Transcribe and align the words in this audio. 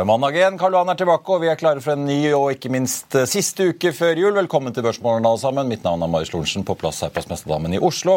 var 0.00 0.04
det 0.04 0.20
mandag 0.20 0.36
igjen. 0.36 0.58
Karl 0.58 0.72
Johan 0.72 0.88
er 0.88 0.96
tilbake, 0.96 1.34
og 1.34 1.42
vi 1.42 1.48
er 1.52 1.58
klare 1.60 1.80
for 1.84 1.92
en 1.92 2.06
ny 2.08 2.30
og 2.32 2.54
ikke 2.54 2.70
minst 2.72 3.12
eh, 3.18 3.26
siste 3.28 3.66
uke 3.68 3.90
før 3.92 4.16
jul. 4.16 4.32
Velkommen 4.32 4.72
til 4.72 4.84
Børsmorgen, 4.86 5.26
alle 5.28 5.40
sammen. 5.42 5.68
Mitt 5.68 5.82
navn 5.84 6.00
er 6.00 6.08
Marius 6.08 6.30
Lorentzen, 6.32 6.64
på 6.64 6.76
plass 6.80 7.02
her 7.04 7.10
på 7.12 7.20
Smestadammen 7.20 7.74
i 7.76 7.80
Oslo. 7.84 8.14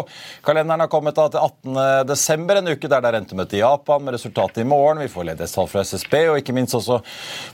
Kalenderen 0.47 0.85
har 0.85 0.91
kommet 0.91 1.17
da 1.17 1.25
til 1.33 1.43
18. 1.43 2.07
desember, 2.07 2.61
en 2.61 2.71
uke 2.71 2.87
der 2.87 3.03
det 3.03 3.09
er 3.09 3.17
rentemøte 3.17 3.57
i 3.57 3.59
Japan 3.59 4.05
med 4.05 4.15
resultatet 4.15 4.61
i 4.63 4.67
morgen. 4.69 5.01
Vi 5.03 5.11
får 5.11 5.27
ledighetstall 5.33 5.67
fra 5.73 5.83
SSB, 5.83 6.15
og 6.31 6.39
ikke 6.39 6.55
minst 6.55 6.77
også 6.79 7.01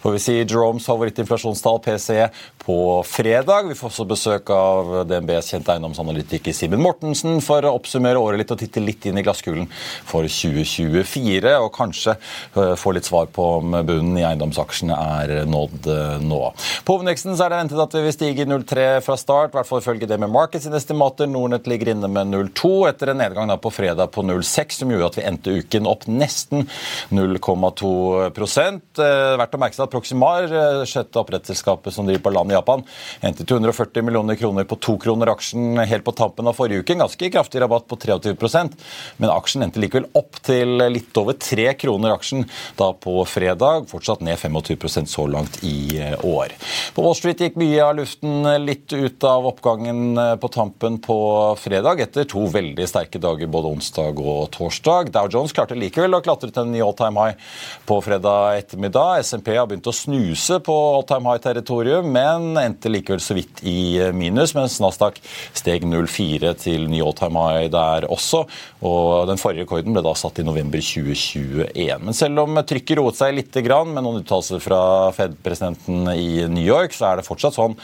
får 0.04 0.14
vi 0.14 0.22
si 0.22 0.36
Jeromes 0.44 0.86
favorittinflasjonstall, 0.92 1.82
PCE, 1.88 2.30
på 2.62 2.78
fredag. 3.10 3.72
Vi 3.72 3.80
får 3.80 3.90
også 3.90 4.08
besøk 4.14 4.54
av 4.54 4.94
DNBs 5.10 5.50
kjente 5.56 5.74
eiendomsanalytiker 5.74 6.54
Simen 6.54 6.86
Mortensen 6.86 7.42
for 7.42 7.66
å 7.66 7.74
oppsummere 7.80 8.22
året 8.22 8.44
litt 8.44 8.54
og 8.54 8.62
titte 8.62 8.86
litt 8.86 9.10
inn 9.10 9.18
i 9.18 9.26
glasskulen 9.26 9.66
for 10.06 10.30
2024, 10.30 11.58
og 11.58 11.74
kanskje 11.74 12.14
eh, 12.14 12.78
få 12.78 12.94
litt 12.94 13.10
svar 13.10 13.34
på 13.34 13.50
om 13.58 13.80
bunnen 13.82 14.19
i 14.20 14.26
eiendomsaksjene 14.28 14.96
er 14.96 15.34
nådd 15.50 15.88
eh, 15.90 16.16
nå. 16.24 16.40
På 16.86 16.98
hovedveksten 16.98 17.36
er 17.36 17.52
det 17.52 17.60
ventet 17.62 17.82
at 17.84 17.96
vi 17.96 18.04
vil 18.06 18.16
stige 18.16 18.48
0,3 18.48 18.88
fra 19.06 19.18
start, 19.20 19.54
i 19.54 19.60
hvert 19.60 19.70
fall 19.70 19.84
ifølge 19.84 20.10
det 20.10 20.20
med 20.22 20.32
Markets 20.34 20.68
sine 20.68 20.80
estimater. 20.80 21.30
Nordnett 21.30 21.68
ligger 21.70 21.94
inne 21.94 22.10
med 22.12 22.32
0,2 22.34 22.74
etter 22.90 23.14
en 23.14 23.22
nedgang 23.22 23.54
på 23.62 23.72
fredag 23.74 24.12
på 24.16 24.24
0,6, 24.26 24.82
som 24.82 24.94
gjorde 24.94 25.12
at 25.12 25.20
vi 25.20 25.26
endte 25.30 25.56
uken 25.62 25.90
opp 25.90 26.06
nesten 26.10 26.68
0,2 27.16 27.94
eh, 28.28 29.38
Verdt 29.40 29.56
å 29.56 29.62
merke 29.62 29.78
seg 29.78 29.86
at 29.86 29.94
Proximar, 29.94 30.50
eh, 30.50 30.84
sjette 30.90 31.22
opprettelskapet 31.22 31.96
som 31.96 32.08
driver 32.08 32.26
på 32.28 32.36
land 32.36 32.54
i 32.54 32.58
Japan, 32.58 32.86
endte 33.26 33.48
240 33.48 34.06
millioner 34.06 34.40
kroner 34.40 34.68
på 34.70 34.80
to 34.84 34.98
kroner 35.02 35.32
aksjen 35.34 35.80
helt 35.80 36.06
på 36.06 36.16
tampen 36.18 36.50
av 36.50 36.58
forrige 36.58 36.84
uke. 36.84 36.96
En 36.96 37.06
ganske 37.06 37.32
kraftig 37.32 37.64
rabatt 37.64 37.88
på 37.90 38.00
23% 38.00 38.76
men 39.18 39.32
aksjen 39.34 39.66
endte 39.66 39.82
likevel 39.82 40.10
opp 40.18 40.40
til 40.46 40.80
litt 40.90 41.16
over 41.20 41.38
tre 41.40 41.72
kroner 41.80 42.16
aksjen 42.16 42.46
da 42.80 42.92
på 42.94 43.22
fredag 43.30 43.70
dag, 43.70 43.88
fortsatt 44.10 44.26
ned 44.26 44.38
25% 44.38 45.06
så 45.06 45.28
langt 45.28 45.64
i 45.64 46.00
eh, 46.00 46.26
år. 46.26 46.48
På 46.96 47.04
Wall 47.04 47.16
Street 47.16 47.42
gikk 47.42 47.58
mye 47.60 47.82
av 47.84 47.96
luften 48.00 48.48
litt 48.66 48.92
ut 48.94 49.24
av 49.24 49.46
oppgangen 49.48 50.18
eh, 50.18 50.36
på 50.36 50.48
tampen 50.48 51.00
på 51.00 51.56
fredag, 51.60 52.02
etter 52.02 52.26
to 52.30 52.48
veldig 52.50 52.88
sterke 52.90 53.20
dager 53.22 53.48
både 53.48 53.74
onsdag 53.76 54.20
og 54.20 54.50
torsdag. 54.56 55.12
Dow 55.14 55.30
Jones 55.30 55.54
klarte 55.54 55.78
likevel 55.78 56.18
å 56.18 56.22
klatre 56.26 56.52
til 56.52 56.66
en 56.66 56.74
ny 56.74 56.82
all 56.82 56.96
time 56.98 57.20
high 57.20 57.38
på 57.86 58.00
fredag 58.02 58.64
ettermiddag. 58.64 59.22
SMP 59.24 59.54
har 59.56 59.68
begynt 59.70 59.90
å 59.90 59.96
snuse 59.96 60.60
på 60.66 60.78
all 60.96 61.06
time 61.10 61.30
high-territorium, 61.30 62.10
men 62.10 62.58
endte 62.60 62.92
likevel 62.92 63.22
så 63.24 63.38
vidt 63.38 63.64
i 63.68 64.00
eh, 64.02 64.14
minus, 64.16 64.56
mens 64.58 64.80
Nasdaq 64.82 65.22
steg 65.54 65.86
0,4 65.86 66.56
til 66.66 66.90
ny 66.90 67.04
all 67.06 67.18
time 67.18 67.46
high 67.46 67.70
der 67.74 68.10
også. 68.10 68.46
Og 68.86 69.28
den 69.30 69.40
forrige 69.42 69.68
rekorden 69.68 69.94
ble 69.94 70.04
da 70.06 70.16
satt 70.18 70.40
i 70.42 70.48
november 70.48 70.82
2021. 70.82 72.06
Men 72.08 72.16
selv 72.16 72.46
om 72.46 72.62
trykket 72.66 72.98
roet 73.00 73.20
seg 73.20 73.36
litt 73.36 73.60
grann, 73.66 73.99
med 74.00 74.08
noen 74.08 74.24
uttalelser 74.24 74.62
fra 74.64 74.82
Fed-presidenten 75.16 76.08
i 76.14 76.48
New 76.50 76.64
York, 76.64 76.96
så 76.96 77.10
er 77.10 77.20
det 77.20 77.28
fortsatt 77.28 77.58
sånn 77.58 77.76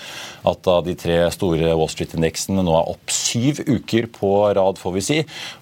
at 0.48 0.70
av 0.72 0.86
de 0.86 0.96
tre 0.98 1.18
store 1.34 1.74
Wall 1.76 1.90
Street-indeksene 1.92 2.64
nå 2.64 2.74
er 2.78 2.92
opp 2.94 3.14
syv 3.14 3.62
uker 3.68 4.08
på 4.14 4.31
rad, 4.56 4.80
får 4.80 4.96
vi 4.96 5.03
si. 5.03 5.20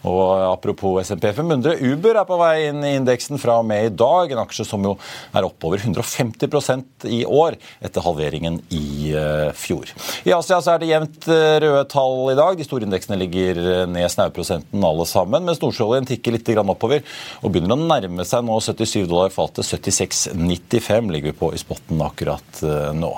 Og 0.09 0.24
apropos 0.52 1.02
SMP 1.03 1.30
500, 1.34 1.81
Uber 1.81 2.19
er 2.22 2.28
på 2.30 2.38
vei 2.40 2.68
inn 2.69 2.84
i 2.86 2.94
indeksen 3.00 3.41
fra 3.41 3.58
og 3.62 3.68
med 3.69 3.88
i 3.88 3.94
dag. 3.94 4.31
En 4.34 4.44
aksje 4.44 4.68
som 4.68 4.84
jo 4.86 4.96
er 5.34 5.47
oppover 5.47 5.81
150% 5.84 7.08
i 7.09 7.24
år 7.25 7.58
etter 7.84 8.06
halveringen 8.06 8.59
i 8.75 9.14
eh, 9.16 9.50
fjor. 9.58 9.90
I 10.28 10.35
Asia 10.35 10.59
så 10.64 10.75
er 10.75 10.84
det 10.84 10.91
jevnt 10.91 11.30
eh, 11.31 11.58
røde 11.64 11.85
tall 11.91 12.34
i 12.34 12.38
dag. 12.40 12.59
De 12.59 12.68
store 12.68 12.88
indeksene 12.88 13.20
ligger 13.22 13.62
ned 13.90 14.12
snauprosenten 14.12 14.84
alle 14.84 15.08
sammen, 15.09 15.47
mens 15.47 15.62
nordsjøoljen 15.64 16.09
tikker 16.09 16.35
litt 16.35 16.52
oppover 16.53 17.02
og 17.41 17.53
begynner 17.53 17.75
å 17.75 17.88
nærme 17.88 18.25
seg 18.28 18.44
nå 18.46 18.59
77 18.62 19.08
dollar 19.09 19.31
fatet. 19.34 19.66
76 19.66 20.28
6,95 20.43 21.11
ligger 21.11 21.31
vi 21.31 21.37
på 21.37 21.53
i 21.53 21.57
spotten 21.57 22.01
akkurat 22.01 22.63
eh, 22.63 22.93
nå. 22.93 23.11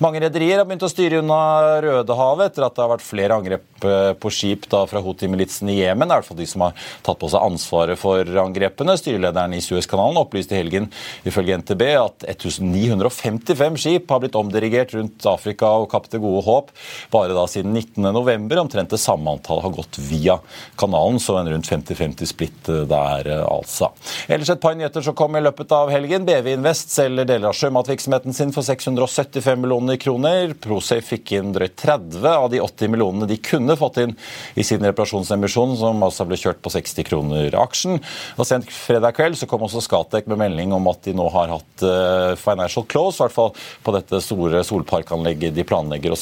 Mange 0.00 0.20
rederier 0.20 0.60
har 0.60 0.66
begynt 0.68 0.84
å 0.86 0.90
styre 0.90 1.20
unna 1.20 1.80
Rødehavet 1.84 2.50
etter 2.50 2.66
at 2.66 2.76
det 2.76 2.84
har 2.84 2.92
vært 2.94 3.04
flere 3.04 3.36
angrep 3.36 3.84
eh, 3.84 4.12
på 4.20 4.32
skip 4.32 4.68
fra 4.70 5.02
Houthi-militsen 5.02 5.70
i 5.72 5.80
Jemen. 5.80 6.08
Det 6.08 6.14
er 6.14 6.20
i 6.20 6.22
hvert 6.22 6.30
fall 6.30 6.40
de 6.40 6.48
som 6.48 6.64
har 6.66 6.86
tatt 7.06 7.20
på 7.20 7.30
seg 7.32 7.44
ansvaret 7.44 8.00
for 8.00 8.40
angrepene. 8.44 8.96
Styrelederen 8.98 9.56
i 9.56 9.62
Suezkanalen 9.64 10.20
opplyste 10.20 10.56
i 10.56 10.60
helgen 10.60 10.88
ifølge 11.28 11.58
NTB 11.62 11.84
at 12.00 12.28
1955 12.36 13.80
skip 13.80 14.10
har 14.12 14.22
blitt 14.24 14.38
omdirigert 14.38 14.94
rundt 14.96 15.28
Afrika 15.30 15.72
og 15.80 15.90
Kapp 15.92 16.08
det 16.10 16.22
gode 16.22 16.42
håp 16.46 16.70
bare 17.12 17.36
da 17.36 17.44
siden 17.50 17.76
19.11. 17.76 18.48
Omtrent 18.60 18.94
det 18.94 19.02
samme 19.02 19.36
antallet 19.36 19.66
har 19.66 19.76
gått 19.76 20.00
via 20.02 20.38
kanalen, 20.80 21.20
så 21.22 21.38
en 21.40 21.50
rundt 21.52 21.68
50-50 21.70 22.30
splitt 22.30 22.72
eh, 22.72 22.84
der, 22.90 23.32
altså. 23.44 23.90
Ellers 24.30 24.50
et 24.52 24.62
par 24.62 24.76
nyheter 24.78 25.04
som 25.04 25.16
kom 25.16 25.36
i 25.36 25.44
løpet 25.44 25.72
av 25.76 25.92
helgen. 25.92 26.26
BV 26.28 26.54
Invest 26.54 26.69
selger 26.76 27.26
deler 27.26 27.48
av 27.50 27.56
sjømatvirksomheten 27.58 28.32
sin 28.36 28.52
for 28.54 28.62
675 28.66 29.60
millioner 29.60 29.96
kroner. 30.00 30.54
Prosafe 30.60 31.16
fikk 31.16 31.32
inn 31.38 31.54
drøyt 31.54 31.76
30 31.80 32.26
av 32.30 32.50
de 32.52 32.60
80 32.62 32.88
millionene 32.92 33.26
de 33.30 33.36
kunne 33.42 33.76
fått 33.78 33.96
inn 34.02 34.14
i 34.54 34.64
sin 34.66 34.84
reparasjonsemisjon, 34.84 35.76
som 35.80 36.02
altså 36.06 36.24
ble 36.28 36.36
kjørt 36.40 36.62
på 36.62 36.70
60 36.74 37.04
kroner 37.08 37.48
aksjen. 37.58 37.94
Og 38.36 38.44
Sent 38.48 38.66
fredag 38.74 39.12
kveld 39.18 39.36
så 39.38 39.46
kom 39.50 39.62
også 39.66 39.80
Skatek 39.84 40.24
med 40.30 40.38
melding 40.42 40.68
om 40.76 40.84
at 40.90 41.00
de 41.06 41.12
nå 41.16 41.26
har 41.32 41.48
hatt 41.54 41.76
uh, 41.86 42.32
financial 42.40 42.84
close, 42.90 43.16
i 43.18 43.20
hvert 43.24 43.36
fall 43.36 43.52
på 43.84 43.90
dette 43.96 44.16
store 44.24 44.58
solparkanlegget 44.66 45.56
de 45.56 45.64
planlegger 45.66 46.10
å 46.14 46.18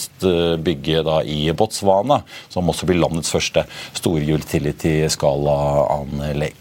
bygge 0.62 0.98
da 1.06 1.16
i 1.24 1.52
Botswana, 1.56 2.18
som 2.52 2.70
også 2.70 2.86
blir 2.88 3.02
landets 3.02 3.32
første 3.32 3.60
store 3.96 4.24
utility-skalaanlegg. 4.38 6.58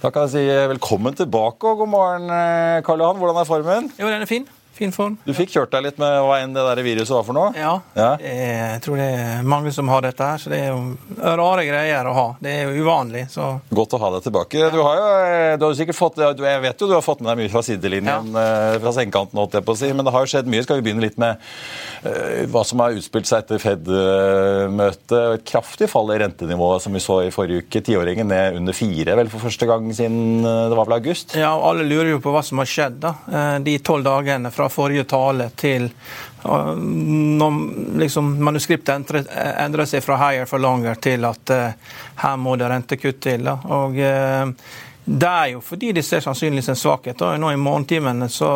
Da 0.00 0.08
kan 0.12 0.22
jeg 0.26 0.32
si 0.34 0.44
velkommen 0.74 1.14
tilbake 1.16 1.64
og 1.68 1.76
god 1.84 1.90
morgen, 1.92 2.24
eh, 2.32 2.82
Karl 2.86 3.00
Johan, 3.04 3.19
hvordan 3.20 3.36
er 3.40 3.44
formen? 3.44 3.92
Jo, 4.00 4.08
den 4.08 4.22
er 4.22 4.26
fin. 4.26 4.48
Fin 4.80 4.92
form. 4.96 5.18
Du 5.26 5.34
fikk 5.36 5.50
kjørt 5.52 5.74
deg 5.74 5.82
litt 5.84 5.98
med 6.00 6.14
hva 6.24 6.38
enn 6.40 6.54
det 6.56 6.62
der 6.64 6.80
viruset 6.80 7.12
var 7.12 7.24
for 7.26 7.36
noe? 7.36 7.50
Ja. 7.52 7.74
ja. 7.92 8.14
Jeg 8.24 8.80
tror 8.80 8.96
det 8.96 9.08
er 9.12 9.42
mange 9.44 9.68
som 9.76 9.90
har 9.92 10.06
dette 10.06 10.24
her, 10.24 10.40
så 10.40 10.48
det 10.48 10.60
er 10.64 10.70
jo 10.70 11.34
rare 11.36 11.66
greier 11.68 12.06
å 12.08 12.14
ha. 12.16 12.24
Det 12.40 12.54
er 12.62 12.70
jo 12.70 12.86
uvanlig. 12.86 13.26
så... 13.28 13.50
Godt 13.68 13.98
å 13.98 14.00
ha 14.00 14.08
deg 14.14 14.24
tilbake. 14.24 14.56
Ja. 14.56 14.70
Du 14.72 14.80
har 14.80 14.96
jo 14.96 15.10
du 15.60 15.66
har 15.66 15.76
sikkert 15.76 15.98
fått, 15.98 16.22
jeg 16.24 16.62
vet 16.64 16.80
jo 16.80 16.88
du 16.88 16.94
har 16.96 17.04
fått 17.04 17.20
med 17.20 17.28
deg 17.28 17.42
mye 17.42 17.52
fra 17.52 17.60
sidelinjen, 17.66 18.30
ja. 18.32 18.44
Eh, 18.46 18.78
fra 18.80 18.94
sengekanten, 18.96 19.36
holdt 19.36 19.58
jeg 19.58 19.66
på 19.68 19.74
å 19.76 19.80
si, 19.82 19.90
men 19.92 20.08
det 20.08 20.14
har 20.14 20.24
jo 20.24 20.32
skjedd 20.32 20.48
mye. 20.48 20.64
Skal 20.64 20.80
vi 20.80 20.86
begynne 20.88 21.04
litt 21.04 21.20
med 21.20 21.44
hva 22.48 22.64
som 22.64 22.80
har 22.80 22.96
utspilt 22.96 23.28
seg 23.28 23.44
etter 23.44 23.60
Fed-møtet? 23.60 25.16
Et 25.40 25.44
kraftig 25.52 25.90
fall 25.92 26.14
i 26.14 26.18
rentenivået 26.24 26.86
som 26.86 26.96
vi 26.96 27.04
så 27.04 27.18
i 27.26 27.34
forrige 27.34 27.66
uke. 27.66 27.84
Tiåringen 27.84 28.32
ned 28.32 28.56
under 28.62 28.76
fire 28.76 29.20
vel 29.20 29.28
for 29.28 29.44
første 29.44 29.68
gang 29.68 29.92
siden 29.92 30.40
det 30.40 30.78
var 30.78 30.88
vel 30.88 30.96
august? 30.96 31.36
Ja, 31.36 31.52
og 31.58 31.74
alle 31.74 31.84
lurer 31.84 32.14
jo 32.14 32.24
på 32.24 32.32
hva 32.32 32.40
som 32.46 32.64
har 32.64 32.72
skjedd 32.72 33.00
da. 33.04 33.12
De 33.60 33.76
tolv 33.84 34.08
dagene 34.08 34.52
fra 34.54 34.69
forrige 34.72 35.04
tale 35.10 35.50
til 35.56 35.90
når 36.42 37.98
liksom, 37.98 38.44
manuskriptet 38.44 38.94
endrer, 38.94 39.84
seg 39.86 40.04
fra 40.04 40.16
'higher 40.16 40.46
for 40.46 40.58
longer' 40.58 40.94
til 40.94 41.24
at 41.24 41.50
uh, 41.50 41.96
her 42.16 42.36
må 42.36 42.56
det 42.56 42.70
rentekutt 42.70 43.20
til. 43.20 43.44
Da. 43.44 43.58
Og 43.64 43.98
uh, 43.98 44.52
det 45.04 45.28
er 45.28 45.46
jo 45.52 45.60
fordi 45.60 45.92
de 45.92 46.02
ser 46.02 46.20
sannsynligvis 46.20 46.68
en 46.68 46.76
svakhet. 46.76 47.20
Og 47.22 47.40
nå 47.40 47.52
I 47.52 47.56
morgentimene 47.56 48.28
så 48.28 48.50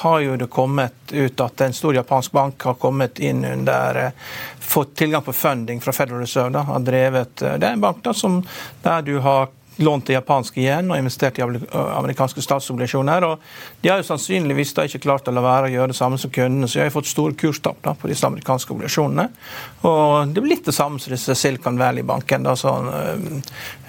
har 0.00 0.20
jo 0.20 0.36
det 0.36 0.50
kommet 0.50 1.12
ut 1.12 1.40
at 1.40 1.60
en 1.60 1.72
stor 1.72 1.94
japansk 1.94 2.32
bank 2.32 2.62
har 2.62 2.74
kommet 2.74 3.18
inn 3.18 3.44
under 3.44 4.04
uh, 4.04 4.10
fått 4.58 4.96
tilgang 4.96 5.22
på 5.22 5.32
funding 5.32 5.80
fra 5.80 5.92
Federal 5.92 6.20
Reserve. 6.20 6.50
Da, 6.50 6.66
har 6.68 6.78
drevet, 6.78 7.36
Det 7.36 7.66
er 7.66 7.72
en 7.72 7.80
bank 7.80 8.04
da, 8.04 8.14
som, 8.14 8.42
der 8.82 9.02
du 9.02 9.18
har 9.18 9.48
lånt 9.76 10.06
til 10.06 10.16
japanske 10.16 10.60
igjen 10.60 10.90
og 10.90 10.98
investert 10.98 11.38
i 11.38 11.44
amerikanske 11.44 12.42
statsobligasjoner. 12.44 13.24
og 13.24 13.38
De 13.80 13.88
har 13.88 14.00
jo 14.00 14.08
sannsynligvis 14.08 14.74
da 14.76 14.84
ikke 14.88 15.02
klart 15.06 15.28
å 15.30 15.34
la 15.34 15.44
være 15.44 15.70
å 15.70 15.72
gjøre 15.72 15.92
det 15.92 15.98
samme 15.98 16.18
som 16.20 16.32
kundene, 16.34 16.68
så 16.68 16.78
de 16.78 16.82
har 16.84 16.90
jo 16.90 16.96
fått 16.98 17.12
store 17.12 17.36
kurstap 17.38 17.80
på 17.82 18.10
disse 18.10 18.26
amerikanske 18.26 18.74
obligasjonene. 18.74 19.28
Og 19.88 20.34
Det 20.34 20.42
blir 20.42 20.56
litt 20.56 20.66
det 20.66 20.76
samme 20.76 21.00
som 21.00 21.14
disse 21.14 21.34
Silicon 21.34 21.78
Valley-banken. 21.78 22.44
sånn, 22.56 22.88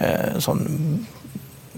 øh, 0.01 0.39
sånn, 0.39 1.05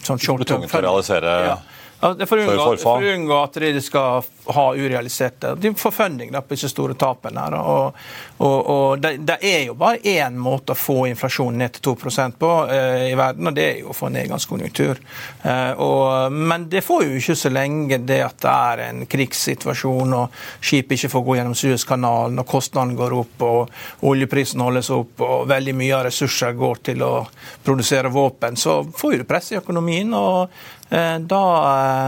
sånn 0.02 0.20
short 0.20 0.48
term. 0.48 0.62
tungt 0.62 0.72
til 0.72 0.80
å 0.80 0.88
realisere 0.90 1.46
ja. 1.48 1.58
Ja, 2.04 2.26
for, 2.26 2.38
unngå, 2.38 2.78
for 2.82 3.00
å 3.00 3.12
unngå 3.16 3.36
at 3.40 3.58
de 3.64 3.82
skal 3.82 4.26
ha 4.52 4.64
urealiserte 4.76 5.54
De 5.56 5.70
får 5.80 5.92
funding 5.96 6.34
da, 6.34 6.42
på 6.44 6.52
disse 6.58 6.68
store 6.68 6.98
tapene. 7.00 7.40
her, 7.40 7.56
og, 7.56 7.96
og, 8.44 8.58
og 8.74 9.00
det, 9.00 9.14
det, 9.24 9.38
er 9.40 9.62
jo 9.70 9.78
bare 9.80 10.02
én 10.04 10.36
måte 10.36 10.76
å 10.76 10.80
få 10.80 11.06
inflasjonen 11.08 11.64
ned 11.64 11.78
til 11.78 11.94
2% 11.94 12.36
på 12.42 12.52
eh, 12.74 13.06
i 13.12 13.16
verden, 13.16 13.48
og 13.48 13.56
det 13.56 13.68
er 13.70 13.80
jo 13.86 13.94
å 13.94 13.96
få 13.96 14.12
nedgangskonjunktur. 14.12 15.00
Eh, 15.48 15.72
og, 15.86 16.36
men 16.36 16.68
det 16.72 16.84
får 16.84 17.06
jo 17.08 17.22
ikke 17.22 17.38
så 17.40 17.54
lenge 17.54 18.02
det 18.04 18.20
at 18.26 18.40
det 18.44 18.58
er 18.74 18.84
en 18.90 19.02
krigssituasjon 19.08 20.18
og 20.20 20.44
skip 20.60 20.92
ikke 20.98 21.12
får 21.16 21.26
gå 21.30 21.40
gjennom 21.40 21.58
Suezkanalen 21.58 22.44
og 22.44 22.50
kostnadene 22.52 23.00
går 23.00 23.18
opp 23.22 23.48
og 23.48 24.08
oljeprisen 24.12 24.64
holdes 24.66 24.92
opp 24.92 25.24
og 25.24 25.48
veldig 25.48 25.80
mye 25.80 25.98
av 26.02 26.08
ressurser 26.10 26.60
går 26.60 26.86
til 26.92 27.08
å 27.08 27.16
produsere 27.64 28.12
våpen, 28.12 28.60
så 28.60 28.82
får 28.84 29.22
du 29.22 29.28
press 29.30 29.54
i 29.54 29.62
økonomien. 29.64 30.12
og 30.14 30.82
da 30.94 31.46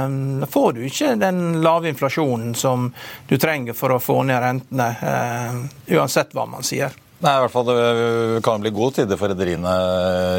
eh, 0.05 0.45
får 0.51 0.75
du 0.75 0.83
ikke 0.85 1.15
den 1.17 1.61
lave 1.65 1.89
inflasjonen 1.89 2.53
som 2.57 2.91
du 3.29 3.37
trenger 3.41 3.73
for 3.77 3.95
å 3.95 4.01
få 4.03 4.21
ned 4.27 4.43
rentene, 4.43 4.91
eh, 5.01 5.97
uansett 5.97 6.35
hva 6.37 6.45
man 6.49 6.65
sier. 6.65 6.93
Nei, 7.23 7.31
i 7.31 7.41
hvert 7.45 7.53
fall 7.53 7.69
Det 7.69 8.41
kan 8.43 8.59
bli 8.61 8.69
gode 8.75 8.97
tider 8.99 9.17
for 9.17 9.31
rederiene 9.31 9.71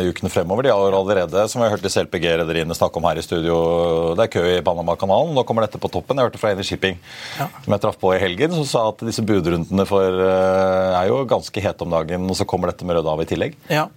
i 0.05 0.11
ukene 0.13 0.31
fremover. 0.31 0.69
De 0.69 0.75
har 0.75 0.95
allerede, 0.95 1.47
som 1.49 1.59
vi 1.59 1.67
har 1.67 1.73
hørt 1.73 1.83
disse 1.83 2.05
LPG-rederiene 2.05 2.77
snakke 2.77 3.01
om 3.01 3.09
her 3.09 3.19
i 3.19 3.25
studio, 3.25 3.57
det 4.15 4.27
er 4.27 4.33
kø 4.37 4.45
i 4.53 4.63
Panamakanalen. 4.63 5.33
Nå 5.35 5.43
kommer 5.49 5.65
dette 5.65 5.81
på 5.83 5.91
toppen. 5.91 6.21
Jeg 6.21 6.29
hørte 6.29 6.43
fra 6.43 6.53
Eni 6.53 6.67
Shipping, 6.69 7.01
ja. 7.41 7.49
som 7.65 7.75
jeg 7.75 7.83
traff 7.83 7.99
på 7.99 8.13
i 8.15 8.21
helgen, 8.23 8.55
som 8.61 8.69
sa 8.69 8.85
at 8.93 9.03
disse 9.09 9.25
budrundene 9.27 9.89
for, 9.89 10.21
er 10.21 11.09
jo 11.09 11.25
ganske 11.27 11.65
hete 11.65 11.89
om 11.89 11.97
dagen, 11.97 12.29
og 12.29 12.39
så 12.39 12.47
kommer 12.47 12.71
dette 12.71 12.87
med 12.87 13.01
Rødehavet 13.01 13.27
i 13.27 13.35
tillegg. 13.35 13.57
Ja, 13.73 13.89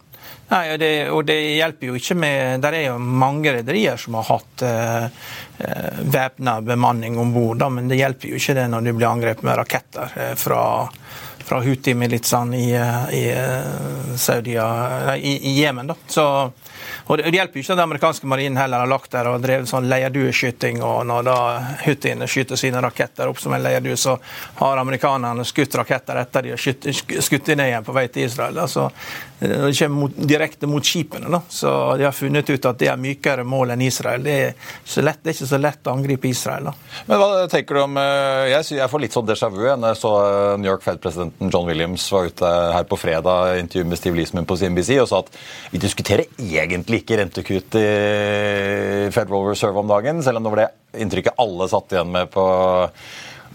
Nei, 0.49 0.63
og 0.73 0.79
det, 0.81 0.91
og 1.13 1.23
det, 1.29 1.37
hjelper 1.59 1.91
jo 1.91 1.97
ikke 1.99 2.15
med 2.17 2.63
Der 2.63 2.73
er 2.73 2.85
jo 2.87 2.97
mange 2.97 3.53
rederier 3.59 3.99
som 4.01 4.17
har 4.17 4.29
hatt 4.31 4.65
eh, 4.65 5.05
eh 5.59 5.99
væpna 6.09 6.59
bemanning 6.65 7.17
om 7.19 7.33
bord, 7.33 7.63
men 7.71 7.87
det 7.87 7.99
hjelper 7.99 8.31
jo 8.31 8.39
ikke 8.39 8.55
det 8.57 8.67
når 8.71 8.85
du 8.87 8.93
blir 8.93 9.09
angrepet 9.09 9.45
med 9.45 9.57
raketter 9.59 10.15
eh, 10.15 10.33
fra, 10.39 10.61
fra 11.45 11.59
Houthi-militsene 11.61 12.57
i, 12.57 12.71
eh, 12.73 13.13
i, 13.19 14.17
Saudia, 14.17 14.69
i, 15.17 15.35
i 15.51 15.59
Jemen. 15.59 15.93
Så 16.07 16.25
og 17.09 17.17
det, 17.17 17.31
hjelper 17.33 17.57
jo 17.57 17.63
ikke 17.63 17.73
at 17.73 17.77
den 17.79 17.87
amerikanske 17.87 18.27
marinen 18.29 18.57
heller 18.59 18.83
har 18.83 18.89
lagt 18.89 19.11
der 19.15 19.27
og 19.31 19.41
drevet 19.41 19.69
sånn 19.69 19.87
leirdueskyting. 19.89 20.81
Og 20.85 21.07
når 21.09 21.23
da 21.25 21.37
Houthiene 21.81 22.27
skyter 22.29 22.59
sine 22.59 22.83
raketter 22.85 23.31
opp 23.31 23.41
som 23.41 23.55
en 23.55 23.63
leirdue, 23.63 23.97
så 23.97 24.13
har 24.59 24.77
amerikanerne 24.77 25.45
skutt 25.47 25.77
raketter 25.79 26.21
etter 26.21 26.45
de 26.45 26.53
har 26.53 26.61
skutt, 26.61 26.85
skutt 27.25 27.49
ned 27.55 27.65
igjen 27.71 27.87
på 27.87 27.95
vei 27.97 28.05
til 28.13 28.27
Israel. 28.29 28.61
Altså, 28.61 28.89
det 28.89 29.28
kommer 29.39 29.89
mot, 29.89 30.15
direkte 30.15 30.67
mot 30.67 30.85
skipene. 30.85 31.29
Da. 31.31 31.41
Så 31.49 31.71
de 31.97 32.03
har 32.03 32.15
funnet 32.15 32.49
ut 32.49 32.65
at 32.65 32.79
det 32.79 32.89
er 32.91 32.99
mykere 32.99 33.45
mål 33.47 33.73
enn 33.75 33.83
Israel. 33.85 34.23
Det 34.25 34.35
er, 34.35 34.55
lett, 35.05 35.21
det 35.23 35.31
er 35.31 35.37
ikke 35.37 35.49
så 35.51 35.59
lett 35.61 35.87
å 35.87 35.95
angripe 35.95 36.27
Israel. 36.27 36.69
Da. 36.69 36.73
Men 37.07 37.21
hva 37.21 37.29
tenker 37.51 37.79
du 37.79 37.83
om 37.85 37.99
eh, 38.01 38.49
Jeg, 38.51 38.67
jeg 38.79 38.91
får 38.91 39.03
litt 39.03 39.15
sånn 39.15 39.29
déjà 39.29 39.51
vu 39.53 39.61
når 39.63 39.93
jeg 39.93 40.01
så 40.01 40.13
eh, 40.25 40.57
New 40.59 40.71
York 40.71 40.83
Fed-presidenten 40.85 41.53
John 41.53 41.69
Williams 41.69 42.09
var 42.11 42.27
ute 42.29 42.51
her 42.75 42.89
på 42.89 42.99
fredag 42.99 43.55
i 43.55 43.63
intervju 43.63 43.87
med 43.87 44.01
Steve 44.01 44.19
Leesman 44.19 44.49
på 44.49 44.59
CNBC 44.59 44.91
og 44.99 45.09
sa 45.11 45.23
at 45.23 45.31
vi 45.71 45.81
diskuterer 45.81 46.27
egentlig 46.39 47.03
ikke 47.03 47.21
rentekutt 47.21 47.79
i 47.79 47.87
Federal 49.15 49.49
Reserve 49.49 49.79
om 49.81 49.89
dagen, 49.89 50.23
selv 50.25 50.39
om 50.39 50.45
det 50.45 50.53
var 50.53 50.63
det 50.65 50.69
inntrykket 50.99 51.39
alle 51.39 51.67
satt 51.69 51.93
igjen 51.93 52.11
med 52.11 52.31
på 52.33 52.45
Eh, 52.49 52.89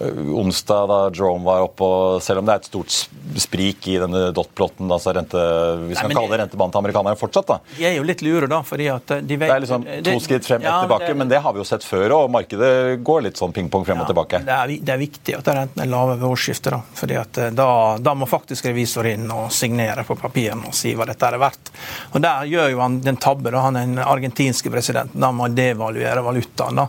onsdag 0.01 0.89
da 0.89 1.11
Jerome 1.15 1.45
var 1.45 1.61
oppe, 1.69 1.85
og 1.85 2.23
selv 2.23 2.41
om 2.41 2.49
det 2.49 2.55
er 2.55 2.63
et 2.63 2.69
stort 2.69 2.95
sprik 3.39 3.87
i 3.89 3.97
denne 4.03 4.27
dot-plotten, 4.35 4.91
altså 4.91 5.13
rente, 5.15 5.41
hvis 5.89 6.03
man 6.03 6.15
kaller 6.17 6.35
det 6.35 6.41
rentebanen 6.43 6.75
til 6.75 6.81
amerikanerne 6.81 7.19
fortsatt, 7.19 7.47
da. 7.47 7.59
De 7.77 7.87
er 7.87 7.95
jo 7.99 8.07
litt 8.07 8.25
lure, 8.27 8.49
da, 8.51 8.61
fordi 8.67 8.89
at 8.91 9.15
de 9.23 9.39
vet 9.39 9.49
Det 9.49 9.55
er 9.55 9.63
liksom 9.65 9.87
to 10.09 10.15
skritt 10.25 10.49
frem, 10.49 10.65
ett 10.65 10.69
ja, 10.69 10.81
tilbake, 10.83 11.09
det, 11.13 11.19
men 11.21 11.31
det 11.31 11.41
har 11.45 11.55
vi 11.55 11.63
jo 11.63 11.67
sett 11.69 11.87
før, 11.87 12.17
og 12.19 12.33
markedet 12.35 12.73
går 13.07 13.27
litt 13.29 13.39
sånn 13.39 13.55
ping-pong 13.55 13.87
frem 13.87 14.01
ja, 14.01 14.07
og 14.07 14.11
tilbake. 14.11 14.43
Det 14.47 14.57
er, 14.57 14.75
det 14.81 14.95
er, 14.97 15.01
viktig 15.05 15.37
at 15.39 15.53
renten 15.61 15.85
er 15.85 15.91
lave 15.91 16.19
ved 16.19 16.27
årsskiftet, 16.31 16.75
da. 16.75 16.81
fordi 17.01 17.19
at 17.21 17.41
eh, 17.45 17.55
da, 17.55 17.69
da, 18.03 18.17
må 18.19 18.29
faktisk 18.31 18.67
revisor 18.71 19.07
inn 19.11 19.31
og 19.35 19.53
signere 19.55 20.07
på 20.07 20.19
papirene 20.19 20.71
og 20.71 20.77
si 20.77 20.95
hva 20.99 21.07
dette 21.09 21.31
er 21.31 21.39
verdt. 21.43 21.71
Og 22.15 22.23
Der 22.25 22.51
gjør 22.51 22.73
jo 22.75 22.83
han 22.83 22.99
den 23.05 23.21
tabbe, 23.23 23.55
da, 23.55 23.63
han 23.69 23.79
den 23.79 23.99
argentinske 24.03 24.75
presidenten, 24.75 25.23
da 25.23 25.31
må 25.35 25.49
devaluere 25.55 26.23
valutaen 26.25 26.83
da, 26.83 26.89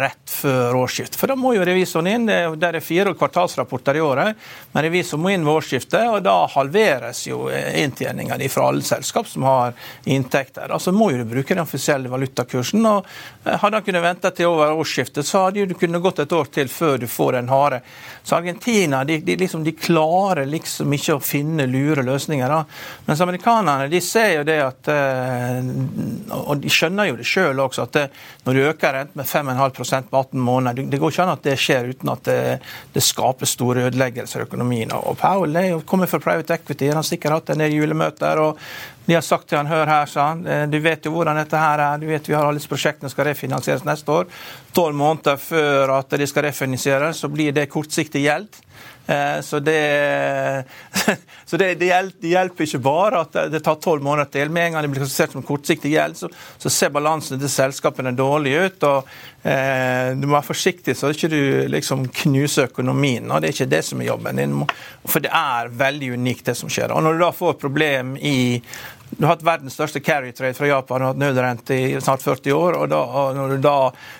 rett 0.00 0.24
før 0.38 0.80
årsskiftet. 0.84 1.20
For 1.20 1.30
da 1.30 1.36
må 1.38 1.54
jo 1.56 1.66
revisoren 1.66 2.08
inn. 2.12 2.28
det 2.28 2.37
det 2.56 2.70
er 2.70 2.80
fire 2.84 3.14
kvartalsrapporter 3.18 3.98
i 3.98 4.02
året, 4.04 4.36
men 4.72 4.84
revisor 4.84 5.20
må 5.20 5.32
inn 5.34 5.46
ved 5.46 5.60
årsskiftet, 5.60 6.08
og 6.12 6.22
da 6.26 6.36
halveres 6.54 7.24
jo 7.28 7.46
inntjeninga 7.50 8.38
di 8.38 8.48
fra 8.52 8.68
alle 8.70 8.84
selskap 8.86 9.28
som 9.28 9.46
har 9.48 9.74
inntekter. 10.04 10.70
Altså 10.72 10.92
må 10.92 11.10
jo 11.12 11.22
du 11.22 11.28
bruke 11.30 11.54
den 11.54 11.62
offisielle 11.64 12.08
valutakursen. 12.08 12.86
og 12.86 13.06
eh, 13.44 13.56
Hadde 13.58 13.80
han 13.80 13.86
kunnet 13.86 14.04
vente 14.04 14.32
til 14.36 14.50
over 14.50 14.76
årsskiftet, 14.78 15.26
så 15.26 15.46
hadde 15.46 15.66
du 15.66 15.74
kunnet 15.78 16.02
gått 16.02 16.22
et 16.24 16.32
år 16.32 16.50
til 16.54 16.70
før 16.72 16.98
du 16.98 17.06
får 17.10 17.38
den 17.38 17.52
harde. 17.52 17.80
Så 18.22 18.36
Argentina 18.36 19.04
de, 19.04 19.18
de, 19.24 19.36
liksom, 19.40 19.64
de 19.64 19.72
klarer 19.72 20.46
liksom 20.46 20.92
ikke 20.94 21.18
å 21.18 21.24
finne 21.24 21.66
lure 21.70 22.04
løsninger. 22.06 22.48
da. 22.48 22.62
Mens 23.06 23.20
amerikanerne 23.24 23.88
de 23.88 24.00
ser 24.04 24.38
jo 24.38 24.46
det 24.48 24.58
at 24.64 24.92
eh, 24.92 25.72
Og 26.38 26.58
de 26.62 26.70
skjønner 26.72 27.10
jo 27.10 27.18
det 27.18 27.26
sjøl 27.28 27.60
også, 27.62 27.88
at 27.88 27.96
det, 27.96 28.06
når 28.44 28.54
du 28.54 28.64
øker 28.68 28.94
renten 28.94 29.18
med 29.18 29.26
5,5 29.26 30.08
på 30.10 30.18
18 30.18 30.40
måneder, 30.40 30.90
det 30.90 31.00
går 31.00 31.12
ikke 31.12 31.24
an 31.24 31.34
at 31.34 31.44
det 31.44 31.56
skjer 31.60 31.90
uten 31.92 32.12
at 32.12 32.27
det, 32.28 32.58
det 32.94 33.02
skaper 33.04 33.48
store 33.48 33.88
ødeleggelser 33.88 34.44
i 34.44 34.46
økonomien. 34.48 34.92
Og 34.94 35.18
Powell 35.18 35.56
er 35.56 35.80
kommer 35.88 36.10
fra 36.10 36.20
private 36.22 36.60
equity, 36.60 36.88
han 36.92 37.00
har 37.00 37.08
sikkert 37.08 37.38
hatt 37.38 37.52
en 37.54 37.64
del 37.64 37.76
julemøter. 37.80 38.44
og 38.44 38.62
de 39.08 39.14
har 39.16 39.22
sagt 39.24 39.46
til 39.48 39.56
han, 39.56 39.70
hør 39.70 39.88
her, 39.88 40.06
sa 40.06 40.26
han, 40.34 40.42
eh, 40.46 40.66
du 40.68 40.76
vet 40.84 41.06
jo 41.06 41.14
hvordan 41.14 41.38
dette 41.40 41.56
her 41.56 41.80
er. 41.80 41.98
du 41.98 42.06
vet 42.06 42.28
Vi 42.28 42.34
har 42.34 42.44
alle 42.44 42.60
disse 42.60 42.68
prosjektene 42.68 43.08
skal 43.08 43.24
refinansieres 43.30 43.86
neste 43.88 44.12
år. 44.12 44.26
Tolv 44.76 44.94
måneder 44.94 45.38
før 45.40 45.94
at 45.96 46.10
de 46.10 46.26
skal 46.26 46.44
refinansieres, 46.44 47.16
så 47.16 47.30
blir 47.32 47.52
det 47.56 47.70
kortsiktig 47.72 48.26
gjeld. 48.26 48.60
Eh, 49.08 49.40
så 49.40 49.60
det, 49.60 50.64
så 51.44 51.56
det, 51.56 51.74
det, 51.74 51.86
hjelper, 52.20 52.64
ikke 52.64 52.80
bare 52.84 53.22
at 53.24 53.38
det 53.52 53.62
tar 53.64 53.78
tolv 53.80 54.04
måneder 54.04 54.28
til. 54.34 54.52
Med 54.52 54.66
en 54.66 54.76
gang 54.76 54.84
det 54.84 54.90
blir 54.92 55.02
klassifisert 55.02 55.36
som 55.36 55.46
kortsiktig 55.48 55.94
gjeld, 55.94 56.18
så, 56.18 56.28
så 56.60 56.72
ser 56.72 56.92
balansen 56.92 57.40
til 57.40 57.52
selskapene 57.52 58.12
dårlig 58.16 58.52
ut. 58.58 58.84
og 58.90 59.08
eh, 59.48 60.12
Du 60.18 60.26
må 60.26 60.36
være 60.36 60.50
forsiktig 60.50 60.96
så 60.98 61.14
ikke 61.14 61.32
du 61.32 61.40
liksom 61.72 62.04
knuser 62.24 62.68
økonomien. 62.68 63.30
og 63.30 63.40
Det 63.40 63.50
er 63.50 63.56
ikke 63.56 63.72
det 63.78 63.82
som 63.88 64.04
er 64.04 64.10
jobben 64.10 64.42
din. 64.42 64.60
For 65.08 65.24
det 65.24 65.32
er 65.32 65.72
veldig 65.72 66.12
unikt, 66.18 66.44
det 66.50 66.58
som 66.60 66.68
skjer. 66.72 66.92
Og 66.92 67.02
Når 67.02 67.16
du 67.16 67.24
da 67.24 67.32
får 67.32 67.56
et 67.56 67.66
problem 67.66 68.16
i 68.20 68.38
du 69.10 69.24
har 69.24 69.32
hatt 69.32 69.44
verdens 69.46 69.72
største 69.72 70.02
carry 70.04 70.34
trade 70.36 70.54
fra 70.54 70.68
Japan 70.68 71.02
og 71.02 71.14
hatt 71.14 71.20
nødrente 71.22 71.74
i 71.74 72.00
snart 72.00 72.22
40 72.22 72.52
år. 72.52 72.76
og, 72.76 72.88
da, 72.92 72.98
og 73.00 73.36
når, 73.38 73.56
da, 73.64 73.76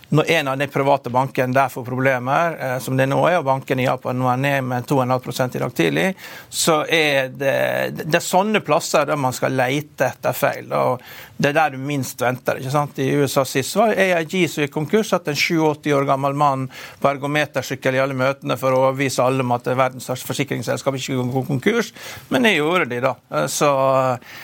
når, 0.09 0.31
en 0.31 0.49
av 0.49 0.59
de 0.59 0.67
private 0.73 1.11
bankene 1.13 1.55
der 1.55 1.69
får 1.73 1.85
problemer, 1.85 2.57
eh, 2.57 2.77
som 2.81 2.97
det 2.97 3.09
nå 3.11 3.19
er, 3.29 3.39
og 3.41 3.47
banken 3.49 3.81
i 3.81 3.87
Japan 3.87 4.19
nå 4.19 4.29
er 4.33 4.41
ned 4.41 4.65
med 4.65 4.89
2,5 4.89 5.57
i 5.57 5.63
dag 5.63 5.75
tidlig, 5.77 6.07
så 6.49 6.81
er 6.85 7.29
det, 7.29 7.57
det 8.05 8.19
er 8.19 8.25
sånne 8.25 8.63
plasser 8.65 9.09
der 9.09 9.21
man 9.21 9.37
skal 9.37 9.57
lete 9.59 10.09
etter 10.09 10.37
feil. 10.37 10.73
og 10.73 11.03
Det 11.37 11.51
er 11.51 11.59
der 11.59 11.77
du 11.77 11.83
minst 11.83 12.21
venter. 12.25 12.59
ikke 12.59 12.73
sant? 12.73 12.99
I 12.99 13.11
USA 13.21 13.45
sist 13.45 13.77
var 13.77 13.93
AIG 13.93 14.49
som 14.49 14.65
gikk 14.65 14.75
konkurs, 14.75 15.13
at 15.13 15.29
en 15.29 15.37
87 15.37 15.93
år 15.95 16.09
gammel 16.09 16.35
mann 16.35 16.67
på 17.01 17.13
ergometersykkel 17.13 17.99
i 17.99 18.03
alle 18.03 18.17
møtene 18.17 18.57
for 18.59 18.73
å 18.73 18.81
overbevise 18.87 19.23
alle 19.23 19.45
om 19.45 19.55
at 19.57 19.69
verdens 19.69 20.09
største 20.09 20.31
forsikringsselskap 20.31 20.97
ikke 20.97 21.09
skulle 21.11 21.29
gå 21.37 21.45
konkurs, 21.53 21.93
men 22.33 22.49
det 22.49 22.57
gjorde 22.57 22.89
de, 22.91 23.03
da. 23.05 23.15
Så, 23.49 23.71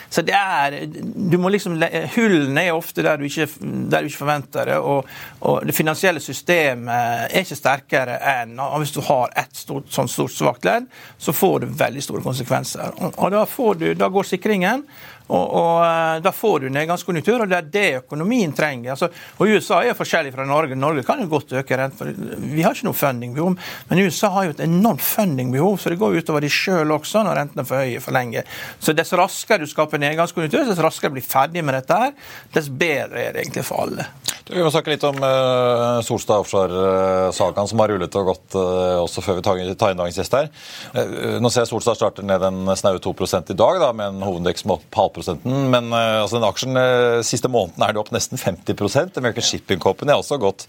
så 0.09 0.23
det 0.25 0.37
er 0.37 0.77
du 0.85 1.37
må 1.41 1.49
liksom, 1.53 1.77
Hullene 2.15 2.65
er 2.67 2.75
ofte 2.75 3.03
der 3.05 3.19
du 3.19 3.25
ikke, 3.27 3.47
der 3.91 4.03
du 4.03 4.09
ikke 4.09 4.21
forventer 4.21 4.69
det. 4.69 4.77
Og, 4.79 5.09
og, 5.41 5.54
det 5.63 5.75
finansielle 5.75 6.19
systemet 6.23 7.29
er 7.29 7.43
ikke 7.43 7.57
sterkere 7.57 8.17
enn 8.35 8.59
og 8.59 8.79
Hvis 8.81 8.93
du 8.95 9.01
har 9.05 9.31
ett 9.37 9.55
stort, 9.55 9.87
sånn 9.93 10.09
stort 10.11 10.33
svakt 10.33 10.65
ledd, 10.67 10.87
så 11.17 11.33
får 11.35 11.63
du 11.63 11.67
veldig 11.79 12.03
store 12.03 12.23
konsekvenser. 12.25 12.95
Og, 12.99 13.15
og 13.17 13.31
da, 13.33 13.43
du, 13.79 13.87
da, 13.95 14.09
går 14.11 14.27
sikringen. 14.27 14.85
Og, 15.27 15.45
og 15.57 15.79
eh, 15.85 16.17
Da 16.25 16.31
får 16.35 16.65
du 16.65 16.67
nedgangskonjunktur, 16.73 17.43
og 17.43 17.51
det 17.51 17.57
er 17.57 17.69
det 17.73 17.85
økonomien 18.03 18.53
trenger. 18.55 18.93
Altså, 18.93 19.09
og 19.39 19.49
USA 19.49 19.81
er 19.83 19.97
forskjellig 19.97 20.33
fra 20.35 20.45
Norge. 20.47 20.77
Norge 20.77 21.05
kan 21.07 21.21
jo 21.23 21.29
godt 21.31 21.55
øke 21.57 21.79
renten. 21.79 22.13
Vi 22.53 22.65
har 22.65 22.75
ikke 22.75 22.89
noe 22.89 22.97
fundingbehov, 22.97 23.55
men 23.89 24.03
USA 24.05 24.31
har 24.35 24.49
jo 24.49 24.55
et 24.55 24.65
enormt 24.67 25.03
fundingbehov, 25.05 25.79
så 25.81 25.93
det 25.93 25.99
går 26.01 26.19
utover 26.21 26.45
de 26.45 26.51
sjøl 26.51 26.93
også 26.95 27.25
når 27.25 27.39
rentene 27.41 27.65
er 27.65 27.69
for 27.69 27.81
høye 27.81 28.03
for 28.03 28.15
lenge. 28.15 28.45
Så 28.79 28.95
dess 28.97 29.13
raskere 29.17 29.65
du 29.65 29.69
skaper 29.71 30.01
nedgangskonjunktur, 30.03 30.67
dess 30.69 30.83
raskere 30.83 31.13
du 31.13 31.19
blir 31.19 31.27
ferdig 31.27 31.65
med 31.65 31.79
dette 31.79 31.99
her, 32.05 32.15
dess 32.53 32.69
bedre 32.69 33.27
er 33.27 33.35
det 33.35 33.45
egentlig 33.45 33.65
for 33.65 33.87
alle. 33.87 34.09
Vi 34.45 34.61
må 34.61 34.69
snakke 34.69 34.91
litt 34.93 35.03
om 35.07 35.17
uh, 35.17 36.03
Solstad 36.05 36.43
offshore-sagaen 36.43 37.69
som 37.69 37.79
har 37.81 37.89
rullet 37.89 38.17
og 38.19 38.27
gått 38.29 38.57
uh, 38.59 39.01
også 39.01 39.23
før 39.25 39.39
vi 39.39 39.45
tar, 39.47 39.61
tar 39.73 39.95
inn 39.95 39.97
dagens 39.97 40.19
gjest 40.19 40.35
her. 40.37 40.51
Uh, 40.93 41.39
nå 41.41 41.49
ser 41.49 41.63
jeg 41.63 41.71
Solstad 41.71 41.97
starter 41.97 42.27
ned 42.27 42.45
en 42.45 42.69
snaue 42.77 43.01
2 43.01 43.15
i 43.25 43.57
dag, 43.57 43.79
da, 43.81 43.89
med 43.89 44.13
en 44.13 44.27
hovedvekst 44.27 44.69
på 44.69 45.07
halvprosenten. 45.15 45.71
Men 45.71 45.93
altså, 45.93 46.37
den 46.37 46.47
aksjen 46.47 46.79
siste 47.23 47.49
måneden 47.51 47.83
er 47.83 47.93
det 47.93 48.01
opp 48.01 48.11
nesten 48.11 48.37
50 48.37 49.17
American 49.17 49.43
Shipping 49.43 49.79
Company 49.79 50.11
er 50.11 50.19
også 50.19 50.37
gått 50.41 50.67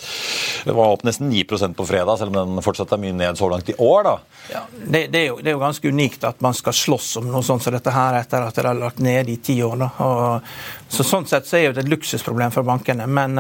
det 0.64 0.74
var 0.74 0.94
opp 0.94 1.04
nesten 1.06 1.30
9% 1.30 1.74
på 1.74 1.86
fredag, 1.86 2.18
selv 2.18 2.34
om 2.34 2.54
den 2.56 2.64
fortsatt 2.64 2.92
er 2.92 3.02
mye 3.02 3.14
ned 3.14 3.38
så 3.38 3.48
langt 3.48 3.68
i 3.70 3.74
år. 3.78 4.02
da. 4.04 4.14
Ja, 4.52 4.62
det, 4.76 5.06
det, 5.12 5.20
er 5.20 5.26
jo, 5.28 5.38
det, 5.40 5.50
er 5.50 5.56
jo, 5.56 5.62
ganske 5.62 5.88
unikt 5.88 6.24
at 6.24 6.40
man 6.44 6.54
skal 6.54 6.74
slåss 6.74 7.16
om 7.20 7.30
noe 7.30 7.44
sånt 7.46 7.62
som 7.62 7.74
dette 7.74 7.94
her 7.94 8.20
etter 8.20 8.46
at 8.46 8.56
det 8.56 8.66
har 8.66 8.78
lagt 8.78 9.02
ned 9.02 9.30
i 9.30 9.36
ti 9.36 9.58
år. 9.62 9.76
da. 9.84 9.90
Og, 10.06 10.56
så 10.88 11.06
Sånn 11.06 11.26
sett 11.28 11.46
så 11.46 11.58
er 11.58 11.74
det 11.74 11.84
et 11.84 11.90
luksusproblem 11.90 12.54
for 12.54 12.66
bankene. 12.66 13.06
men 13.06 13.38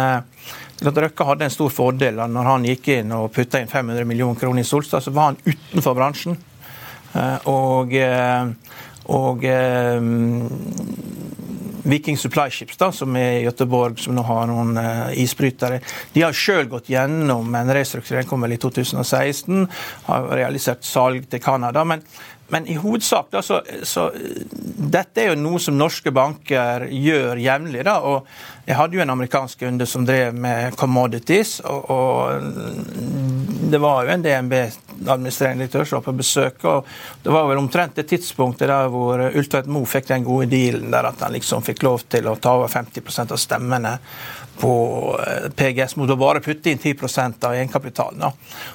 Røkke 0.76 1.24
hadde 1.24 1.46
en 1.46 1.54
stor 1.54 1.70
fordel 1.72 2.18
når 2.28 2.50
han 2.50 2.66
gikk 2.68 2.90
inn 2.98 3.14
og 3.16 3.30
putta 3.32 3.62
inn 3.62 3.70
500 3.70 4.04
millioner 4.04 4.38
kroner 4.38 4.60
i 4.60 4.66
Solstad. 4.66 5.02
Så 5.02 5.10
var 5.14 5.32
han 5.32 5.40
utenfor 5.46 5.96
bransjen. 5.96 6.36
Eh, 7.16 7.48
og, 7.48 7.94
eh, 7.94 8.46
og 9.12 9.44
eh, 9.46 10.00
Viking 11.86 12.18
Supply 12.18 12.50
Ships, 12.50 12.76
da, 12.76 12.90
som 12.92 13.14
er 13.16 13.38
i 13.38 13.44
Göteborg, 13.44 14.00
som 14.02 14.16
nå 14.16 14.24
har 14.26 14.48
noen 14.50 14.74
eh, 14.80 15.18
isbrytere, 15.22 15.78
de 16.14 16.24
har 16.24 16.34
sjøl 16.34 16.66
gått 16.70 16.90
gjennom 16.90 17.54
en 17.54 17.70
restrukturering, 17.76 18.26
kom 18.26 18.42
vel 18.42 18.56
i 18.56 18.60
2016, 18.62 19.66
har 20.08 20.26
realisert 20.34 20.86
salg 20.86 21.28
til 21.30 21.42
Canada. 21.44 21.84
Men, 21.86 22.02
men 22.48 22.66
i 22.66 22.74
hovedsak 22.74 23.26
da, 23.30 23.42
så, 23.42 23.60
så, 23.82 24.10
Dette 24.76 25.22
er 25.22 25.32
jo 25.32 25.38
noe 25.40 25.58
som 25.62 25.74
norske 25.78 26.12
banker 26.14 26.86
gjør 26.92 27.40
jevnlig. 27.42 27.82
og 27.90 28.26
Jeg 28.66 28.78
hadde 28.78 28.96
jo 28.96 29.02
en 29.02 29.14
amerikansk 29.16 29.64
kunde 29.64 29.86
som 29.86 30.06
drev 30.06 30.34
med 30.34 30.76
commodities. 30.78 31.58
og, 31.60 31.90
og 31.90 33.70
Det 33.70 33.80
var 33.82 34.06
jo 34.06 34.14
en 34.14 34.22
DNB-administrerende 34.22 35.66
direktør 35.66 35.84
som 35.84 35.98
var 35.98 36.06
på 36.06 36.16
besøk. 36.22 36.64
og 36.64 36.86
Det 37.22 37.34
var 37.34 37.48
vel 37.50 37.58
omtrent 37.58 37.98
det 37.98 38.06
tidspunktet 38.12 38.70
der 38.70 38.92
hvor 38.94 39.26
Ultveit 39.26 39.66
Moe 39.66 39.90
fikk 39.90 40.12
den 40.12 40.24
gode 40.24 40.46
dealen 40.52 40.94
der 40.94 41.10
at 41.10 41.26
han 41.26 41.34
liksom 41.34 41.66
fikk 41.66 41.82
lov 41.82 42.06
til 42.06 42.30
å 42.30 42.38
ta 42.38 42.54
over 42.60 42.70
50% 42.70 43.34
av 43.34 43.42
stemmene 43.42 43.96
på 44.60 44.72
eh, 45.26 45.48
PGS 45.56 45.96
mot 46.00 46.10
å 46.10 46.16
bare 46.18 46.42
putte 46.44 46.70
inn 46.70 46.80
10 46.80 47.44
av 47.44 47.54
egenkapitalen. 47.54 48.24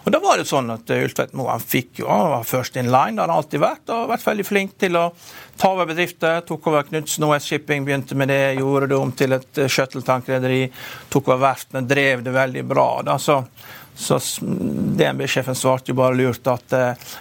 Og 0.03 0.13
da 0.13 0.21
var 0.23 0.37
det 0.37 0.47
sånn 0.49 0.69
at 0.73 0.89
eh, 0.93 1.03
Ultvedt 1.05 1.33
Moe 1.37 1.57
fikk 1.59 2.03
jo, 2.03 2.09
han 2.09 2.31
var 2.35 2.47
first 2.47 2.77
in 2.77 2.91
line, 2.91 3.17
det 3.17 3.23
har 3.23 3.31
han 3.31 3.37
alltid 3.41 3.63
vært. 3.63 3.89
og 3.89 4.11
vært 4.11 4.27
veldig 4.27 4.47
flink 4.47 4.77
til 4.81 4.99
å 4.99 5.07
ta 5.57 5.73
over 5.73 5.89
bedrifter. 5.89 6.41
Tok 6.47 6.71
over 6.71 6.87
Knutsen 6.89 7.25
OS 7.27 7.49
Shipping, 7.49 7.85
begynte 7.85 8.17
med 8.17 8.31
det, 8.31 8.41
gjorde 8.59 8.91
det 8.91 8.97
om 8.97 9.11
til 9.11 9.37
et 9.37 9.61
eh, 9.61 9.69
shuttletankrederi. 9.71 10.63
Tok 11.13 11.31
over 11.31 11.45
verftene, 11.47 11.85
drev 11.87 12.25
det 12.25 12.35
veldig 12.35 12.65
bra. 12.69 12.89
da, 13.05 13.17
så 13.19 13.41
så 14.01 14.17
DNB-sjefen 14.41 15.57
svarte 15.57 15.93
jo 15.93 15.97
bare 15.99 16.17
lurt 16.17 16.47
at 16.49 16.73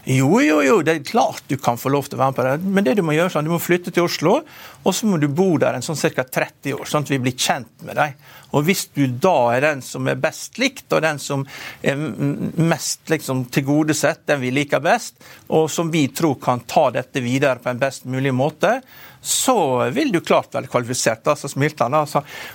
jo, 0.08 0.40
jo, 0.42 0.60
jo, 0.64 0.80
det 0.86 0.94
er 0.94 1.06
klart 1.06 1.44
du 1.50 1.58
kan 1.60 1.78
få 1.80 1.92
lov 1.92 2.08
til 2.08 2.18
å 2.18 2.22
være 2.22 2.32
med 2.32 2.38
på 2.40 2.46
det, 2.46 2.74
men 2.76 2.86
det 2.86 2.96
du 2.98 3.04
må 3.06 3.14
gjøre 3.16 3.34
sånn, 3.34 3.48
du 3.48 3.52
må 3.52 3.60
flytte 3.62 3.92
til 3.94 4.08
Oslo, 4.08 4.38
og 4.80 4.96
så 4.96 5.08
må 5.08 5.20
du 5.20 5.28
bo 5.28 5.52
der 5.60 5.76
en 5.76 5.84
sånn 5.84 5.98
ca. 6.00 6.24
30 6.24 6.78
år, 6.78 6.86
sånn 6.88 7.06
at 7.06 7.12
vi 7.12 7.20
blir 7.22 7.36
kjent 7.36 7.84
med 7.86 7.98
deg. 8.00 8.16
Og 8.56 8.64
hvis 8.66 8.86
du 8.96 9.04
da 9.22 9.36
er 9.54 9.64
den 9.64 9.82
som 9.84 10.08
er 10.10 10.18
best 10.20 10.58
likt, 10.58 10.88
og 10.90 11.04
den 11.04 11.20
som 11.22 11.44
er 11.86 12.00
mest 12.00 13.12
liksom, 13.12 13.44
tilgodesett, 13.54 14.24
den 14.30 14.42
vi 14.42 14.52
liker 14.54 14.82
best, 14.82 15.20
og 15.48 15.68
som 15.70 15.92
vi 15.92 16.06
tror 16.08 16.38
kan 16.42 16.64
ta 16.66 16.88
dette 16.94 17.22
videre 17.22 17.62
på 17.62 17.70
en 17.70 17.82
best 17.82 18.08
mulig 18.10 18.34
måte, 18.34 18.78
så 19.20 19.90
vil 19.92 20.12
du 20.12 20.20
klart 20.24 20.54
være 20.54 20.70
kvalifisert. 20.72 21.24
Da, 21.24 21.36
så 21.36 21.48
smilte 21.48 21.84
han. 21.84 21.92
Da. 21.92 22.06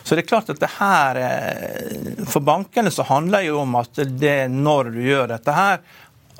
Så 0.04 0.16
det 0.16 0.24
er 0.24 0.30
klart 0.30 0.50
at 0.50 0.62
det 0.62 0.72
her 0.80 1.20
eh, 1.22 2.24
For 2.30 2.42
bankene 2.46 2.94
så 2.94 3.06
handler 3.06 3.46
det 3.46 3.52
jo 3.52 3.60
om 3.62 3.76
at 3.82 4.02
det 4.18 4.40
når 4.54 4.96
du 4.96 5.04
gjør 5.06 5.30
dette 5.36 5.56
her, 5.56 5.84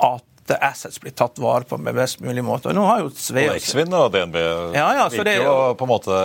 at 0.06 0.32
assets 0.54 1.00
blir 1.02 1.12
tatt 1.12 1.40
vare 1.40 1.64
på 1.64 1.78
med 1.78 1.96
best 1.96 2.20
mulig 2.20 2.44
måte. 2.46 2.70
Og 2.70 2.76
nå 2.78 2.84
har 2.86 3.02
jo 3.02 3.10
Sveas... 3.10 3.50
Og 3.50 3.58
Eksvin 3.58 3.94
og 3.98 4.12
DNB 4.14 4.36
ja, 4.76 4.86
ja, 5.00 5.08
virker 5.10 5.26
det, 5.26 5.36
jo 5.42 5.56
på 5.78 5.88
en 5.88 5.90
måte 5.90 6.20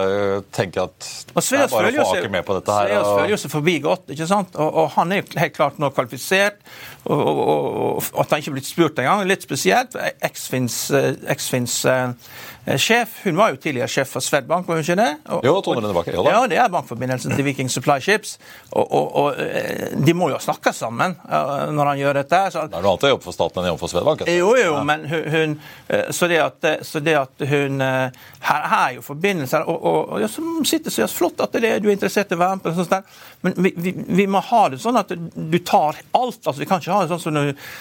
tenke 0.53 0.85
at 0.85 1.09
det 1.33 1.45
er 1.57 1.71
bare 1.73 1.93
å 1.95 2.05
få 2.05 2.19
Aker 2.19 2.33
med 2.33 2.45
på 2.45 2.57
dette 2.59 2.77
her. 2.77 2.91
Sveas 2.93 3.09
føler 3.09 3.33
jo 3.33 3.41
seg 3.41 3.55
forbi 3.55 3.77
godt, 3.85 4.13
ikke 4.13 4.29
sant? 4.29 4.59
Og, 4.61 4.69
og, 4.69 4.91
han 4.99 5.17
er 5.17 5.25
helt 5.41 5.57
klart 5.57 5.81
nå 5.81 5.93
kvalifisert. 5.97 6.61
Og, 7.05 7.21
og, 7.21 7.41
og, 7.97 8.09
at 8.21 8.31
han 8.31 8.43
ikke 8.43 8.51
er 8.53 8.57
blitt 8.59 8.69
spurt 8.69 8.99
engang, 9.01 9.25
litt 9.29 9.45
spesielt. 9.47 9.97
Eksfins 10.21 10.91
eh, 10.91 12.15
Eh, 12.65 12.77
sjef. 12.77 13.09
Hun 13.25 13.37
var 13.37 13.51
jo 13.51 13.57
tidligere 13.57 13.89
sjef 13.89 14.11
for 14.15 14.25
Swedbank, 14.25 14.67
var 14.69 14.77
hun 14.77 14.85
ikke 14.85 14.97
det? 14.99 15.09
Og, 15.33 15.45
jo, 15.47 15.55
Tone 15.65 15.81
Lene 15.81 15.95
Bakke. 15.97 16.13
Ja, 16.13 16.43
det 16.51 16.59
er 16.61 16.69
bankforbindelsen 16.73 17.33
til 17.33 17.47
Viking 17.47 17.71
Supply 17.73 17.97
Ships. 18.05 18.37
Og, 18.77 19.41
eh, 19.41 19.97
de 19.97 20.15
må 20.15 20.29
jo 20.31 20.39
snakke 20.41 20.73
sammen 20.77 21.17
når 21.25 21.93
han 21.93 22.03
gjør 22.03 22.21
dette. 22.21 22.41
Så, 22.53 22.67
det 22.69 22.77
er 22.77 22.85
noe 22.85 22.93
annet 22.93 23.07
å 23.09 23.13
jobbe 23.15 23.25
for 23.25 23.37
staten 23.37 23.63
enn 23.63 23.71
å 23.71 23.73
jobbe 23.73 23.83
for 23.85 23.95
Swedbank? 23.95 24.27
Jo, 24.29 24.51
jo, 24.61 24.75
ja. 24.77 24.83
men 24.85 25.07
hun, 25.09 25.57
så, 26.11 26.29
det 26.29 26.43
at, 26.45 26.69
så 26.87 27.01
det 27.05 27.17
at 27.19 27.47
hun 27.49 27.81
Her 27.81 28.67
er 28.67 28.95
jo 28.99 29.05
forbindelser, 29.05 29.65
og, 29.69 29.81
og, 29.81 30.21
ja, 30.21 30.29
som 30.31 30.61
sitter 30.69 30.93
så 30.93 31.09
flott 31.11 31.41
at 31.41 31.57
det 31.57 31.65
er, 31.69 31.81
du 31.81 31.89
er 31.89 31.97
interessert 31.97 32.33
i 32.33 32.37
å 32.37 32.43
være 32.43 32.61
med 32.61 32.65
på. 32.67 32.75
Sånt, 32.77 33.11
men 33.41 33.57
vi, 33.57 33.73
vi, 33.77 33.95
vi, 34.21 34.27
må 34.31 34.43
ha 34.51 34.63
det 34.73 34.81
sånn 34.83 35.01
at 35.01 35.13
du 35.13 35.59
tar 35.65 35.97
alt. 35.97 36.41
altså 36.45 36.59
Vi 36.61 36.69
kan 36.69 36.83
ikke 36.83 36.90
ha 36.95 37.07
sånn 37.11 37.23
som 37.23 37.39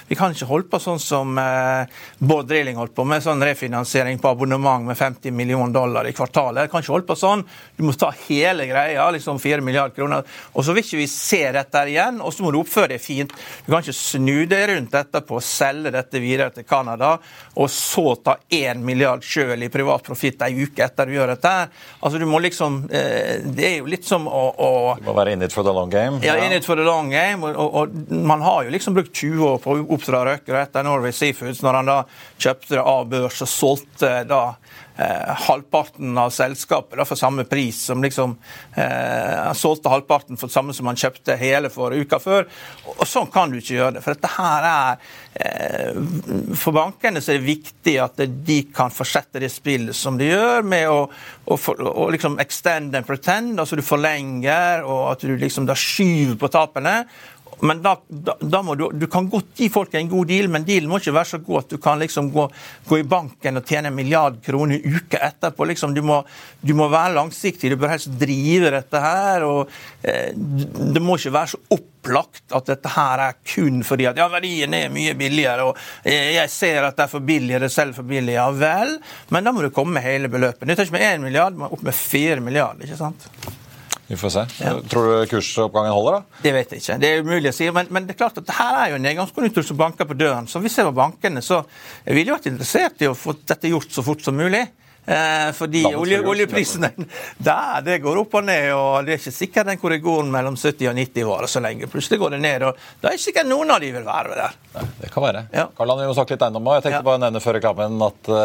vi 0.08 0.18
kan 0.18 0.34
ikke 0.36 0.48
holde 0.50 0.70
på 0.72 0.80
sånn 0.84 1.00
som 1.02 1.38
eh, 1.42 2.00
Bård 2.20 2.50
Drilling 2.50 2.80
holdt 2.80 2.96
på 2.98 3.06
med, 3.08 3.24
sånn 3.24 3.44
refinansiering 3.46 4.20
på 4.22 4.32
abonnement 4.32 4.86
med 4.88 4.98
50 4.98 5.36
millioner 5.36 5.74
dollar 5.74 6.08
i 6.08 6.14
kvartalet. 6.16 6.66
Det 6.66 6.74
kan 6.74 6.84
ikke 6.84 6.96
holde 6.96 7.10
på 7.10 7.18
sånn. 7.20 7.44
Du 7.78 7.86
må 7.88 7.94
ta 7.94 8.12
hele 8.28 8.68
greia, 8.70 9.10
liksom 9.16 9.40
4 9.42 9.64
milliarder 9.66 9.96
kroner. 9.96 10.28
Og 10.54 10.66
så 10.66 10.76
vil 10.76 10.86
ikke 10.86 11.02
vi 11.02 11.08
se 11.12 11.44
dette 11.56 11.86
igjen, 11.90 12.22
og 12.22 12.34
så 12.34 12.46
må 12.46 12.54
du 12.54 12.60
oppføre 12.62 12.94
deg 12.94 13.04
fint. 13.04 13.34
Du 13.66 13.72
kan 13.72 13.84
ikke 13.84 13.98
snu 13.98 14.46
deg 14.50 14.68
rundt 14.74 14.98
etterpå 15.00 15.42
selge 15.44 15.94
dette 15.96 16.22
videre 16.22 16.54
til 16.56 16.68
Canada, 16.70 17.16
og 17.60 17.70
så 17.74 18.14
ta 18.24 18.38
1 18.50 18.84
milliard 18.86 19.24
sjøl 19.26 19.64
i 19.66 19.72
privat 19.72 20.06
profitt 20.06 20.42
ei 20.46 20.54
uke 20.64 20.84
etter 20.86 21.10
du 21.10 21.16
gjør 21.16 21.34
dette. 21.34 21.54
Altså, 22.00 22.20
du 22.20 22.26
må 22.30 22.40
liksom 22.44 22.82
eh, 22.92 23.40
Det 23.44 23.66
er 23.66 23.76
jo 23.80 23.90
litt 23.90 24.06
som 24.08 24.28
å, 24.28 24.44
å 24.56 24.70
Du 25.00 25.08
må 25.08 25.16
være 25.18 25.36
in 25.36 25.46
it 25.46 25.56
for 25.56 25.68
the 25.68 25.74
long 25.76 25.92
game? 25.92 26.22
Ja, 26.26 26.38
in 26.40 26.54
it 26.56 26.68
for 26.68 26.80
the 26.80 26.86
long 26.86 27.12
game. 27.12 27.44
Og, 27.46 27.56
og, 27.56 27.76
og 27.82 28.14
man 28.30 28.44
har 28.46 28.66
jo 28.68 28.74
liksom 28.74 28.98
brukt 29.00 29.16
20 29.16 29.48
år 29.48 29.58
på 29.64 29.74
å 29.76 29.88
oppdra 29.96 30.26
røkere 30.28 30.66
etter 30.66 30.86
Norway 30.86 31.16
Seafoods, 31.16 31.64
når 31.64 31.80
han 31.80 31.90
da 31.90 31.98
kjøpte 32.40 32.76
det 32.76 32.84
av 32.84 33.10
børs 33.10 33.42
og 33.46 33.52
solgte 33.52 34.12
da 34.28 34.42
eh, 35.00 35.32
halvparten 35.48 36.18
av 36.20 36.34
selskapet 36.36 37.00
da, 37.00 37.06
for 37.08 37.20
samme 37.20 37.46
pris 37.50 37.80
som 37.90 38.04
liksom 38.04 38.36
eh, 38.76 39.38
Han 39.46 39.56
solgte 39.56 39.92
halvparten 39.92 40.40
for 40.40 40.52
det 40.52 40.58
samme 40.58 40.76
som 40.76 40.90
han 40.92 41.00
kjøpte 41.00 41.38
hele 41.40 41.72
for 41.72 41.96
uka 41.96 42.20
før. 42.20 42.48
Og, 42.86 43.06
Sånn 43.08 43.32
kan 43.32 43.52
du 43.52 43.60
ikke 43.60 43.78
gjøre 43.78 43.98
det. 43.98 44.04
For 44.06 44.16
dette 44.16 44.34
her 44.36 44.68
er 44.70 45.16
eh, 45.40 46.04
For 46.60 46.76
bankene 46.76 47.24
så 47.24 47.34
er 47.34 47.40
det 47.40 47.50
viktig 47.50 47.96
at 48.04 48.20
de 48.20 48.60
kan 48.76 48.94
fortsette 48.94 49.42
det 49.42 49.52
spillet 49.54 49.96
som 49.98 50.20
de 50.20 50.30
gjør, 50.30 50.68
med 50.68 50.92
å, 50.92 51.02
å, 51.48 51.60
å 51.90 52.10
liksom 52.14 52.40
extend 52.44 52.96
and 52.98 53.08
pretend, 53.08 53.56
altså 53.60 53.80
du 53.80 53.86
forlenger, 53.86 54.84
og 54.84 55.14
at 55.14 55.26
du 55.26 55.36
liksom 55.40 55.68
da 55.70 55.78
skyver 55.80 56.36
på 56.40 56.52
tapene. 56.52 57.02
Men 57.62 57.82
da, 57.84 57.96
da, 58.08 58.36
da, 58.40 58.62
må 58.64 58.76
du, 58.76 58.88
du 58.94 59.06
kan 59.12 59.28
godt 59.30 59.60
gi 59.60 59.70
folk 59.72 59.94
en 59.98 60.10
god 60.12 60.30
deal, 60.32 60.48
men 60.52 60.66
dealen 60.68 60.90
må 60.92 61.00
ikke 61.02 61.16
være 61.16 61.32
så 61.34 61.40
god 61.44 61.64
at 61.64 61.74
du 61.74 61.78
kan 61.82 62.00
liksom 62.00 62.32
gå, 62.32 62.46
gå 62.88 63.00
i 63.02 63.06
banken 63.08 63.60
og 63.60 63.68
tjene 63.68 63.92
en 63.92 63.98
milliard 63.98 64.40
kroner 64.46 64.80
uka 64.80 65.20
etterpå. 65.30 65.68
Liksom, 65.72 65.94
du, 65.96 66.02
må, 66.06 66.22
du, 66.62 66.74
må, 66.78 66.88
være 66.92 67.18
langsiktig, 67.18 67.74
du 67.74 67.80
bør 67.80 67.96
helst 67.96 68.14
drive 68.22 68.72
dette 68.78 69.04
her. 69.04 69.46
og 69.48 69.74
eh, 70.02 70.32
Det 70.34 71.04
må 71.04 71.20
ikke 71.20 71.36
være 71.36 71.54
så 71.54 71.62
opplagt 71.76 72.56
at 72.56 72.72
dette 72.72 72.96
her 72.96 73.26
er 73.28 73.40
kun 73.54 73.84
fordi 73.86 74.08
at 74.08 74.20
ja, 74.20 74.30
verdien 74.32 74.74
er 74.76 74.94
mye 74.94 75.16
billigere, 75.20 75.68
og 75.68 76.08
jeg, 76.08 76.36
jeg 76.38 76.54
ser 76.54 76.88
at 76.88 76.98
det 76.98 77.08
er 77.08 77.12
for 77.12 77.26
billig, 77.26 77.60
det 77.60 77.72
selger 77.74 78.00
for 78.00 78.08
billig. 78.08 78.38
Ja 78.40 78.50
vel, 78.56 78.98
men 79.34 79.44
da 79.44 79.54
må 79.56 79.66
du 79.66 79.74
komme 79.76 79.98
med 80.00 80.08
hele 80.08 80.32
beløpet. 80.32 80.68
Det 80.68 80.80
tar 80.80 80.88
ikke 80.88 81.00
med 81.00 81.10
én 81.10 81.26
milliard, 81.28 81.58
men 81.60 81.72
opp 81.72 81.84
med 81.84 81.98
fire 81.98 82.40
milliarder. 82.44 82.88
ikke 82.88 83.00
sant? 83.04 83.28
Vi 84.10 84.18
får 84.18 84.32
se. 84.34 84.44
Ja. 84.66 84.72
Tror 84.90 85.06
du 85.06 85.28
kursoppgangen 85.30 85.94
holder, 85.94 86.16
da? 86.18 86.40
Det 86.42 86.54
vet 86.56 86.72
jeg 86.74 86.82
ikke. 86.82 86.96
Det 86.98 87.10
er 87.14 87.20
umulig 87.22 87.52
å 87.52 87.54
si. 87.54 87.68
Men, 87.76 87.92
men 87.94 88.08
det 88.08 88.16
er 88.16 88.18
klart 88.24 88.40
at 88.42 88.54
her 88.58 88.78
er 88.80 88.88
jo 88.90 88.98
en 88.98 89.06
nedgangskonjunktur 89.06 89.68
som 89.68 89.78
banker 89.78 90.10
på 90.10 90.18
døren. 90.18 90.50
Så 90.50 90.62
hvis 90.64 90.80
jeg 90.80 90.88
var 90.88 90.96
bankene, 90.98 91.44
så 91.46 91.60
ville 92.08 92.26
jeg 92.26 92.34
vært 92.34 92.50
interessert 92.50 93.06
i 93.06 93.10
å 93.12 93.14
få 93.14 93.36
dette 93.38 93.70
gjort 93.70 93.94
så 93.94 94.06
fort 94.08 94.26
som 94.26 94.34
mulig. 94.40 94.64
Eh, 95.10 95.52
fordi 95.58 95.82
olje, 95.90 96.20
oljeprisen 96.22 96.86
der, 97.48 97.80
det 97.82 97.98
går 98.04 98.20
opp 98.22 98.36
og 98.38 98.46
ned, 98.46 98.68
og 98.76 99.08
det 99.08 99.16
er 99.16 99.22
ikke 99.22 99.34
sikkert 99.34 99.72
den 99.72 99.80
korrigoren 99.82 100.30
mellom 100.30 100.58
70 100.60 100.92
og 100.92 100.98
90 101.00 101.26
varer 101.26 101.50
så 101.50 101.62
lenge. 101.66 101.90
Plutselig 101.90 102.20
går 102.22 102.36
det 102.36 102.42
ned, 102.44 102.66
og 102.68 102.78
da 103.02 103.10
er 103.10 103.18
ikke 103.18 103.26
sikkert 103.32 103.50
noen 103.50 103.74
av 103.74 103.82
de 103.82 103.90
vil 103.96 104.06
være 104.06 104.38
der. 104.38 104.60
Nei, 104.76 104.86
det 105.00 105.10
kan 105.14 105.26
være. 105.26 105.44
Ja. 105.56 105.66
Karl, 105.78 105.96
vi 105.98 106.10
må 106.12 106.14
snakke 106.18 106.36
litt 106.36 106.46
eiendom 106.46 106.70
òg. 106.70 106.78
Jeg 106.78 106.86
tenkte 106.86 107.00
ja. 107.00 107.08
bare 107.08 107.22
å 107.22 107.24
nevne 107.26 107.42
før 107.42 107.58
reklamen 107.58 108.06
at 108.06 108.30
uh, 108.30 108.40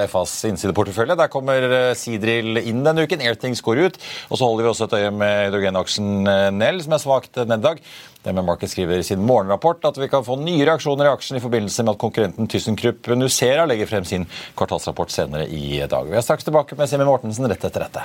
eh, 0.00 0.08
FAs 0.10 0.34
innsideportefølje, 0.50 1.18
der 1.20 1.30
kommer 1.30 1.68
Sidril 1.98 2.58
inn 2.64 2.82
denne 2.86 3.06
uken. 3.06 3.22
Airthings 3.22 3.62
går 3.62 3.84
ut. 3.86 4.00
Og 4.30 4.40
så 4.40 4.48
holder 4.48 4.66
vi 4.66 4.72
også 4.72 4.90
et 4.90 4.98
øye 4.98 5.14
med 5.14 5.46
hydrogenaksjen 5.46 6.10
Nell, 6.58 6.82
som 6.82 6.96
er 6.96 7.04
svakt 7.04 7.38
neddag. 7.46 7.84
Med 8.24 8.44
Market 8.44 8.70
skriver 8.70 8.98
i 8.98 9.04
sin 9.06 9.22
morgenrapport 9.24 9.84
at 9.88 9.98
vi 9.98 10.08
kan 10.08 10.24
få 10.24 10.36
nye 10.40 10.64
reaksjoner 10.68 11.08
i 11.08 11.12
aksjen 11.14 11.38
i 11.40 11.44
forbindelse 11.44 11.84
med 11.86 11.94
at 11.94 12.02
konkurrenten 12.02 12.48
ThyssenKrupp 12.50 13.12
Nucera 13.16 13.66
legger 13.66 13.88
frem 13.88 14.04
sin 14.04 14.26
kvartalsrapport 14.58 15.10
senere 15.14 15.48
i 15.48 15.80
dag. 15.88 16.10
Vi 16.10 16.18
er 16.18 16.26
straks 16.26 16.44
tilbake 16.44 16.76
med 16.76 16.90
Simen 16.90 17.08
Mortensen 17.08 17.48
rett 17.48 17.64
etter 17.64 17.86
dette. 17.88 18.04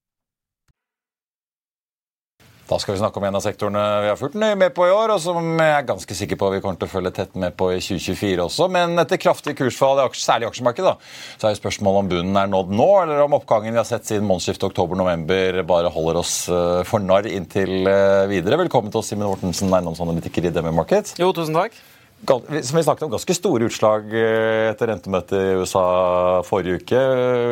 Da 2.71 2.77
skal 2.79 2.95
vi 2.95 3.01
snakke 3.01 3.19
om 3.19 3.25
en 3.27 3.35
av 3.35 3.41
sektorene 3.43 3.81
vi 3.99 4.07
har 4.07 4.15
fulgt 4.15 4.37
nøye 4.39 4.55
med 4.55 4.71
på 4.71 4.85
i 4.87 4.93
år, 4.95 5.11
og 5.11 5.19
som 5.19 5.43
jeg 5.59 5.73
er 5.75 5.87
ganske 5.89 6.15
sikker 6.15 6.39
på 6.39 6.53
vi 6.53 6.61
kommer 6.63 6.79
til 6.79 6.87
å 6.87 6.93
følge 6.93 7.11
tett 7.17 7.35
med 7.35 7.57
på 7.59 7.67
i 7.73 7.81
2024 7.83 8.45
også. 8.45 8.69
Men 8.71 8.95
etter 9.03 9.19
kraftig 9.19 9.57
kursfall, 9.59 9.99
særlig 10.15 10.47
i 10.47 10.51
aksjemarkedet, 10.53 10.95
så 11.35 11.49
er 11.49 11.59
spørsmålet 11.59 12.05
om 12.05 12.11
bunnen 12.13 12.39
er 12.39 12.47
nådd 12.55 12.71
nå, 12.71 12.89
eller 13.03 13.25
om 13.25 13.35
oppgangen 13.35 13.75
vi 13.75 13.81
har 13.81 13.89
sett 13.89 14.07
siden 14.07 14.23
månedsskiftet 14.29 14.69
oktober-november 14.71 15.59
bare 15.67 15.91
holder 15.91 16.23
oss 16.23 16.35
eh, 16.47 16.81
for 16.87 17.03
narr 17.03 17.27
inntil 17.27 17.81
eh, 17.91 18.27
videre. 18.31 18.63
Velkommen 18.63 18.93
til 18.93 19.03
oss, 19.03 19.11
Simen 19.11 19.27
Mortensen, 19.27 19.67
eiendomsanalytiker 19.75 20.47
i 20.47 20.55
Demi 20.55 20.71
Market. 20.79 21.17
Jo, 21.19 21.35
tusen 21.35 21.59
takk 21.59 21.75
som 22.27 22.77
vi 22.77 22.83
snakket 22.83 23.03
om, 23.03 23.11
ganske 23.11 23.33
store 23.33 23.65
utslag 23.65 24.13
eh, 24.13 24.69
etter 24.69 24.91
rentemøtet 24.91 25.37
i 25.37 25.53
USA 25.61 25.83
forrige 26.45 26.81
uke. 26.81 27.01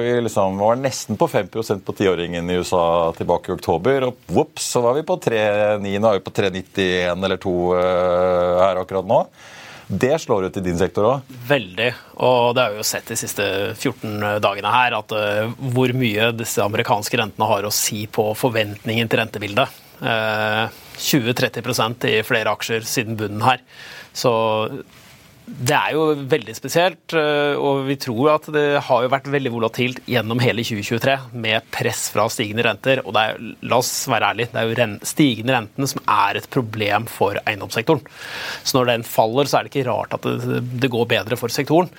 Vi 0.03 0.15
liksom 0.25 0.60
var 0.62 0.79
nesten 0.79 1.17
på 1.17 1.27
5% 1.27 1.86
på 1.86 1.95
tiåringen 1.97 2.49
i 2.49 2.58
USA 2.60 3.13
tilbake 3.17 3.51
i 3.51 3.55
oktober. 3.55 4.10
Og 4.10 4.19
whoops, 4.29 4.71
så 4.75 4.84
var 4.86 4.97
vi 4.97 5.05
på 5.08 5.17
3,9. 5.25 5.95
Nå 5.99 6.12
er 6.12 6.19
vi 6.19 6.25
på 6.25 6.36
3,91 6.38 7.25
eller 7.25 7.41
2 7.41 7.55
eh, 7.79 8.60
her 8.63 8.82
akkurat 8.84 9.10
nå. 9.10 9.23
Det 9.89 10.13
slår 10.21 10.45
ut 10.45 10.58
i 10.60 10.62
din 10.62 10.77
sektor 10.77 11.08
òg? 11.10 11.32
Veldig. 11.49 11.88
Og 12.21 12.51
det 12.53 12.62
har 12.62 12.75
vi 12.75 12.77
jo 12.84 12.86
sett 12.86 13.10
de 13.10 13.17
siste 13.17 13.45
14 13.73 14.38
dagene 14.43 14.69
her, 14.69 14.93
at 14.99 15.15
hvor 15.73 15.93
mye 15.97 16.27
disse 16.38 16.62
amerikanske 16.62 17.17
rentene 17.17 17.47
har 17.49 17.65
å 17.65 17.73
si 17.73 18.03
på 18.05 18.27
forventningen 18.38 19.10
til 19.10 19.23
rentebildet. 19.23 19.82
Uh, 19.97 20.69
20-30% 20.99 22.07
i 22.09 22.19
flere 22.27 22.51
aksjer 22.51 22.85
siden 22.88 23.17
bunnen 23.19 23.43
her. 23.45 23.63
Så 24.13 24.31
det 25.49 25.75
er 25.75 25.95
jo 25.95 26.03
veldig 26.29 26.53
spesielt, 26.53 27.13
eh, 27.17 27.57
og 27.57 27.85
vi 27.88 27.95
tror 27.99 28.35
at 28.35 28.49
det 28.53 28.65
har 28.85 29.03
jo 29.05 29.12
vært 29.12 29.29
veldig 29.33 29.51
volatilt 29.53 30.01
gjennom 30.09 30.41
hele 30.43 30.63
2023 30.65 31.15
med 31.41 31.65
press 31.73 32.05
fra 32.13 32.27
stigende 32.31 32.65
renter. 32.67 33.01
Og 33.05 33.15
det 33.15 33.23
er, 33.25 33.39
la 33.71 33.79
oss 33.81 33.91
være 34.12 34.33
ærlig, 34.33 34.49
det 34.53 34.62
er 34.62 34.69
jo 34.69 34.89
stigende 35.09 35.55
rentene 35.57 35.89
som 35.89 36.03
er 36.05 36.39
et 36.39 36.49
problem 36.53 37.07
for 37.09 37.39
eiendomssektoren. 37.45 38.03
Så 38.63 38.77
når 38.77 38.91
den 38.91 39.07
faller, 39.07 39.49
så 39.49 39.59
er 39.59 39.65
det 39.65 39.73
ikke 39.73 39.89
rart 39.89 40.17
at 40.19 40.27
det, 40.27 40.62
det 40.83 40.91
går 40.93 41.09
bedre 41.17 41.39
for 41.39 41.53
sektoren. 41.53 41.89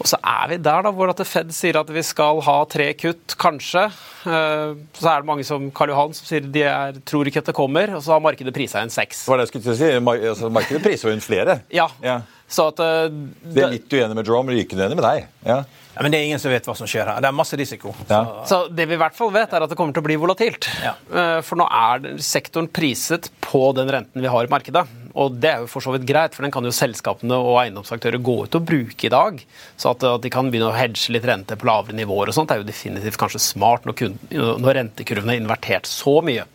Og 0.00 0.08
så 0.08 0.16
er 0.24 0.48
vi 0.48 0.60
der 0.64 0.84
da, 0.86 0.92
hvor 0.96 1.12
at 1.12 1.20
Fed 1.28 1.52
sier 1.52 1.76
at 1.80 1.90
vi 1.92 2.02
skal 2.06 2.40
ha 2.46 2.56
tre 2.70 2.88
kutt, 2.98 3.36
kanskje. 3.40 3.84
Eh, 4.24 4.74
så 4.96 5.12
er 5.12 5.22
det 5.22 5.28
mange 5.28 5.44
som 5.46 5.68
Karl 5.76 5.92
Johan 5.92 6.16
som 6.16 6.28
sier 6.28 6.48
de 6.48 6.64
er, 6.66 7.00
tror 7.08 7.28
ikke 7.28 7.44
at 7.44 7.52
det 7.52 7.56
kommer, 7.56 7.92
og 7.96 8.04
så 8.04 8.16
har 8.16 8.24
markedet 8.24 8.54
prisa 8.56 8.82
inn 8.82 8.92
seks. 8.92 9.26
Hva 9.28 9.36
er 9.36 9.42
det 9.42 9.48
jeg 9.48 9.54
skulle 9.54 9.78
si? 9.78 9.90
Altså, 10.32 10.52
markedet 10.52 10.82
priser 10.84 11.10
jo 11.10 11.16
inn 11.16 11.24
flere. 11.24 11.60
Ja. 11.74 11.90
ja. 12.04 12.20
Så 12.50 12.70
at, 12.72 12.80
det, 12.80 12.88
eh, 13.06 13.52
det 13.54 13.62
er 13.62 13.76
litt 13.76 13.94
uenig 13.94 14.18
med 14.18 14.26
Jerome, 14.26 14.56
ikke 14.58 14.78
uenig 14.78 14.98
med 14.98 15.06
deg. 15.06 15.30
Ja. 15.46 15.62
Ja, 15.90 16.04
men 16.04 16.14
det 16.14 16.20
er 16.20 16.28
ingen 16.28 16.40
som 16.40 16.52
vet 16.52 16.66
hva 16.68 16.74
som 16.78 16.88
skjer 16.88 17.08
her. 17.10 17.18
Det 17.22 17.28
er 17.28 17.34
masse 17.34 17.56
risiko. 17.58 17.90
Ja. 18.08 18.22
Så. 18.22 18.46
så 18.48 18.58
det 18.74 18.86
vi 18.88 18.94
i 18.94 19.00
hvert 19.00 19.16
fall 19.16 19.32
vet, 19.34 19.52
er 19.52 19.64
at 19.64 19.72
det 19.72 19.76
kommer 19.78 19.94
til 19.94 20.02
å 20.04 20.06
bli 20.06 20.16
volatilt. 20.22 20.68
Ja. 20.84 20.94
Eh, 21.10 21.40
for 21.46 21.58
nå 21.60 21.66
er 21.66 22.22
sektoren 22.22 22.70
priset 22.70 23.28
på 23.42 23.64
den 23.76 23.90
renten 23.90 24.22
vi 24.22 24.30
har 24.30 24.46
i 24.46 24.50
markedet. 24.50 24.86
Og 25.18 25.34
det 25.42 25.50
er 25.50 25.64
jo 25.64 25.70
for 25.70 25.82
så 25.82 25.92
vidt 25.94 26.06
greit, 26.06 26.36
for 26.36 26.46
den 26.46 26.54
kan 26.54 26.66
jo 26.66 26.72
selskapene 26.74 27.34
og 27.34 27.58
eiendomsaktører 27.64 28.22
gå 28.22 28.36
ut 28.46 28.56
og 28.56 28.66
bruke 28.66 29.08
i 29.08 29.12
dag. 29.12 29.42
Så 29.74 29.90
at, 29.90 30.06
at 30.06 30.22
de 30.22 30.30
kan 30.32 30.48
begynne 30.48 30.70
å 30.70 30.76
hedge 30.76 31.10
litt 31.14 31.26
rente 31.26 31.58
på 31.58 31.66
lavere 31.68 31.98
nivåer 31.98 32.30
og 32.30 32.38
sånt, 32.38 32.54
er 32.54 32.62
jo 32.62 32.68
definitivt 32.68 33.18
kanskje 33.20 33.42
smart 33.50 33.88
når, 33.88 33.98
kun, 33.98 34.16
når 34.30 34.78
rentekurvene 34.78 35.34
er 35.34 35.42
invertert 35.42 35.90
så 35.90 36.20
mye. 36.24 36.46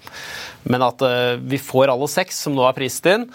Men 0.72 0.88
at 0.88 1.04
uh, 1.06 1.36
vi 1.38 1.60
får 1.62 1.92
alle 1.94 2.08
seks 2.10 2.40
som 2.48 2.56
nå 2.56 2.64
er 2.66 2.78
priset 2.78 3.12
inn, 3.12 3.28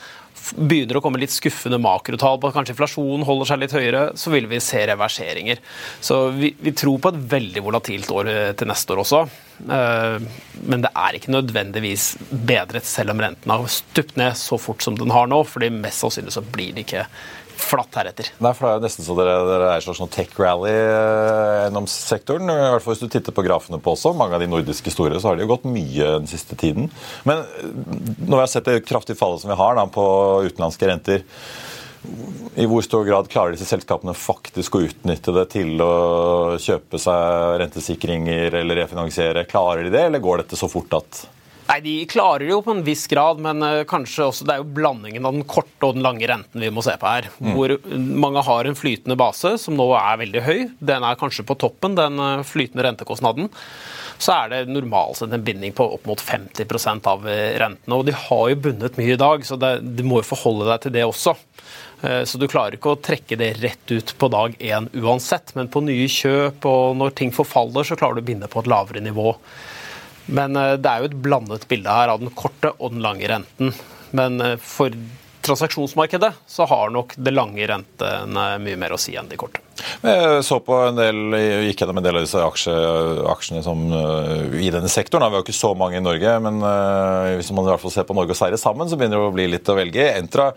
begynner 0.56 0.98
å 0.98 1.02
komme 1.04 1.20
litt 1.20 1.34
skuffende 1.34 1.78
makrotall 1.82 2.40
på 2.40 2.50
at 2.50 2.56
kanskje 2.56 2.74
inflasjonen 2.74 3.26
holder 3.28 3.50
seg 3.50 3.62
litt 3.62 3.74
høyere, 3.76 4.02
så 4.18 4.32
vil 4.34 4.48
vi 4.50 4.60
se 4.64 4.82
reverseringer. 4.90 5.60
Så 6.00 6.22
vi, 6.36 6.52
vi 6.58 6.74
tror 6.76 7.00
på 7.02 7.12
et 7.12 7.22
veldig 7.34 7.64
volatilt 7.66 8.10
år 8.14 8.30
eh, 8.32 8.52
til 8.58 8.70
neste 8.70 8.94
år 8.94 9.02
også. 9.04 9.22
Eh, 9.60 10.30
men 10.66 10.86
det 10.86 10.92
er 10.96 11.18
ikke 11.18 11.34
nødvendigvis 11.34 12.12
bedret 12.30 12.88
selv 12.88 13.14
om 13.14 13.22
renten 13.22 13.52
har 13.54 13.68
stupt 13.72 14.18
ned 14.20 14.38
så 14.38 14.58
fort 14.60 14.84
som 14.84 14.98
den 14.98 15.12
har 15.14 15.30
nå, 15.30 15.42
fordi 15.48 15.72
mest 15.74 16.04
sannsynlig 16.04 16.34
så 16.36 16.44
blir 16.44 16.74
det 16.76 16.86
ikke 16.88 17.06
flatt 17.62 17.96
heretter. 18.00 18.30
Nei, 18.42 18.52
for 18.56 18.66
Det 18.66 18.72
er 18.72 18.78
jo 18.78 18.84
nesten 18.86 19.06
så 19.06 19.16
dere, 19.18 19.36
dere 19.48 19.70
er 19.70 19.78
en 19.78 19.84
slags 19.84 20.00
sånn 20.02 20.12
tech-rally 20.14 20.74
eh, 20.74 21.56
gjennom 21.64 21.88
sektoren. 21.90 22.50
I 22.50 22.58
hvert 22.74 22.84
fall 22.84 22.96
Hvis 22.96 23.04
du 23.04 23.12
titter 23.12 23.36
på 23.36 23.44
grafene 23.46 23.80
på 23.82 23.94
også, 23.94 24.14
mange 24.16 24.36
av 24.36 24.44
de 24.44 24.50
nordiske 24.50 24.92
store, 24.94 25.20
så 25.20 25.30
har 25.30 25.38
det 25.38 25.46
jo 25.46 25.52
gått 25.54 25.68
mye 25.70 26.14
den 26.18 26.30
siste 26.30 26.58
tiden. 26.58 26.90
Men 27.28 27.44
eh, 27.44 27.72
når 28.24 28.34
vi 28.34 28.42
har 28.42 28.52
sett 28.52 28.70
det 28.70 28.80
kraftige 28.88 29.20
fallet 29.20 29.42
som 29.42 29.52
vi 29.52 29.58
har 29.60 29.76
da, 29.78 29.86
på 29.90 30.06
utenlandske 30.48 30.90
renter, 30.90 31.26
i 32.56 32.64
hvor 32.64 32.80
stor 32.84 33.04
grad 33.04 33.28
klarer 33.28 33.52
disse 33.52 33.68
selskapene 33.68 34.14
faktisk 34.16 34.76
å 34.76 34.84
utnytte 34.86 35.34
det 35.36 35.44
til 35.52 35.82
å 35.84 36.56
kjøpe 36.60 36.98
seg 37.00 37.58
rentesikringer 37.60 38.56
eller 38.62 38.80
refinansiere? 38.82 39.44
Klarer 39.48 39.84
de 39.84 39.92
det, 39.92 40.06
eller 40.08 40.24
går 40.24 40.42
dette 40.42 40.58
så 40.58 40.68
fort 40.72 40.96
at 40.96 41.26
Nei, 41.70 41.78
De 41.80 41.92
klarer 42.10 42.42
det 42.42 42.50
jo 42.50 42.62
på 42.66 42.72
en 42.74 42.82
viss 42.82 43.04
grad, 43.10 43.38
men 43.42 43.62
uh, 43.62 43.84
kanskje 43.88 44.26
også 44.26 44.46
det 44.46 44.56
er 44.56 44.62
jo 44.64 44.72
blandingen 44.74 45.26
av 45.26 45.36
den 45.36 45.46
korte 45.46 45.86
og 45.86 45.94
den 45.94 46.02
lange 46.02 46.26
renten 46.26 46.64
vi 46.64 46.70
må 46.74 46.82
se 46.82 46.96
på 46.98 47.06
her. 47.06 47.28
Mm. 47.38 47.52
Hvor 47.54 47.74
mange 47.94 48.42
har 48.48 48.66
en 48.66 48.78
flytende 48.78 49.16
base 49.20 49.54
som 49.62 49.76
nå 49.78 49.86
er 49.94 50.18
veldig 50.24 50.42
høy. 50.48 50.58
Den 50.82 51.06
er 51.06 51.20
kanskje 51.20 51.46
på 51.46 51.54
toppen, 51.62 51.94
den 51.98 52.18
uh, 52.18 52.42
flytende 52.46 52.88
rentekostnaden. 52.88 53.52
Så 54.20 54.34
er 54.34 54.50
det 54.50 54.74
normalt 54.74 55.20
sett 55.20 55.32
en 55.32 55.46
binding 55.46 55.76
på 55.76 55.86
opp 55.94 56.10
mot 56.10 56.20
50 56.20 57.06
av 57.08 57.22
eh, 57.30 57.54
rentene. 57.62 57.96
Og 57.96 58.02
de 58.04 58.12
har 58.12 58.42
jo 58.50 58.58
bundet 58.66 58.98
mye 59.00 59.14
i 59.14 59.20
dag, 59.20 59.46
så 59.46 59.56
det, 59.56 59.70
du 59.80 60.02
må 60.04 60.18
jo 60.20 60.28
forholde 60.34 60.66
deg 60.68 60.82
til 60.82 60.92
det 60.98 61.06
også. 61.08 61.32
Så 62.00 62.40
du 62.40 62.46
klarer 62.48 62.76
ikke 62.76 62.94
å 62.94 63.00
trekke 63.00 63.36
det 63.36 63.50
rett 63.60 63.92
ut 63.92 64.12
på 64.20 64.28
dag 64.32 64.54
én 64.60 64.86
uansett, 64.96 65.54
men 65.56 65.68
på 65.72 65.82
nye 65.84 66.06
kjøp 66.08 66.64
og 66.68 66.96
når 67.00 67.16
ting 67.16 67.32
forfaller, 67.32 67.84
så 67.84 67.96
klarer 67.96 68.16
du 68.16 68.22
å 68.24 68.28
binde 68.28 68.48
på 68.48 68.60
et 68.60 68.70
lavere 68.72 69.04
nivå. 69.04 69.34
Men 70.30 70.56
eh, 70.56 70.76
det 70.80 70.90
er 70.90 71.02
jo 71.02 71.10
et 71.10 71.22
blandet 71.24 71.66
bilde 71.70 71.96
her 72.00 72.12
av 72.12 72.22
den 72.22 72.32
korte 72.36 72.74
og 72.78 72.94
den 72.94 73.02
lange 73.04 73.26
renten. 73.30 73.74
Men 74.16 74.40
eh, 74.44 74.60
for 74.62 74.94
transaksjonsmarkedet 75.40 76.34
så 76.50 76.66
har 76.68 76.90
nok 76.92 77.14
det 77.16 77.32
lange 77.32 77.64
rentene 77.64 78.42
mye 78.60 78.76
mer 78.76 78.92
å 78.92 78.98
si 79.00 79.14
enn 79.16 79.28
de 79.30 79.38
korte. 79.40 79.62
Jeg 80.04 80.42
så 80.44 80.58
på 80.60 80.76
en 80.84 80.98
del, 80.98 81.32
gikk 81.64 81.80
gjennom 81.80 81.96
en 81.96 82.04
del 82.04 82.18
av 82.18 82.26
disse 82.26 82.42
aksje, 82.44 82.74
aksjene 83.32 83.62
som, 83.64 83.86
uh, 83.88 84.52
i 84.60 84.68
denne 84.68 84.90
sektoren. 84.92 85.24
Vi 85.32 85.38
har 85.38 85.46
ikke 85.46 85.56
så 85.56 85.70
mange 85.72 85.96
i 85.96 86.04
Norge, 86.04 86.34
men 86.44 86.60
hvis 87.38 87.48
man 87.56 87.64
i 87.64 87.72
hvert 87.72 87.80
fall 87.80 87.94
ser 87.94 88.04
på 88.04 88.18
Norge 88.18 88.36
og 88.36 88.40
Sverige 88.42 88.60
sammen, 88.60 88.92
så 88.92 89.00
begynner 89.00 89.16
det 89.16 89.30
å 89.30 89.32
bli 89.32 89.48
litt 89.54 89.72
å 89.72 89.78
velge. 89.80 90.10
Entra 90.12 90.50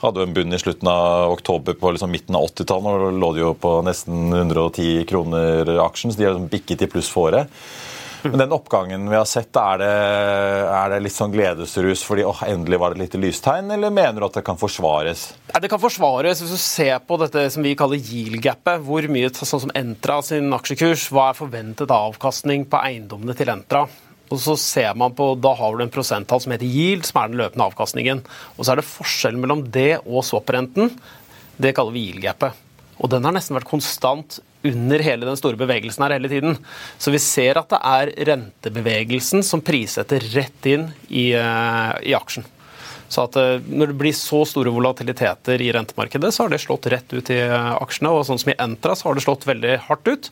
hadde 0.00 0.24
jo 0.24 0.30
en 0.30 0.34
bunn 0.40 0.56
i 0.56 0.62
slutten 0.64 0.88
av 0.88 1.36
oktober 1.36 1.76
på 1.76 1.92
liksom 1.92 2.16
midten 2.16 2.40
av 2.40 2.48
80-tallet. 2.48 3.04
og 3.10 3.20
lå 3.20 3.32
de 3.36 3.44
jo 3.44 3.52
på 3.60 3.76
nesten 3.84 4.32
110 4.32 5.04
kroner 5.12 5.76
aksjen, 5.84 6.16
så 6.16 6.16
de 6.16 6.30
har 6.30 6.38
liksom 6.38 6.48
bikket 6.56 6.88
i 6.88 6.92
pluss 6.96 7.12
for 7.12 7.28
året. 7.28 7.60
Men 8.22 8.38
den 8.42 8.52
oppgangen 8.52 9.06
vi 9.10 9.16
har 9.16 9.28
sett, 9.28 9.54
er 9.56 9.80
det, 9.80 9.92
er 10.74 10.92
det 10.92 11.00
litt 11.04 11.14
sånn 11.14 11.32
gledesrus 11.32 12.02
fordi 12.06 12.26
åh, 12.28 12.42
endelig 12.48 12.80
var 12.80 12.92
det 12.92 13.00
et 13.00 13.04
lite 13.06 13.22
lystegn, 13.22 13.70
eller 13.74 13.94
mener 13.94 14.20
du 14.20 14.26
at 14.28 14.38
det 14.40 14.44
kan 14.46 14.60
forsvares? 14.60 15.24
Ja, 15.52 15.62
det 15.62 15.70
kan 15.72 15.82
forsvares 15.82 16.42
hvis 16.42 16.52
du 16.54 16.60
ser 16.60 17.00
på 17.06 17.18
dette 17.22 17.46
som 17.54 17.64
vi 17.66 17.76
kaller 17.78 18.00
yield-gapet. 18.00 18.84
Hvor 18.86 19.08
mye 19.12 19.32
sånn 19.32 19.64
som 19.66 19.74
Entra 19.78 20.20
sin 20.26 20.52
aksjekurs, 20.54 21.08
hva 21.14 21.30
er 21.30 21.40
forventet 21.40 21.92
avkastning 21.94 22.66
på 22.70 22.80
eiendommene 22.84 23.36
til 23.38 23.52
Entra? 23.52 23.86
Og 24.30 24.38
så 24.38 24.54
ser 24.60 24.94
man 24.98 25.14
på, 25.16 25.32
Da 25.42 25.54
har 25.58 25.74
du 25.74 25.82
en 25.82 25.90
prosenttall 25.90 26.42
som 26.42 26.52
heter 26.54 26.68
yield, 26.68 27.06
som 27.08 27.18
er 27.22 27.32
den 27.32 27.40
løpende 27.40 27.66
avkastningen. 27.66 28.22
Og 28.56 28.62
så 28.62 28.72
er 28.72 28.80
det 28.80 28.86
forskjellen 28.86 29.42
mellom 29.42 29.64
det 29.74 30.02
og 30.04 30.22
swap-renten. 30.26 30.92
Det 31.60 31.74
kaller 31.76 31.96
vi 31.96 32.04
yield-gapet. 32.08 32.54
Og 33.00 33.10
den 33.10 33.26
har 33.26 33.34
nesten 33.34 33.56
vært 33.56 33.70
konstant 33.70 34.38
under 34.66 35.02
hele 35.04 35.26
den 35.26 35.38
store 35.38 35.58
bevegelsen 35.60 36.04
her 36.04 36.16
hele 36.16 36.30
tiden. 36.30 36.56
Så 37.00 37.12
vi 37.14 37.20
ser 37.22 37.60
at 37.60 37.70
det 37.72 37.80
er 37.80 38.12
rentebevegelsen 38.30 39.44
som 39.46 39.62
prissetter 39.64 40.24
rett 40.34 40.68
inn 40.68 40.90
i, 41.08 41.30
uh, 41.36 41.94
i 42.04 42.16
aksjen. 42.16 42.46
Så 43.10 43.24
at 43.26 43.36
eh, 43.38 43.58
Når 43.66 43.90
det 43.90 43.98
blir 44.00 44.14
så 44.16 44.42
store 44.48 44.72
volatiliteter 44.72 45.60
i 45.62 45.70
rentemarkedet, 45.74 46.30
så 46.34 46.44
har 46.44 46.52
det 46.52 46.60
slått 46.62 46.86
rett 46.92 47.10
ut 47.12 47.32
i 47.34 47.40
eh, 47.42 47.70
aksjene. 47.74 48.12
og 48.14 48.24
sånn 48.28 48.40
som 48.40 48.52
I 48.52 48.58
Entra 48.62 48.94
så 48.96 49.08
har 49.08 49.18
det 49.18 49.24
slått 49.26 49.46
veldig 49.48 49.76
hardt 49.88 50.10
ut. 50.10 50.30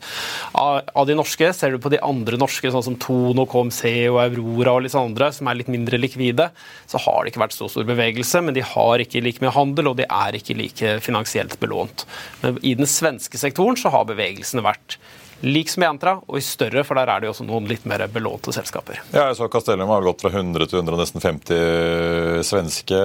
Av, 0.55 1.03
de 1.09 1.17
norske 1.19 1.51
ser 1.55 1.75
du 1.75 1.81
på 1.83 1.91
de 1.91 2.01
andre 2.05 2.39
norske, 2.39 2.71
sånn 2.71 2.85
som 2.85 2.97
Tono, 3.01 3.45
KMC 3.49 3.83
og 4.13 4.21
Aurora 4.23 4.77
og 4.77 4.85
litt 4.85 4.97
andre, 4.97 5.31
som 5.35 5.49
er 5.51 5.59
litt 5.59 5.71
mindre 5.71 5.99
likvide, 5.99 6.49
så 6.89 7.01
har 7.03 7.23
det 7.23 7.33
ikke 7.33 7.43
vært 7.43 7.57
så 7.57 7.69
stor 7.71 7.87
bevegelse. 7.89 8.43
Men 8.45 8.55
de 8.55 8.65
har 8.65 9.03
ikke 9.03 9.23
like 9.25 9.43
mye 9.43 9.55
handel, 9.55 9.91
og 9.91 9.99
de 9.99 10.07
er 10.07 10.39
ikke 10.39 10.57
like 10.59 10.97
finansielt 11.03 11.59
belånt. 11.59 12.07
Men 12.43 12.61
i 12.63 12.77
den 12.79 12.87
svenske 12.89 13.41
sektoren 13.41 13.79
så 13.79 13.91
har 13.93 14.07
bevegelsene 14.09 14.63
vært 14.65 14.99
lik 15.41 15.69
som 15.71 15.83
i 15.83 15.87
Entra, 15.87 16.17
og 16.27 16.37
i 16.39 16.43
større, 16.43 16.83
for 16.87 16.99
der 16.99 17.09
er 17.11 17.21
det 17.21 17.29
jo 17.29 17.33
også 17.33 17.45
noen 17.47 17.67
litt 17.69 17.85
mer 17.89 18.03
belånte 18.11 18.53
selskaper. 18.55 18.99
Ja, 19.13 19.29
jeg 19.29 19.37
så 19.39 19.47
Castellum 19.51 19.91
har 19.91 20.03
gått 20.05 20.23
fra 20.23 20.31
100 20.33 20.67
til 20.69 20.81
100 20.81 20.99
nesten 20.99 21.23
50 21.23 22.43
svenske. 22.47 22.99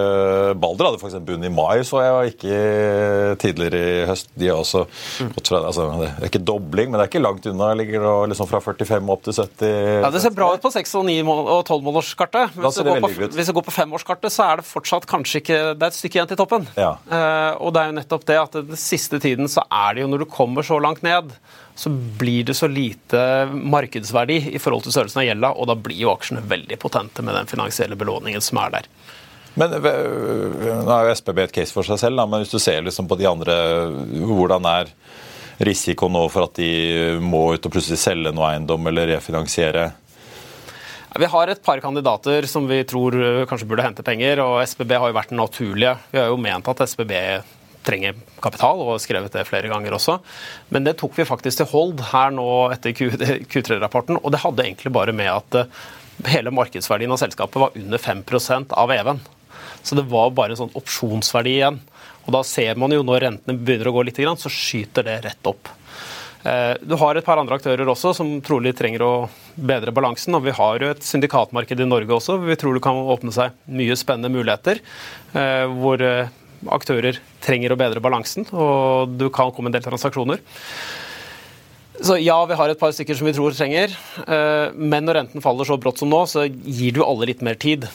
Balder 0.60 0.88
hadde 0.88 1.00
faktisk 1.02 1.20
en 1.20 1.28
bunn 1.28 1.46
i 1.46 1.52
mai, 1.52 1.84
så 1.86 2.02
jeg 2.02 2.16
var 2.16 2.30
ikke 2.30 2.58
tidligere 3.42 3.82
i 3.82 4.04
høst. 4.10 4.30
De 4.38 4.50
har 4.50 4.62
også 4.62 4.84
gått 5.36 5.52
fra, 5.52 5.62
altså, 5.70 5.88
Det 6.02 6.10
er 6.10 6.30
ikke 6.30 6.44
dobling, 6.44 6.90
men 6.90 6.98
det 6.98 7.06
er 7.06 7.12
ikke 7.12 7.24
langt 7.24 7.48
unna. 7.50 7.72
Ligger 7.78 8.06
liksom 8.30 8.50
fra 8.50 8.62
45 8.64 9.12
opp 9.14 9.24
til 9.26 9.38
70. 9.38 9.74
Ja, 10.04 10.10
Det 10.10 10.22
ser 10.24 10.34
bra 10.36 10.52
ut 10.54 10.64
på 10.64 10.72
6- 10.74 10.94
og 11.00 11.08
9- 11.08 11.18
og 11.34 11.62
12-månederskartet. 11.68 12.54
Hvis, 12.58 13.34
hvis 13.36 13.50
det 13.50 13.56
går 13.56 13.66
på 13.66 13.74
femårskartet, 13.74 14.32
så 14.34 14.48
er 14.48 14.62
det 14.62 14.68
fortsatt 14.68 15.06
kanskje 15.10 15.42
ikke 15.42 15.60
Det 15.74 15.82
er 15.82 15.92
et 15.92 15.98
stykke 15.98 16.18
igjen 16.18 16.30
til 16.30 16.40
toppen. 16.40 16.66
Ja. 16.78 16.94
Uh, 17.08 17.52
og 17.62 17.74
det 17.74 17.82
er 17.82 17.90
jo 17.90 17.98
nettopp 18.00 18.26
det 18.28 18.40
at 18.40 18.56
den 18.58 18.80
siste 18.80 19.20
tiden 19.22 19.50
så 19.50 19.64
er 19.70 19.94
det 19.94 20.04
jo 20.04 20.10
når 20.10 20.24
du 20.24 20.30
kommer 20.30 20.66
så 20.66 20.78
langt 20.82 21.04
ned 21.06 21.32
så 21.74 21.90
blir 21.90 22.44
det 22.44 22.54
så 22.54 22.68
lite 22.70 23.20
markedsverdi 23.50 24.36
i 24.54 24.60
forhold 24.62 24.86
til 24.86 24.94
størrelsen 24.94 25.24
av 25.24 25.26
gjelda, 25.26 25.50
og 25.58 25.68
da 25.70 25.74
blir 25.78 26.04
jo 26.04 26.12
aksjene 26.12 26.44
veldig 26.46 26.78
potente 26.82 27.24
med 27.26 27.34
den 27.34 27.50
finansielle 27.50 27.98
belåningen 27.98 28.44
som 28.44 28.60
er 28.62 28.76
der. 28.76 28.88
Men 29.58 29.74
Nå 29.74 29.80
er 29.86 31.08
jo 31.08 31.14
SPB 31.14 31.44
et 31.44 31.54
case 31.54 31.74
for 31.74 31.86
seg 31.86 32.00
selv, 32.00 32.18
da, 32.18 32.26
men 32.30 32.42
hvis 32.42 32.54
du 32.54 32.60
ser 32.62 32.82
liksom 32.86 33.10
på 33.10 33.18
de 33.18 33.26
andre, 33.30 33.56
hvordan 34.26 34.66
er 34.70 34.94
risikoen 35.64 36.14
nå 36.14 36.24
for 36.30 36.48
at 36.48 36.56
de 36.58 37.18
må 37.22 37.46
ut 37.54 37.66
og 37.66 37.74
plutselig 37.74 38.00
selge 38.02 38.34
noe 38.34 38.48
eiendom 38.52 38.90
eller 38.90 39.12
refinansiere? 39.14 39.90
Vi 41.14 41.26
har 41.30 41.50
et 41.50 41.62
par 41.62 41.78
kandidater 41.78 42.46
som 42.50 42.66
vi 42.66 42.80
tror 42.90 43.14
kanskje 43.46 43.68
burde 43.70 43.84
hente 43.86 44.02
penger, 44.06 44.42
og 44.42 44.62
SBB 44.66 44.96
har 44.98 45.12
jo 45.12 45.18
vært 45.18 45.30
den 45.30 45.38
naturlige. 45.38 45.92
Vi 46.10 46.18
har 46.18 46.32
jo 46.32 46.40
ment 46.42 46.70
at 46.70 46.82
SBB 46.90 47.14
trenger 47.86 48.16
kapital, 48.44 48.80
og 48.82 49.02
skrevet 49.02 49.34
det 49.34 49.46
flere 49.48 49.70
ganger 49.72 49.96
også. 49.96 50.18
Men 50.74 50.86
det 50.86 50.96
tok 51.00 51.18
vi 51.18 51.28
faktisk 51.28 51.60
til 51.62 51.70
hold 51.72 52.02
her 52.12 52.34
nå 52.34 52.48
etter 52.74 52.96
Q3-rapporten, 52.96 54.20
og 54.22 54.34
det 54.34 54.42
hadde 54.44 54.66
egentlig 54.66 54.94
bare 54.94 55.14
med 55.16 55.30
at 55.32 55.60
eh, 55.62 55.84
hele 56.34 56.54
markedsverdien 56.54 57.12
av 57.12 57.20
selskapet 57.22 57.60
var 57.60 57.78
under 57.78 58.00
5 58.00 58.24
av 58.70 58.92
EV-en. 58.94 59.22
Så 59.84 59.96
det 59.98 60.06
var 60.08 60.32
bare 60.32 60.54
en 60.54 60.62
sånn 60.64 60.76
opsjonsverdi 60.78 61.58
igjen. 61.58 61.80
Og 62.24 62.32
da 62.32 62.40
ser 62.46 62.78
man 62.80 62.92
jo 62.94 63.04
når 63.04 63.26
rentene 63.26 63.58
begynner 63.60 63.90
å 63.90 63.96
gå 63.98 64.04
litt, 64.08 64.20
så 64.40 64.52
skyter 64.52 65.04
det 65.04 65.18
rett 65.26 65.50
opp. 65.50 65.68
Eh, 66.44 66.76
du 66.80 66.94
har 67.00 67.16
et 67.16 67.24
par 67.24 67.40
andre 67.40 67.56
aktører 67.56 67.88
også 67.88 68.12
som 68.16 68.30
trolig 68.44 68.74
trenger 68.76 69.04
å 69.04 69.12
bedre 69.56 69.92
balansen. 69.96 70.36
Og 70.36 70.44
vi 70.44 70.54
har 70.56 70.80
jo 70.80 70.92
et 70.92 71.04
syndikatmarked 71.04 71.80
i 71.80 71.88
Norge 71.88 72.16
også. 72.16 72.38
Vi 72.44 72.56
tror 72.60 72.76
det 72.76 72.84
kan 72.84 73.00
åpne 73.00 73.32
seg 73.34 73.54
mye 73.72 73.96
spennende 73.96 74.32
muligheter. 74.32 74.80
Eh, 75.32 75.64
hvor 75.80 76.04
aktører 76.72 77.18
trenger 77.44 77.74
å 77.74 77.78
bedre 77.80 78.02
balansen, 78.04 78.46
og 78.52 79.14
du 79.18 79.28
kan 79.34 79.52
komme 79.54 79.70
en 79.70 79.76
del 79.76 79.84
transaksjoner. 79.84 80.42
Så 82.00 82.16
ja, 82.18 82.36
vi 82.46 82.56
har 82.58 82.72
et 82.72 82.80
par 82.80 82.92
stykker 82.94 83.16
som 83.18 83.28
vi 83.28 83.34
tror 83.36 83.54
trenger. 83.54 83.92
Eh, 84.26 84.72
men 84.74 85.06
når 85.06 85.20
renten 85.20 85.44
faller 85.44 85.68
så 85.68 85.78
brått 85.80 86.02
som 86.02 86.10
nå, 86.10 86.24
så 86.26 86.48
gir 86.48 86.96
du 86.96 87.04
alle 87.06 87.30
litt 87.30 87.44
mer 87.46 87.58
tid. 87.60 87.86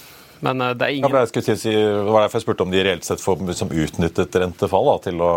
Men 0.45 0.62
eh, 0.63 0.75
det 0.77 0.86
er 0.86 0.95
ingen... 0.95 1.15
Ja, 1.15 1.25
skulle 1.27 1.58
si, 1.60 1.73
det 1.73 2.05
var 2.08 2.23
derfor 2.23 2.39
jeg 2.39 2.47
spurte 2.47 2.67
om 2.67 2.71
de 2.71 2.86
reelt 2.86 3.08
sett 3.08 3.23
får 3.23 3.43
liksom 3.49 3.73
utnyttet 3.75 4.39
rentefall 4.39 4.88
da, 4.93 4.95
til 5.10 5.25
å 5.25 5.34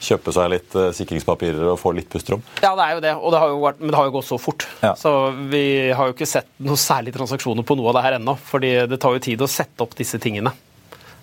kjøpe 0.00 0.32
seg 0.32 0.46
litt 0.54 0.76
uh, 0.78 0.88
sikringspapirer 0.96 1.74
og 1.74 1.76
få 1.76 1.92
litt 1.92 2.08
pusterom. 2.08 2.40
Ja, 2.62 2.72
det 2.78 2.86
er 2.86 2.94
jo 2.94 3.02
det, 3.04 3.10
og 3.18 3.34
det 3.34 3.42
har 3.42 3.50
jo 3.52 3.58
vært, 3.60 3.82
men 3.82 3.92
det 3.92 3.98
har 3.98 4.08
jo 4.08 4.14
gått 4.14 4.28
så 4.30 4.38
fort. 4.40 4.64
Ja. 4.80 4.94
Så 4.96 5.12
vi 5.52 5.64
har 5.92 6.08
jo 6.08 6.14
ikke 6.16 6.28
sett 6.28 6.48
noe 6.64 6.80
særlig 6.80 7.12
transaksjoner 7.16 7.66
på 7.68 7.76
noe 7.76 7.90
av 7.92 7.98
det 7.98 8.06
her 8.06 8.16
ennå. 8.16 8.38
fordi 8.40 8.72
det 8.88 9.00
tar 9.02 9.18
jo 9.18 9.24
tid 9.26 9.44
å 9.44 9.50
sette 9.50 9.84
opp 9.84 9.92
disse 9.98 10.16
tingene. 10.22 10.54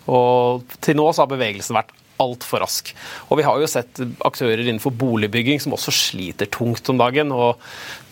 Og 0.07 0.77
til 0.81 0.99
nå 0.99 1.09
så 1.11 1.25
har 1.25 1.31
bevegelsen 1.31 1.77
vært 1.77 1.95
altfor 2.21 2.63
rask. 2.63 2.91
Og 3.29 3.39
vi 3.39 3.45
har 3.45 3.59
jo 3.61 3.69
sett 3.69 3.99
aktører 4.25 4.63
innenfor 4.63 4.93
boligbygging 4.97 5.61
som 5.61 5.75
også 5.77 5.93
sliter 5.93 6.49
tungt 6.53 6.89
om 6.91 6.99
dagen. 6.99 7.33
Og 7.33 7.61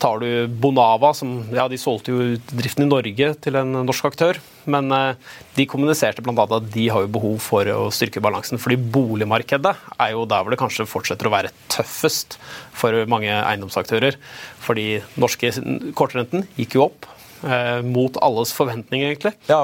tar 0.02 0.22
du 0.22 0.28
Bonava, 0.62 1.12
som 1.16 1.38
ja, 1.54 1.66
de 1.70 1.80
solgte 1.80 2.14
jo 2.14 2.28
driften 2.52 2.86
i 2.86 2.90
Norge 2.90 3.32
til 3.42 3.58
en 3.58 3.80
norsk 3.86 4.10
aktør. 4.10 4.40
Men 4.70 4.90
eh, 4.94 5.34
de 5.58 5.66
kommuniserte 5.70 6.24
bl.a. 6.24 6.46
at 6.46 6.70
de 6.74 6.88
har 6.92 7.04
jo 7.04 7.12
behov 7.18 7.36
for 7.42 7.68
å 7.72 7.88
styrke 7.94 8.22
balansen. 8.24 8.60
Fordi 8.62 8.78
boligmarkedet 8.78 9.74
er 9.98 10.14
jo 10.14 10.26
der 10.28 10.42
hvor 10.44 10.54
det 10.54 10.62
kanskje 10.62 10.88
fortsetter 10.90 11.28
å 11.28 11.34
være 11.34 11.54
tøffest 11.72 12.38
for 12.76 13.06
mange 13.10 13.32
eiendomsaktører. 13.42 14.18
Fordi 14.62 14.88
norske 15.18 15.52
kortrenten 15.98 16.46
gikk 16.58 16.78
jo 16.78 16.88
opp. 16.90 17.10
Eh, 17.44 17.82
mot 17.84 18.16
alles 18.24 18.52
forventninger, 18.56 19.12
egentlig. 19.12 19.34
Ja, 19.50 19.60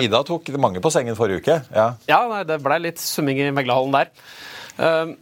Ida 0.00 0.22
tok 0.26 0.48
mange 0.60 0.80
på 0.82 0.92
sengen 0.94 1.16
forrige 1.18 1.42
uke. 1.42 1.60
Ja, 1.74 1.92
ja 2.08 2.20
nei, 2.30 2.42
det 2.48 2.58
ble 2.64 2.80
litt 2.86 3.02
summing 3.02 3.42
i 3.44 3.52
meglerhallen 3.54 3.94
der. 3.94 4.12
Eh, 4.80 5.14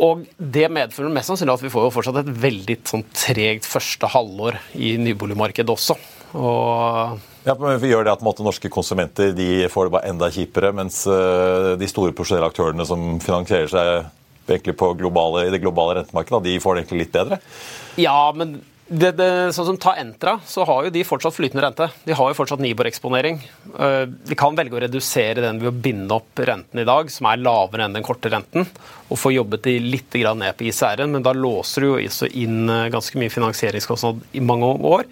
og 0.00 0.24
Det 0.38 0.70
medfører 0.72 1.12
mest 1.12 1.28
sannsynlig 1.28 1.58
at 1.58 1.64
vi 1.66 1.72
får 1.72 1.84
jo 1.86 1.92
fortsatt 1.92 2.22
et 2.22 2.30
veldig 2.44 2.78
sånn 2.88 3.04
tregt 3.12 3.68
første 3.68 4.08
halvår 4.08 4.56
i 4.80 4.94
nyboligmarkedet 4.96 5.74
også. 5.74 5.98
Og 6.40 7.20
ja, 7.44 7.56
men 7.56 7.76
vi 7.82 7.90
gjør 7.90 8.06
det 8.06 8.14
at 8.14 8.24
måte, 8.24 8.44
Norske 8.44 8.70
konsumenter 8.72 9.34
de 9.36 9.66
får 9.72 9.88
det 9.88 9.94
bare 9.96 10.08
enda 10.12 10.28
kjipere, 10.32 10.72
mens 10.76 11.02
de 11.04 11.88
store 11.88 12.14
profesjonelle 12.16 12.48
aktørene 12.48 12.84
som 12.88 13.20
finansierer 13.20 13.68
seg 13.72 13.90
egentlig 14.50 14.76
på 14.80 14.92
globale, 15.00 15.46
i 15.46 15.52
det 15.52 15.62
globale 15.62 15.98
rentemarkedet, 16.00 16.42
de 16.44 16.58
får 16.62 16.76
det 16.76 16.82
egentlig 16.82 17.04
litt 17.04 17.14
bedre? 17.14 17.40
Ja, 18.00 18.18
men 18.36 18.58
det, 18.90 19.12
det, 19.20 19.26
sånn 19.54 19.68
som 19.68 19.76
Ta 19.78 19.92
Entra, 20.00 20.32
så 20.50 20.64
har 20.66 20.86
jo 20.86 20.90
de 20.94 21.04
fortsatt 21.06 21.36
flytende 21.36 21.62
rente. 21.62 21.86
De 22.02 22.14
har 22.18 22.30
jo 22.30 22.34
fortsatt 22.34 22.62
Nibor-eksponering. 22.64 23.38
Uh, 23.76 24.02
de 24.26 24.38
kan 24.38 24.56
velge 24.58 24.74
å 24.74 24.82
redusere 24.82 25.44
den 25.44 25.60
ved 25.62 25.70
å 25.70 25.82
binde 25.86 26.16
opp 26.16 26.42
renten 26.42 26.82
i 26.82 26.86
dag, 26.88 27.12
som 27.14 27.28
er 27.30 27.38
lavere 27.38 27.86
enn 27.86 27.94
den 27.94 28.06
korte 28.06 28.32
renten, 28.32 28.66
og 29.06 29.20
få 29.20 29.30
jobbet 29.36 29.62
de 29.68 29.76
litt 29.84 30.18
ned 30.18 30.58
på 30.58 30.66
ICR-en, 30.66 31.14
men 31.14 31.22
da 31.22 31.36
låser 31.36 31.86
du 31.86 31.92
jo 31.92 32.02
også 32.02 32.32
inn 32.34 32.66
uh, 32.66 32.90
ganske 32.90 33.22
mye 33.22 33.32
finansieringskostnad 33.32 34.26
i 34.34 34.44
mange 34.44 34.74
år 34.90 35.06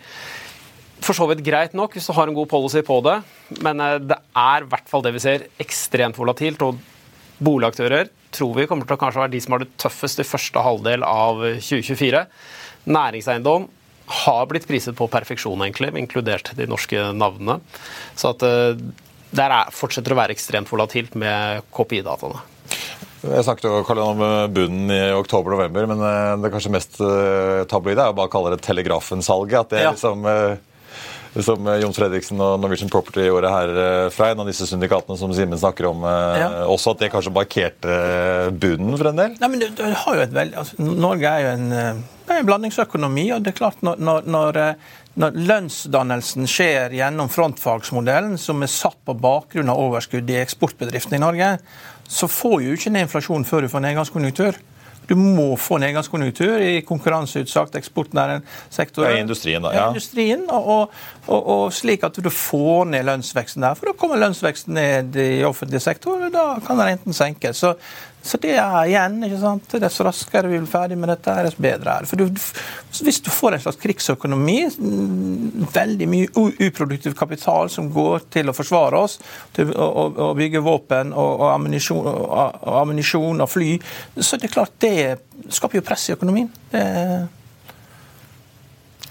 for 1.05 1.17
så 1.17 1.29
vidt 1.31 1.45
greit 1.47 1.75
nok 1.79 1.95
hvis 1.95 2.09
du 2.09 2.15
har 2.17 2.29
en 2.29 2.37
god 2.37 2.49
policy 2.51 2.83
på 2.87 2.99
det, 3.07 3.19
men 3.65 3.83
eh, 3.85 3.99
det 4.03 4.19
er 4.37 4.65
i 4.65 4.71
hvert 4.71 4.89
fall 4.91 5.05
det 5.05 5.15
vi 5.15 5.23
ser, 5.23 5.47
ekstremt 5.63 6.19
volatilt. 6.19 6.65
Og 6.67 6.79
boligaktører 7.39 8.11
tror 8.35 8.57
vi 8.57 8.67
kommer 8.67 8.89
til 8.89 8.97
å 8.97 9.01
kanskje 9.01 9.23
være 9.23 9.33
de 9.37 9.41
som 9.45 9.55
har 9.55 9.63
det 9.63 9.71
tøffest 9.81 10.23
i 10.23 10.27
første 10.27 10.63
halvdel 10.65 11.07
av 11.07 11.45
2024. 11.63 12.25
Næringseiendom 12.87 13.67
har 14.25 14.47
blitt 14.49 14.69
priset 14.69 14.97
på 14.97 15.09
perfeksjon, 15.13 15.61
egentlig, 15.67 15.91
inkludert 16.01 16.53
de 16.57 16.69
norske 16.71 17.11
navnene. 17.17 17.59
Så 18.17 18.33
at 18.33 18.45
eh, 18.47 18.85
der 19.37 19.53
er, 19.53 19.75
fortsetter 19.75 20.15
å 20.15 20.21
være 20.21 20.37
ekstremt 20.37 20.71
volatilt 20.73 21.19
med 21.19 21.67
KPI-dataene. 21.75 22.41
Jeg 23.19 23.43
snakket 23.43 23.67
jo 23.67 23.83
om 24.05 24.23
bunnen 24.55 24.93
i 24.95 25.01
oktober-november, 25.17 25.89
men 25.91 26.07
eh, 26.07 26.33
det 26.45 26.53
kanskje 26.55 26.73
mest 26.73 27.01
tabloide 27.69 28.07
er 28.07 28.15
å 28.15 28.17
bare 28.17 28.33
kalle 28.33 28.55
det 28.55 28.63
Telegrafen-salget. 28.65 29.61
At 29.61 29.75
det 29.75 29.83
er 29.83 29.89
ja. 29.91 29.95
liksom 29.97 30.25
som 31.37 31.67
eh, 31.67 31.81
Jon 31.83 31.95
Fredriksen 31.97 32.41
og 32.43 32.59
Norwegian 32.63 32.91
Property 32.93 33.27
gjorde 33.27 33.53
her 33.53 33.73
eh, 33.83 34.05
fra 34.15 34.31
en 34.33 34.45
av 34.45 34.51
disse 34.51 34.69
syndikatene 34.69 35.19
som 35.21 35.33
Simen 35.37 35.61
snakker 35.61 35.91
om, 35.91 36.05
eh, 36.09 36.39
ja. 36.43 36.51
også 36.69 36.95
at 36.95 37.03
det 37.05 37.11
kanskje 37.15 37.35
markerte 37.35 37.99
bunnen 38.59 38.97
for 38.97 39.11
en 39.11 39.21
del? 39.23 39.35
Nei, 39.41 39.51
men 39.53 39.65
det, 39.65 39.73
det 39.81 39.91
har 40.05 40.21
jo 40.21 40.25
et 40.25 40.39
veldig, 40.39 40.63
altså, 40.63 40.89
Norge 40.89 41.35
er 41.35 41.45
jo 41.45 41.53
en, 41.57 41.69
en, 42.29 42.49
blandingsøkonomi, 42.49 43.29
og 43.37 43.45
det 43.45 43.55
er 43.55 43.61
klart 43.61 43.85
når, 43.87 44.01
når, 44.03 44.33
når 44.33 44.63
når 45.19 45.35
lønnsdannelsen 45.35 46.47
skjer 46.47 46.93
gjennom 46.95 47.27
frontfagsmodellen, 47.33 48.37
som 48.39 48.63
er 48.63 48.71
satt 48.71 49.01
på 49.03 49.17
bakgrunn 49.19 49.73
av 49.73 49.81
overskudd 49.83 50.29
i 50.31 50.37
eksportbedriftene 50.39 51.19
i 51.19 51.23
Norge, 51.25 51.49
så 52.07 52.29
får 52.31 52.61
jo 52.63 52.77
ikke 52.77 52.93
ned 52.95 53.09
inflasjonen 53.09 53.47
før 53.49 53.67
du 53.67 53.73
får 53.73 53.83
nedgangskonjunktur. 53.83 54.61
Du 55.09 55.15
må 55.17 55.55
få 55.57 55.79
nedgangskonjunktur 55.81 56.61
i 56.61 56.73
konkurranseutsagt 56.85 57.79
eksportnæring 57.81 58.43
sektor. 58.69 59.07
Ja, 59.09 59.17
I 59.17 59.25
industrien, 59.25 59.65
da. 59.65 59.73
Ja. 59.73 59.81
ja 59.81 59.87
industrien, 59.95 60.45
og, 60.53 60.69
og, 60.69 60.99
og, 61.29 61.73
slik 61.77 62.05
at 62.07 62.19
du 62.25 62.31
får 62.33 62.89
ned 62.93 63.07
lønnsveksten 63.09 63.65
der. 63.67 63.77
For 63.79 63.91
da 63.91 63.97
kommer 64.01 64.21
lønnsveksten 64.21 64.77
ned 64.79 65.19
i 65.21 65.45
offentlig 65.47 65.83
sektor, 65.85 66.23
og 66.25 66.33
da 66.35 66.47
kan 66.65 66.81
renten 66.81 67.17
senkes. 67.17 67.65
Så 67.65 67.75
så 68.23 68.37
det 68.43 68.57
er 68.59 68.89
igjen, 68.91 69.21
ikke 69.25 69.39
sant? 69.41 69.75
Dess 69.81 70.01
raskere 70.05 70.51
vi 70.51 70.59
blir 70.59 70.69
ferdig 70.69 70.99
med 70.99 71.09
dette, 71.13 71.33
dess 71.47 71.57
bedre 71.57 71.95
er 71.95 72.05
det. 72.05 72.11
For 72.11 72.21
du, 72.21 72.27
Hvis 73.07 73.21
du 73.25 73.31
får 73.33 73.57
en 73.57 73.63
slags 73.63 73.79
krigsøkonomi, 73.81 74.57
mm, 74.75 75.69
veldig 75.73 76.09
mye 76.11 76.45
uproduktiv 76.67 77.15
kapital 77.17 77.71
som 77.73 77.89
går 77.95 78.27
til 78.35 78.51
å 78.51 78.57
forsvare 78.57 79.01
oss, 79.01 79.17
til 79.57 79.71
å, 79.73 79.87
å, 79.87 80.05
å 80.29 80.35
bygge 80.37 80.65
våpen 80.67 81.15
og, 81.15 81.47
og 81.47 82.77
ammunisjon 82.83 83.41
og 83.41 83.49
fly, 83.49 83.71
så 84.19 84.37
det 84.37 84.51
er 84.51 84.57
klart 84.59 84.77
det 84.83 84.95
skaper 85.55 85.81
jo 85.81 85.87
press 85.87 86.09
i 86.11 86.17
økonomien. 86.19 86.51
Det 86.73 86.85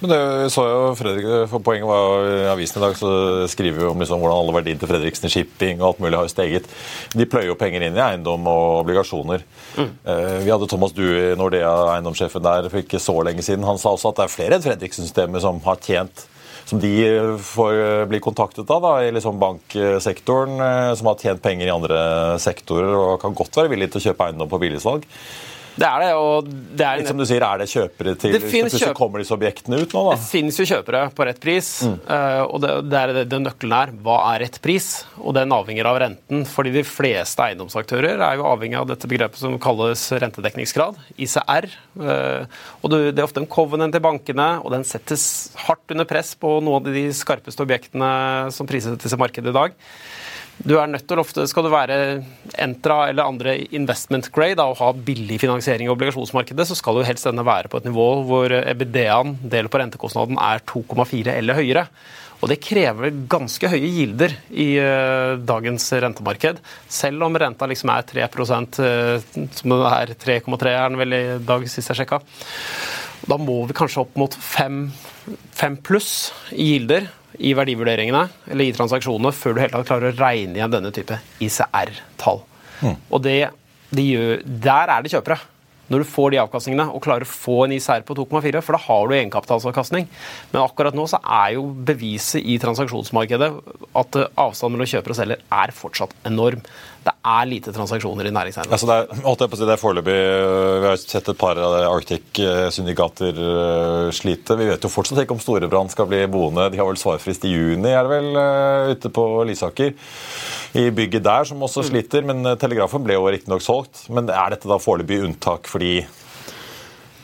men 0.02 0.12
det 0.12 0.20
så 0.54 0.64
jo 0.68 0.82
Fredrik, 0.98 1.26
for 1.52 1.64
Poenget 1.66 1.90
var 1.90 2.04
jo 2.04 2.30
i 2.30 2.46
avisen 2.52 2.80
i 2.80 2.86
dag 2.86 2.98
så 3.00 3.12
skriver 3.50 3.82
vi 3.82 3.90
om 3.90 4.02
liksom 4.04 4.22
hvordan 4.22 4.44
alle 4.44 4.56
verdiene 4.60 4.82
til 4.82 4.92
Fredriksen 4.92 5.34
Shipping 5.34 5.82
og 5.82 5.88
alt 5.90 6.02
mulig 6.04 6.20
har 6.20 6.32
steget. 6.32 6.70
De 7.18 7.28
pløyer 7.30 7.50
jo 7.52 7.58
penger 7.60 7.88
inn 7.88 7.98
i 7.98 8.04
eiendom 8.04 8.46
og 8.52 8.84
obligasjoner. 8.84 9.46
Mm. 9.78 9.92
Eh, 10.14 10.38
vi 10.46 10.54
hadde 10.54 10.70
Thomas 10.70 10.96
Due, 10.98 11.34
Nordea, 11.40 11.74
eiendomssjefen 11.96 12.46
der, 12.46 12.70
for 12.70 12.84
ikke 12.84 13.02
så 13.02 13.18
lenge 13.26 13.46
siden. 13.46 13.66
Han 13.68 13.82
sa 13.82 13.96
også 13.96 14.14
at 14.14 14.22
det 14.22 14.28
er 14.28 14.36
flere 14.36 14.60
enn 14.60 14.66
Fredriksen-systemet 14.66 15.46
som 15.46 15.62
har 15.66 15.82
tjent 15.84 16.28
som 16.68 16.82
de 16.84 16.94
får 17.48 18.06
bli 18.12 18.20
kontaktet 18.20 18.68
av 18.76 18.82
da, 18.84 18.90
i 19.00 19.12
liksom 19.16 19.38
banksektoren, 19.40 20.58
eh, 20.60 20.94
som 21.00 21.08
har 21.08 21.22
tjent 21.22 21.44
penger 21.44 21.70
i 21.70 21.74
andre 21.74 22.00
sektorer 22.44 22.92
og 22.92 23.22
kan 23.22 23.36
godt 23.38 23.56
være 23.56 23.72
villige 23.72 23.96
til 23.96 24.02
å 24.02 24.08
kjøpe 24.10 24.28
eiendom 24.28 24.52
på 24.52 24.60
billigsalg. 24.66 25.08
Det 25.78 25.86
er 25.86 26.04
det. 26.04 26.12
og 26.18 26.48
det 26.50 26.86
er 26.86 27.02
Litt 27.02 27.12
som 27.12 27.20
du 27.20 27.26
sier, 27.30 27.44
Er 27.46 27.62
det 27.62 27.68
kjøpere 27.70 28.14
til 28.18 28.34
det 28.34 28.42
Plutselig 28.44 28.82
kjøp... 28.82 28.96
kommer 28.98 29.22
disse 29.22 29.36
objektene 29.36 29.82
ut 29.84 29.94
nå, 29.94 30.04
da? 30.10 30.16
Det 30.18 30.30
finnes 30.32 30.58
jo 30.58 30.66
kjøpere 30.68 31.04
på 31.14 31.28
rett 31.28 31.42
pris. 31.44 31.70
Mm. 31.86 31.98
Uh, 32.08 32.44
og 32.48 32.62
det, 32.64 32.72
det 32.90 33.00
er 33.02 33.14
det, 33.20 33.26
det 33.32 33.42
nøkkelen 33.44 33.78
er. 33.78 33.94
Hva 34.06 34.18
er 34.32 34.44
rett 34.46 34.60
pris? 34.64 34.90
Og 35.22 35.36
den 35.38 35.54
avhenger 35.54 35.92
av 35.92 36.02
renten. 36.04 36.46
fordi 36.50 36.74
de 36.76 36.84
fleste 36.88 37.46
eiendomsaktører 37.46 38.24
er 38.26 38.40
jo 38.40 38.48
avhengig 38.50 38.80
av 38.80 38.90
dette 38.90 39.10
begrepet 39.10 39.42
som 39.42 39.58
kalles 39.62 40.08
rentedekningsgrad, 40.18 40.98
ICR. 41.22 41.70
Eh, 42.02 42.62
og 42.82 42.94
det, 42.94 43.02
er 43.14 43.26
ofte 43.26 43.44
en 43.44 43.50
covenant 43.50 43.94
til 43.94 44.04
bankene, 44.04 44.50
og 44.64 44.74
den 44.74 44.86
settes 44.88 45.28
hardt 45.68 45.94
under 45.94 46.08
press 46.10 46.34
på 46.40 46.58
noen 46.64 46.82
av 46.82 46.96
de 46.96 47.08
skarpeste 47.16 47.64
objektene 47.64 48.10
som 48.56 48.70
prises 48.70 48.98
i 48.98 49.20
markedet 49.20 49.54
i 49.54 49.58
dag. 49.58 49.78
Du 50.66 50.74
er 50.80 50.90
nødt 50.90 51.06
til 51.08 51.22
ofte, 51.22 51.46
Skal 51.50 51.68
du 51.68 51.70
være 51.70 52.24
Entra 52.58 53.10
eller 53.10 53.30
andre 53.30 53.58
investment 53.78 54.32
grade 54.34 54.64
og 54.64 54.78
ha 54.80 54.92
billig 54.92 55.40
finansiering 55.44 55.86
i 55.86 55.92
obligasjonsmarkedet, 55.94 56.66
så 56.68 56.78
skal 56.78 56.98
jo 56.98 57.06
helst 57.06 57.28
denne 57.28 57.46
være 57.46 57.70
på 57.70 57.78
et 57.78 57.90
nivå 57.90 58.08
hvor 58.26 58.54
EBD-en, 58.58 59.36
delen 59.44 59.70
på 59.70 59.82
rentekostnaden, 59.82 60.40
er 60.42 60.64
2,4 60.66 61.36
eller 61.38 61.60
høyere. 61.60 61.86
Og 62.42 62.50
Det 62.52 62.60
krever 62.62 63.14
ganske 63.30 63.70
høye 63.72 63.90
gilder 63.90 64.34
i 64.54 64.68
uh, 64.78 65.38
dagens 65.42 65.90
rentemarked. 66.04 66.60
Selv 66.90 67.26
om 67.26 67.38
renta 67.38 67.66
liksom 67.70 67.90
er 67.94 68.06
3 68.06 68.28
uh, 68.28 68.54
eh, 68.86 69.48
som 69.58 69.74
det 69.74 69.94
er 69.94 70.14
3,3 70.14 70.74
er 70.74 70.90
den 70.90 71.00
vel 71.02 71.18
i 71.18 71.24
dag, 71.42 71.66
sist 71.70 71.90
jeg 71.90 72.04
sjekka. 72.04 72.22
Da 73.28 73.40
må 73.42 73.64
vi 73.68 73.76
kanskje 73.78 74.04
opp 74.06 74.14
mot 74.22 74.38
5 74.38 75.82
pluss 75.84 76.32
i 76.54 76.76
gilder 76.76 77.10
i 77.38 77.54
verdivurderingene 77.58 78.24
eller 78.52 78.68
i 78.68 78.74
transaksjonene 78.76 79.34
før 79.36 79.56
du 79.56 79.62
helt 79.64 79.76
tatt 79.76 79.90
klarer 79.90 80.14
å 80.14 80.18
regne 80.18 80.58
igjen 80.58 80.74
denne 80.74 80.94
type 80.96 81.20
ICR-tall. 81.44 82.42
Mm. 82.82 82.98
Og 83.10 83.22
det, 83.26 83.38
de 83.94 84.10
gjør, 84.12 84.42
Der 84.68 84.94
er 84.94 85.06
det 85.06 85.14
kjøpere. 85.14 85.40
Når 85.88 86.04
du 86.04 86.10
får 86.10 86.34
de 86.34 86.40
avkastningene 86.42 86.90
og 86.92 87.04
klarer 87.06 87.24
å 87.24 87.30
få 87.32 87.62
en 87.64 87.74
ICR 87.78 88.04
på 88.08 88.16
2,4, 88.18 88.60
for 88.66 88.76
da 88.76 88.82
har 88.84 89.08
du 89.08 89.14
egenkapitalsavkastning. 89.16 90.10
Men 90.52 90.60
akkurat 90.66 90.98
nå 90.98 91.06
så 91.08 91.22
er 91.24 91.54
jo 91.56 91.70
beviset 91.88 92.44
i 92.44 92.58
transaksjonsmarkedet 92.60 93.50
at 94.02 94.20
avstanden 94.34 94.76
mellom 94.76 94.92
kjøper 94.92 95.16
og 95.16 95.20
selger 95.22 95.46
er 95.62 95.76
fortsatt 95.76 96.16
enorm 96.28 96.66
det 97.08 97.14
er 97.28 97.48
lite 97.48 97.72
transaksjoner 97.76 98.28
i 98.28 98.34
næringseiendom. 98.36 98.74
Altså 98.76 98.88
det, 98.90 98.98
er, 99.00 99.56
det 99.62 99.74
er 99.74 99.82
foreløpig 99.82 100.16
Vi 100.18 100.88
har 100.88 101.00
sett 101.00 101.30
et 101.32 101.40
par 101.40 101.60
av 101.62 101.78
Arctic-syndikater 101.88 103.40
øh, 103.44 104.10
slite. 104.16 104.58
Vi 104.60 104.68
vet 104.70 104.84
jo 104.84 104.92
fortsatt 104.92 105.24
ikke 105.24 105.38
om 105.38 105.42
Storebrand 105.44 105.94
skal 105.94 106.10
bli 106.10 106.24
boende. 106.32 106.68
De 106.74 106.82
har 106.82 106.90
vel 106.90 107.00
svarfrist 107.00 107.48
i 107.48 107.54
juni, 107.54 107.94
er 107.94 108.04
det 108.04 108.14
vel, 108.14 108.30
øh, 108.44 108.92
ute 108.96 109.14
på 109.14 109.26
Lysaker. 109.48 109.96
I 110.78 110.90
bygget 110.92 111.26
der, 111.26 111.48
som 111.48 111.64
også 111.64 111.86
mm. 111.86 111.90
sliter. 111.92 112.28
Men 112.28 112.46
øh, 112.46 112.58
Telegrafen 112.60 113.06
ble 113.08 113.18
jo 113.18 113.28
riktignok 113.32 113.64
solgt. 113.64 114.08
Men 114.12 114.30
er 114.30 114.56
dette 114.56 114.70
da 114.70 114.80
foreløpig 114.82 115.24
unntak 115.30 115.72
fordi 115.72 116.02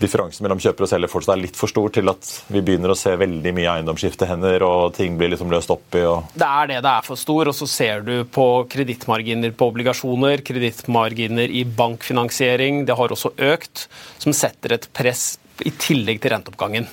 differansen 0.01 0.45
mellom 0.45 0.61
kjøper 0.61 0.85
og 0.85 0.89
selger 0.91 1.11
fortsatt 1.11 1.35
er 1.35 1.43
litt 1.43 1.59
for 1.59 1.71
stor 1.71 1.91
til 1.93 2.11
at 2.11 2.29
vi 2.53 2.61
begynner 2.65 2.93
å 2.93 2.97
se 2.97 3.13
veldig 3.19 3.53
mye 3.55 3.75
eiendomsskifte 3.77 4.27
hender 4.29 4.65
og 4.67 4.95
ting 4.97 5.17
blir 5.19 5.33
liksom 5.33 5.51
løst 5.53 5.71
opp 5.73 5.97
i 5.99 6.03
og 6.09 6.33
Det 6.33 6.47
er 6.47 6.71
det 6.71 6.81
det 6.85 6.93
er 6.93 7.05
for 7.05 7.19
stor, 7.19 7.51
og 7.51 7.57
så 7.57 7.69
ser 7.69 8.03
du 8.07 8.13
på 8.25 8.47
kredittmarginer 8.73 9.53
på 9.57 9.69
obligasjoner, 9.71 10.43
kredittmarginer 10.45 11.53
i 11.53 11.63
bankfinansiering, 11.65 12.83
det 12.87 12.97
har 12.97 13.13
også 13.13 13.33
økt, 13.53 13.87
som 14.21 14.35
setter 14.35 14.77
et 14.77 14.89
press 14.95 15.37
i 15.63 15.71
tillegg 15.71 16.21
til 16.21 16.33
renteoppgangen. 16.33 16.89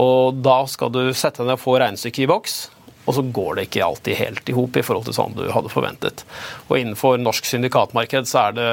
Og 0.00 0.40
da 0.42 0.64
skal 0.70 0.90
du 0.90 1.02
sette 1.14 1.42
deg 1.42 1.52
ned 1.52 1.58
og 1.58 1.62
få 1.62 1.76
regnestykket 1.78 2.24
i 2.24 2.30
boks, 2.30 2.56
og 3.04 3.16
så 3.16 3.24
går 3.36 3.56
det 3.56 3.66
ikke 3.68 3.84
alltid 3.84 4.18
helt 4.18 4.48
i 4.48 4.56
hop 4.56 4.76
i 4.76 4.84
forhold 4.84 5.08
til 5.08 5.16
sånn 5.16 5.36
du 5.36 5.44
hadde 5.52 5.72
forventet. 5.72 6.24
Og 6.68 6.78
innenfor 6.78 7.18
norsk 7.20 7.48
syndikatmarked 7.48 8.28
så 8.30 8.46
er 8.48 8.56
det 8.56 8.68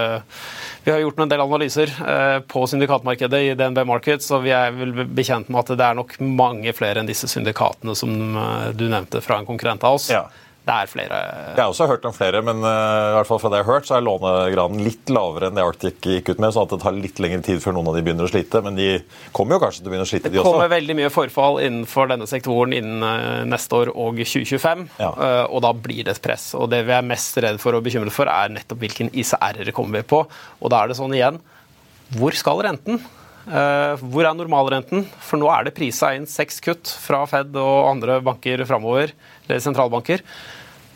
Vi 0.85 0.91
har 0.91 1.01
gjort 1.03 1.19
en 1.21 1.31
del 1.31 1.43
analyser 1.43 1.91
eh, 2.01 2.37
på 2.49 2.63
syndikatmarkedet 2.67 3.41
i 3.45 3.55
DNB 3.59 3.83
Markets, 3.85 4.31
og 4.33 4.45
vi 4.47 4.53
er 4.55 4.71
vel 4.73 4.95
bekjent 5.05 5.51
med 5.51 5.61
at 5.61 5.75
det 5.77 5.85
er 5.85 5.99
nok 5.99 6.15
mange 6.23 6.73
flere 6.73 7.01
enn 7.01 7.09
disse 7.09 7.29
syndikatene 7.29 7.95
som 7.97 8.15
eh, 8.37 8.71
du 8.73 8.87
nevnte 8.87 9.21
fra 9.21 9.41
en 9.41 9.49
konkurrent 9.49 9.85
av 9.85 9.99
oss. 9.99 10.09
Ja 10.13 10.25
det 10.61 10.73
er 10.73 10.89
flere 10.89 11.19
Jeg 11.55 11.57
har 11.57 11.71
også 11.71 11.87
hørt 11.89 12.03
om 12.05 12.13
flere, 12.13 12.41
men 12.45 12.59
uh, 12.61 12.69
i 12.69 13.13
hvert 13.15 13.29
fall 13.29 13.39
fra 13.41 13.49
det 13.49 13.61
jeg 13.61 13.65
har 13.65 13.73
hørt, 13.79 13.87
så 13.89 13.95
er 13.97 14.03
lånegraden 14.05 14.83
litt 14.85 15.09
lavere 15.09 15.49
enn 15.49 15.57
det 15.57 15.63
Arctic 15.65 15.97
gikk 16.05 16.29
ut 16.29 16.41
med, 16.43 16.53
sånn 16.53 16.67
at 16.67 16.75
det 16.75 16.79
tar 16.83 16.93
litt 16.93 17.21
lengre 17.23 17.41
tid 17.47 17.63
før 17.63 17.73
noen 17.77 17.89
av 17.89 17.97
de 17.97 18.03
begynner 18.05 18.27
å 18.27 18.29
slite. 18.29 18.61
Men 18.61 18.77
de 18.77 18.89
kommer 19.33 19.57
jo 19.57 19.63
kanskje 19.63 19.81
til 19.81 19.89
å 19.89 19.93
begynne 19.95 20.05
å 20.05 20.11
slite, 20.11 20.29
de 20.29 20.37
også? 20.37 20.45
Det 20.45 20.53
kommer 20.53 20.73
veldig 20.75 20.97
mye 20.99 21.13
forfall 21.13 21.57
innenfor 21.65 22.11
denne 22.13 22.27
sektoren 22.29 22.75
innen 22.77 23.07
uh, 23.07 23.41
neste 23.49 23.79
år 23.79 23.93
og 23.95 24.21
2025, 24.21 24.85
ja. 25.01 25.09
uh, 25.17 25.45
og 25.47 25.65
da 25.65 25.73
blir 25.87 26.03
det 26.05 26.13
et 26.13 26.21
press. 26.29 26.51
Og 26.59 26.69
det 26.73 26.83
vi 26.85 26.93
er 26.97 27.09
mest 27.09 27.41
redd 27.41 27.57
for 27.63 27.79
og 27.79 27.87
bekymret 27.87 28.13
for, 28.13 28.29
er 28.29 28.53
nettopp 28.53 28.85
hvilken 28.85 29.09
ICR-er 29.17 29.73
kommer 29.73 30.03
vi 30.03 30.11
på. 30.13 30.21
Og 30.61 30.73
da 30.73 30.83
er 30.83 30.93
det 30.93 30.99
sånn 31.01 31.17
igjen, 31.17 31.41
hvor 32.19 32.37
skal 32.37 32.61
renten? 32.67 33.01
Eh, 33.47 34.01
hvor 34.11 34.27
er 34.27 34.37
normalrenten? 34.37 35.05
For 35.23 35.41
nå 35.41 35.49
er 35.53 35.65
det 35.65 35.75
prisa 35.77 36.11
inn 36.15 36.27
seks 36.29 36.61
kutt 36.63 36.91
fra 37.01 37.23
Fed 37.29 37.55
og 37.59 37.89
andre 37.89 38.19
banker 38.25 38.63
framover, 38.69 39.15
sentralbanker. 39.49 40.21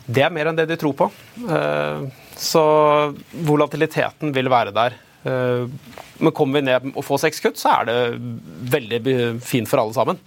Det 0.06 0.22
er 0.22 0.30
mer 0.30 0.50
enn 0.50 0.58
det 0.58 0.68
de 0.70 0.78
tror 0.78 0.94
på. 0.98 1.10
Eh, 1.42 2.06
så 2.38 2.64
volatiliteten 3.48 4.34
vil 4.36 4.50
være 4.52 4.74
der. 4.76 4.98
Eh, 5.26 5.66
men 6.22 6.34
kommer 6.36 6.60
vi 6.60 6.68
ned 6.68 6.92
og 6.94 7.04
får 7.04 7.24
seks 7.26 7.42
kutt, 7.42 7.58
så 7.60 7.80
er 7.80 7.90
det 7.90 7.98
veldig 8.76 9.02
fint 9.42 9.68
for 9.70 9.82
alle 9.82 9.96
sammen. 9.96 10.22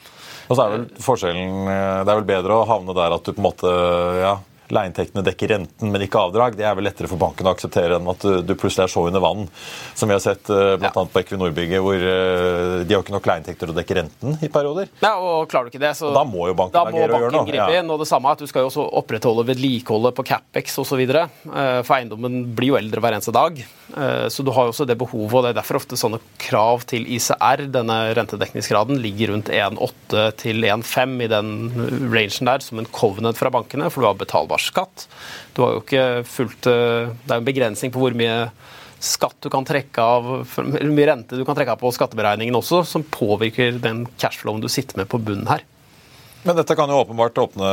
Og 0.50 0.58
så 0.58 0.66
er 0.66 0.72
vel 0.74 0.86
forskjellen 1.06 1.68
Det 1.70 2.10
er 2.10 2.16
vel 2.18 2.26
bedre 2.26 2.56
å 2.58 2.66
havne 2.66 2.96
der 2.98 3.14
at 3.14 3.22
du 3.22 3.36
på 3.36 3.38
en 3.38 3.46
måte 3.46 3.74
ja, 4.18 4.32
leieinntektene 4.74 5.24
dekker 5.26 5.52
renten, 5.54 5.92
men 5.92 6.04
ikke 6.06 6.22
avdrag. 6.22 6.58
Det 6.60 6.66
er 6.68 6.76
vel 6.78 6.88
lettere 6.88 7.10
for 7.12 7.22
banken 7.22 7.48
å 7.50 7.54
akseptere 7.56 7.98
enn 7.98 8.10
at 8.12 8.24
du, 8.24 8.42
du 8.46 8.54
plutselig 8.60 8.86
er 8.86 8.94
så 8.94 9.06
under 9.10 9.24
vann, 9.24 9.48
som 9.98 10.10
vi 10.10 10.16
har 10.16 10.24
sett 10.24 10.52
uh, 10.52 10.76
bl.a. 10.80 10.90
Ja. 10.90 11.06
på 11.14 11.24
Equinor-bygget, 11.24 11.82
hvor 11.84 11.98
uh, 11.98 12.82
de 12.86 12.96
har 12.96 13.04
ikke 13.04 13.16
nok 13.16 13.30
leieinntekter 13.30 13.70
til 13.70 13.74
å 13.74 13.78
dekke 13.78 13.98
renten 14.00 14.38
i 14.46 14.52
perioder. 14.54 14.92
Ja, 15.04 15.16
og 15.18 15.50
klarer 15.52 15.70
du 15.70 15.74
ikke 15.74 15.84
det, 15.84 15.94
så 15.98 16.10
og 16.10 16.18
Da 16.18 16.26
må 16.28 16.48
jo 16.50 16.58
banken 16.58 16.80
agere 16.82 17.18
og 17.18 17.26
gjøre 17.26 17.36
noe. 17.38 17.48
Gripe 17.50 17.80
inn, 17.82 17.92
og 17.94 18.02
det 18.04 18.10
samme 18.10 18.34
at 18.34 18.42
Du 18.42 18.48
skal 18.50 18.66
jo 18.66 18.72
også 18.72 18.86
opprettholde 19.02 19.46
vedlikeholdet 19.50 20.18
på 20.18 20.26
Capex 20.30 20.78
osv. 20.82 21.02
For 21.10 21.96
eiendommen 21.98 22.42
blir 22.56 22.74
jo 22.74 22.80
eldre 22.80 23.04
hver 23.04 23.18
eneste 23.18 23.34
dag. 23.36 23.60
Så 24.30 24.46
du 24.46 24.52
har 24.54 24.68
jo 24.68 24.74
også 24.74 24.86
det 24.88 24.98
behovet, 25.00 25.34
og 25.34 25.46
det 25.46 25.52
er 25.52 25.60
derfor 25.60 25.80
ofte 25.80 25.98
sånne 26.00 26.20
krav 26.42 26.86
til 26.90 27.08
ICR, 27.10 27.66
denne 27.74 27.98
rentedekningsgraden, 28.18 29.00
ligger 29.02 29.34
rundt 29.34 29.52
1,8 29.54 30.26
til 30.40 30.66
1,5 30.68 31.16
i 31.26 31.30
den 31.32 31.52
rangen 32.14 32.50
der 32.50 32.64
som 32.64 32.80
en 32.82 32.90
covenant 32.94 33.38
fra 33.40 33.52
bankene, 33.54 33.90
for 33.92 34.04
du 34.04 34.10
har 34.10 34.20
betalbar 34.20 34.59
skatt. 34.64 35.08
Du 35.56 35.64
har 35.64 35.78
jo 35.78 35.84
ikke 35.84 36.06
fulgt 36.28 36.70
eh, 36.70 37.10
Det 37.24 37.34
er 37.34 37.40
en 37.40 37.48
begrensning 37.48 37.94
på 37.94 38.04
hvor 38.04 38.18
mye 38.18 38.50
skatt 39.00 39.38
du 39.40 39.48
kan 39.52 39.64
trekke 39.64 40.04
av, 40.04 40.30
eller 40.60 40.92
mye 40.92 41.08
rente 41.08 41.40
du 41.40 41.46
kan 41.48 41.56
trekke 41.56 41.78
av 41.78 41.80
på 41.80 41.92
skatteberegningen 41.96 42.56
også, 42.60 42.84
som 42.84 43.06
påvirker 43.08 43.80
den 43.80 44.04
cashflowen 44.20 44.60
du 44.60 44.68
sitter 44.72 45.00
med 45.00 45.08
på 45.12 45.22
bunnen 45.24 45.48
her. 45.48 45.64
Men 46.44 46.56
dette 46.56 46.76
kan 46.76 46.88
jo 46.88 47.02
åpenbart 47.02 47.38
åpne 47.42 47.70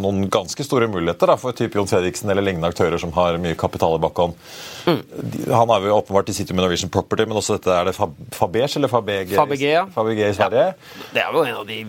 noen 0.00 0.28
ganske 0.32 0.64
store 0.64 0.86
muligheter 0.88 1.28
da, 1.28 1.36
for 1.40 1.56
type 1.56 1.76
Jon 1.76 1.88
Fredriksen 1.88 2.30
eller 2.32 2.44
lignende 2.44 2.70
aktører 2.72 2.96
som 3.00 3.12
har 3.16 3.36
mye 3.42 3.56
kapital 3.58 3.98
i 3.98 4.00
bakhånd. 4.00 4.36
Mm. 4.88 5.02
Han 5.52 5.72
er 5.74 5.88
jo 5.90 5.98
åpenbart 5.98 6.32
i 6.32 6.36
City 6.36 6.56
med 6.56 6.64
Norwegian 6.64 6.92
Property, 6.92 7.26
men 7.28 7.36
også 7.36 7.58
dette 7.58 7.74
er 7.74 7.90
det 7.90 7.96
Fabege 7.98 8.70
eller 8.80 8.92
Fabege, 8.92 9.36
Fabege, 9.36 9.72
ja. 9.74 9.84
Fabege 9.92 10.30
i 10.30 10.36
Sverige? 10.36 10.70
Ja. 10.72 11.08
Det 11.12 11.24
er 11.24 11.36
jo 11.36 11.44
en 11.44 11.60
av 11.60 11.68
de 11.68 11.82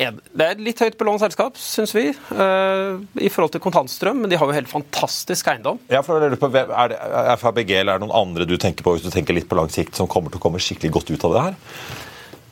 det 0.00 0.44
er 0.44 0.54
et 0.54 0.62
litt 0.64 0.80
høyt 0.80 0.96
belånt 1.00 1.20
selskap, 1.20 1.58
syns 1.60 1.92
vi, 1.96 2.06
uh, 2.32 3.00
i 3.20 3.28
forhold 3.32 3.52
til 3.52 3.62
kontantstrøm, 3.64 4.22
men 4.22 4.32
de 4.32 4.38
har 4.40 4.48
jo 4.48 4.56
helt 4.56 4.70
fantastisk 4.70 5.50
eiendom. 5.52 5.80
Ja, 5.92 6.00
for 6.06 6.20
Er, 6.20 6.32
det, 6.32 6.98
er 6.98 7.40
FABG 7.40 7.74
eller 7.82 7.94
er 7.94 8.00
det 8.00 8.06
noen 8.06 8.16
andre 8.16 8.46
du 8.48 8.56
tenker 8.60 8.86
på 8.86 8.96
hvis 8.96 9.04
du 9.04 9.12
tenker 9.12 9.36
litt 9.36 9.48
på 9.50 9.58
lang 9.58 9.68
sikt, 9.72 9.98
som 9.98 10.08
kommer 10.10 10.32
til 10.32 10.40
å 10.40 10.44
komme 10.46 10.62
skikkelig 10.62 10.94
godt 10.96 11.12
ut 11.12 11.26
av 11.28 11.36
det 11.36 11.44
her? 11.48 11.58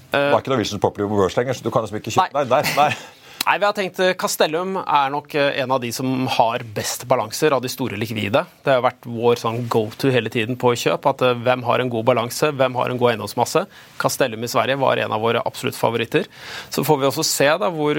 Det 0.08 0.20
er 0.24 0.40
ikke 0.40 0.54
noe 0.56 0.80
Popular 0.80 1.10
Reverse 1.10 1.36
på 1.36 1.42
lenger, 1.42 1.56
så 1.56 1.64
du 1.64 1.72
kan 1.72 1.84
liksom 1.84 1.98
ikke 2.00 2.12
kjøpe 2.14 2.32
Nei, 2.32 2.44
der, 2.48 2.64
der. 2.64 2.76
Nei, 2.78 3.17
vi 3.56 3.64
har 3.64 3.72
tenkt 3.72 3.98
eh, 4.02 4.12
Castellum 4.18 4.74
er 4.82 5.12
nok 5.12 5.32
eh, 5.38 5.60
en 5.62 5.72
av 5.72 5.80
de 5.80 5.88
som 5.94 6.26
har 6.34 6.64
best 6.76 7.06
balanser 7.08 7.54
av 7.56 7.62
de 7.64 7.70
store 7.72 7.96
likvide. 7.96 8.42
Det 8.64 8.74
har 8.74 8.84
vært 8.84 9.08
vår 9.08 9.40
sånn 9.40 9.62
go 9.72 9.86
to 9.96 10.12
hele 10.12 10.28
tiden 10.32 10.58
på 10.60 10.74
kjøp. 10.76 11.08
at 11.08 11.24
eh, 11.24 11.38
Hvem 11.46 11.64
har 11.64 11.80
en 11.80 11.92
god 11.92 12.04
balanse, 12.10 12.50
hvem 12.52 12.76
har 12.76 12.92
en 12.92 13.00
god 13.00 13.14
eiendomsmasse? 13.14 13.64
Castellum 14.02 14.44
i 14.44 14.52
Sverige 14.52 14.76
var 14.82 15.00
en 15.00 15.16
av 15.16 15.24
våre 15.24 15.40
absolutt 15.48 15.78
favoritter. 15.78 16.28
Så 16.68 16.84
får 16.84 17.00
vi 17.00 17.08
også 17.08 17.24
se 17.24 17.48
da 17.62 17.72
hvor, 17.72 17.98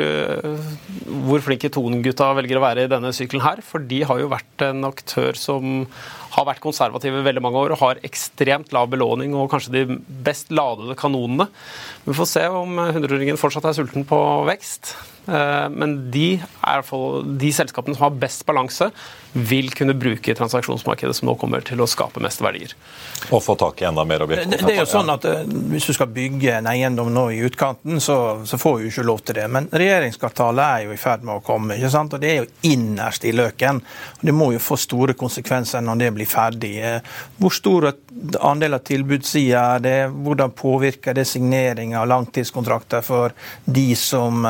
hvor 1.26 1.46
flinke 1.46 1.74
Ton-gutta 1.74 2.30
velger 2.38 2.60
å 2.60 2.66
være 2.68 2.86
i 2.86 2.94
denne 2.94 3.14
sykkelen 3.16 3.46
her. 3.48 3.64
For 3.66 3.82
de 3.82 4.04
har 4.06 4.22
jo 4.22 4.30
vært 4.30 4.68
en 4.70 4.86
aktør 4.92 5.40
som 5.40 5.88
har 6.40 6.48
vært 6.48 6.64
konservative 6.64 7.22
i 7.22 7.28
veldig 7.28 7.44
mange 7.44 7.62
år 7.62 7.76
og 7.76 7.84
har 7.84 8.02
ekstremt 8.08 8.74
lav 8.76 8.90
belåning 8.92 9.36
og 9.38 9.50
kanskje 9.52 9.76
de 9.76 10.00
best 10.26 10.54
ladede 10.56 10.98
kanonene. 11.00 11.50
Vi 12.08 12.18
får 12.18 12.34
se 12.34 12.48
om 12.50 12.80
hundreåringen 12.80 13.40
fortsatt 13.40 13.70
er 13.70 13.78
sulten 13.78 14.08
på 14.08 14.20
vekst. 14.50 14.96
Eh, 15.30 15.68
men 15.70 15.96
de, 16.14 16.40
er 16.40 16.86
de, 17.44 17.52
selskapene 17.54 17.98
som 17.98 18.08
har 18.08 18.20
best 18.22 18.46
balanse, 18.48 18.90
vil 19.34 19.72
kunne 19.72 19.94
bruke 19.94 20.36
transaksjonsmarkedet 20.36 21.16
som 21.16 21.30
nå 21.30 21.36
kommer 21.40 21.64
til 21.66 21.82
å 21.82 21.88
skape 21.88 22.22
mest 22.24 22.42
verdier. 22.44 22.74
Og 23.30 23.44
få 23.46 23.56
tak 23.60 23.82
i 23.82 23.88
enda 23.90 24.04
mer 24.08 24.26
objekter. 24.26 24.50
Det, 24.50 24.60
det, 24.66 24.74
er 24.74 24.82
jo 24.84 24.90
sånn 24.90 25.12
at 25.14 25.26
eh, 25.30 25.46
Hvis 25.70 25.90
du 25.90 25.94
skal 25.96 26.10
bygge 26.14 26.58
en 26.58 26.70
eiendom 26.72 27.12
nå 27.14 27.26
i 27.36 27.40
utkanten, 27.46 28.02
så, 28.04 28.18
så 28.50 28.60
får 28.60 28.80
du 28.80 28.90
ikke 28.90 29.06
lov 29.08 29.24
til 29.24 29.40
det. 29.40 29.48
Men 29.52 29.70
regjeringskvartalet 29.72 30.66
er 30.66 30.88
jo 30.88 30.96
i 30.96 31.00
ferd 31.00 31.24
med 31.28 31.40
å 31.40 31.46
komme. 31.46 31.78
ikke 31.78 31.94
sant? 31.94 32.16
Og 32.18 32.24
Det 32.24 32.32
er 32.32 32.42
jo 32.42 32.50
innerst 32.74 33.28
i 33.30 33.34
løken. 33.36 33.82
og 34.20 34.26
Det 34.32 34.36
må 34.36 34.52
jo 34.56 34.64
få 34.64 34.80
store 34.80 35.16
konsekvenser 35.20 35.86
når 35.86 36.04
det 36.04 36.12
blir 36.18 36.30
ferdig. 36.30 36.74
Eh, 36.84 37.00
hvor 37.40 37.56
stor 37.56 37.92
andel 38.44 38.76
av 38.80 38.84
tilbudssida 38.88 39.64
er 39.78 39.86
det? 39.86 39.98
Hvordan 40.12 40.58
påvirker 40.58 41.16
det 41.16 41.28
signering 41.30 41.96
av 41.96 42.10
langtidskontrakter 42.10 43.06
for 43.06 43.36
de 43.70 43.88
som 43.96 44.44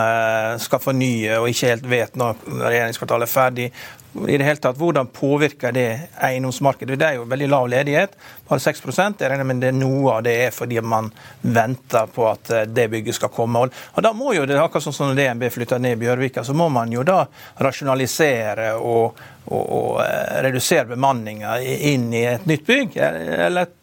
skal 0.59 0.79
skal 0.79 0.83
fornye 0.83 1.39
og 1.39 1.49
ikke 1.51 1.73
helt 1.73 1.87
vet 1.89 2.19
når 2.19 2.39
regjeringskvartalet 2.47 3.27
er 3.27 3.33
ferdig. 3.33 3.67
I 4.13 4.37
det 4.37 4.43
hele 4.43 4.57
tatt, 4.57 4.77
Hvordan 4.77 5.07
påvirker 5.13 5.71
det 5.71 5.99
eiendomsmarkedet? 6.17 6.97
Det 6.97 7.05
er 7.05 7.17
jo 7.19 7.27
veldig 7.29 7.49
lav 7.49 7.67
ledighet, 7.69 8.15
bare 8.47 8.63
6% 8.63 9.21
Jeg 9.21 9.29
regner 9.29 9.45
med 9.45 9.61
det 9.61 9.71
noe 9.77 10.15
av 10.15 10.23
det 10.25 10.33
er 10.47 10.55
fordi 10.55 10.81
man 10.81 11.11
venter 11.41 12.09
på 12.13 12.25
at 12.29 12.49
eh, 12.49 12.65
det 12.65 12.87
bygget 12.89 13.19
skal 13.19 13.33
komme. 13.33 13.67
Og 13.69 14.03
Da 14.03 14.13
må 14.17 14.33
jo 14.33 14.47
det, 14.49 14.57
akkurat 14.57 14.87
sånn 14.87 14.97
som 14.97 15.15
DNB 15.17 15.45
flytter 15.53 15.81
ned 15.81 15.97
i 15.97 16.01
Bjørvika, 16.01 16.43
så 16.43 16.57
må 16.57 16.71
man 16.73 16.91
jo 16.91 17.05
da 17.05 17.21
rasjonalisere 17.61 18.71
og, 18.77 19.19
og, 19.45 19.63
og 19.63 20.01
eh, 20.05 20.39
redusere 20.47 20.89
bemanninga 20.89 21.59
inn 21.61 22.09
i 22.13 22.25
et 22.33 22.49
nytt 22.49 22.65
bygg, 22.65 22.97
eller 22.97 23.67
et 23.67 23.78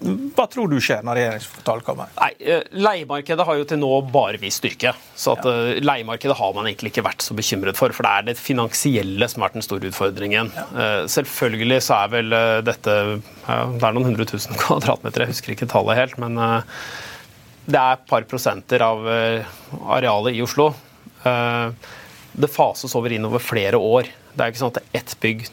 hva 0.00 0.46
tror 0.48 0.70
du 0.72 0.78
skjer 0.80 1.02
når 1.04 1.18
regjeringskvartalet 1.18 1.84
kommer? 1.84 2.12
Nei, 2.16 2.30
eh, 2.40 2.62
Leiemarkedet 2.72 3.44
har 3.44 3.58
jo 3.58 3.66
til 3.68 3.80
nå 3.82 3.90
bare 4.08 4.40
vist 4.40 4.62
styrke. 4.62 4.94
Så 5.12 5.34
at 5.34 5.44
ja. 5.44 5.52
Eh, 5.74 5.80
leiemarkedet 5.84 6.36
har 6.38 6.54
man 6.56 6.68
egentlig 6.70 6.94
ikke 6.94 7.04
vært 7.04 7.24
så 7.24 7.36
bekymret 7.36 7.76
for. 7.76 7.92
For 7.92 8.06
det 8.06 8.12
er 8.12 8.28
det 8.30 8.36
finansielle 8.40 9.28
som 9.28 9.42
har 9.42 9.50
vært 9.50 9.58
den 9.58 9.66
store 9.66 9.90
utfordringen. 9.90 10.52
Ja. 10.56 10.66
Eh, 10.72 11.02
selvfølgelig 11.12 11.82
så 11.84 11.98
er 11.98 12.14
vel 12.16 12.36
dette 12.64 12.96
ja, 12.96 13.58
Det 13.74 13.84
er 13.84 13.96
noen 13.96 14.08
hundre 14.08 14.28
tusen 14.30 14.56
kvadratmeter, 14.62 15.26
jeg 15.26 15.34
husker 15.34 15.56
ikke 15.56 15.68
tallet 15.70 16.00
helt. 16.00 16.16
Men 16.22 16.40
det 16.40 17.76
er 17.76 17.98
et 17.98 18.08
par 18.08 18.24
prosenter 18.30 18.80
av 18.86 19.04
arealet 19.04 20.38
i 20.38 20.42
Oslo. 20.44 20.72
Det 21.20 22.48
fases 22.48 22.96
over 22.96 23.12
inn 23.12 23.28
over 23.28 23.42
flere 23.42 23.76
år. 23.76 24.08
Det 24.32 24.40
er 24.40 24.48
jo 24.48 24.54
ikke 24.54 24.62
sånn 24.64 24.72
at 24.72 24.80
det 24.80 24.86
er 24.88 25.02
ett 25.02 25.18
bygg 25.20 25.48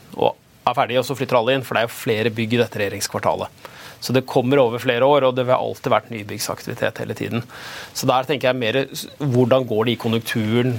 er 0.67 0.75
ferdig, 0.75 0.99
og 0.99 1.05
så 1.07 1.15
flytter 1.17 1.39
alle 1.39 1.57
inn. 1.57 1.65
For 1.65 1.75
det 1.75 1.83
er 1.83 1.89
jo 1.89 1.97
flere 1.97 2.31
bygg 2.33 2.55
i 2.55 2.61
dette 2.61 2.81
regjeringskvartalet. 2.81 3.67
Så 4.07 4.15
det 4.15 4.23
kommer 4.29 4.61
over 4.61 4.79
flere 4.79 5.03
år, 5.03 5.25
og 5.27 5.35
det 5.35 5.43
har 5.49 5.59
alltid 5.59 5.91
vært 5.91 6.11
nybyggsaktivitet 6.13 7.01
hele 7.03 7.15
tiden. 7.17 7.43
Så 7.91 8.07
der 8.07 8.27
tenker 8.27 8.53
jeg 8.53 8.59
mer 8.61 8.79
hvordan 9.19 9.67
går 9.67 9.89
det 9.89 9.97
i 9.97 9.99
konjunkturen, 9.99 10.77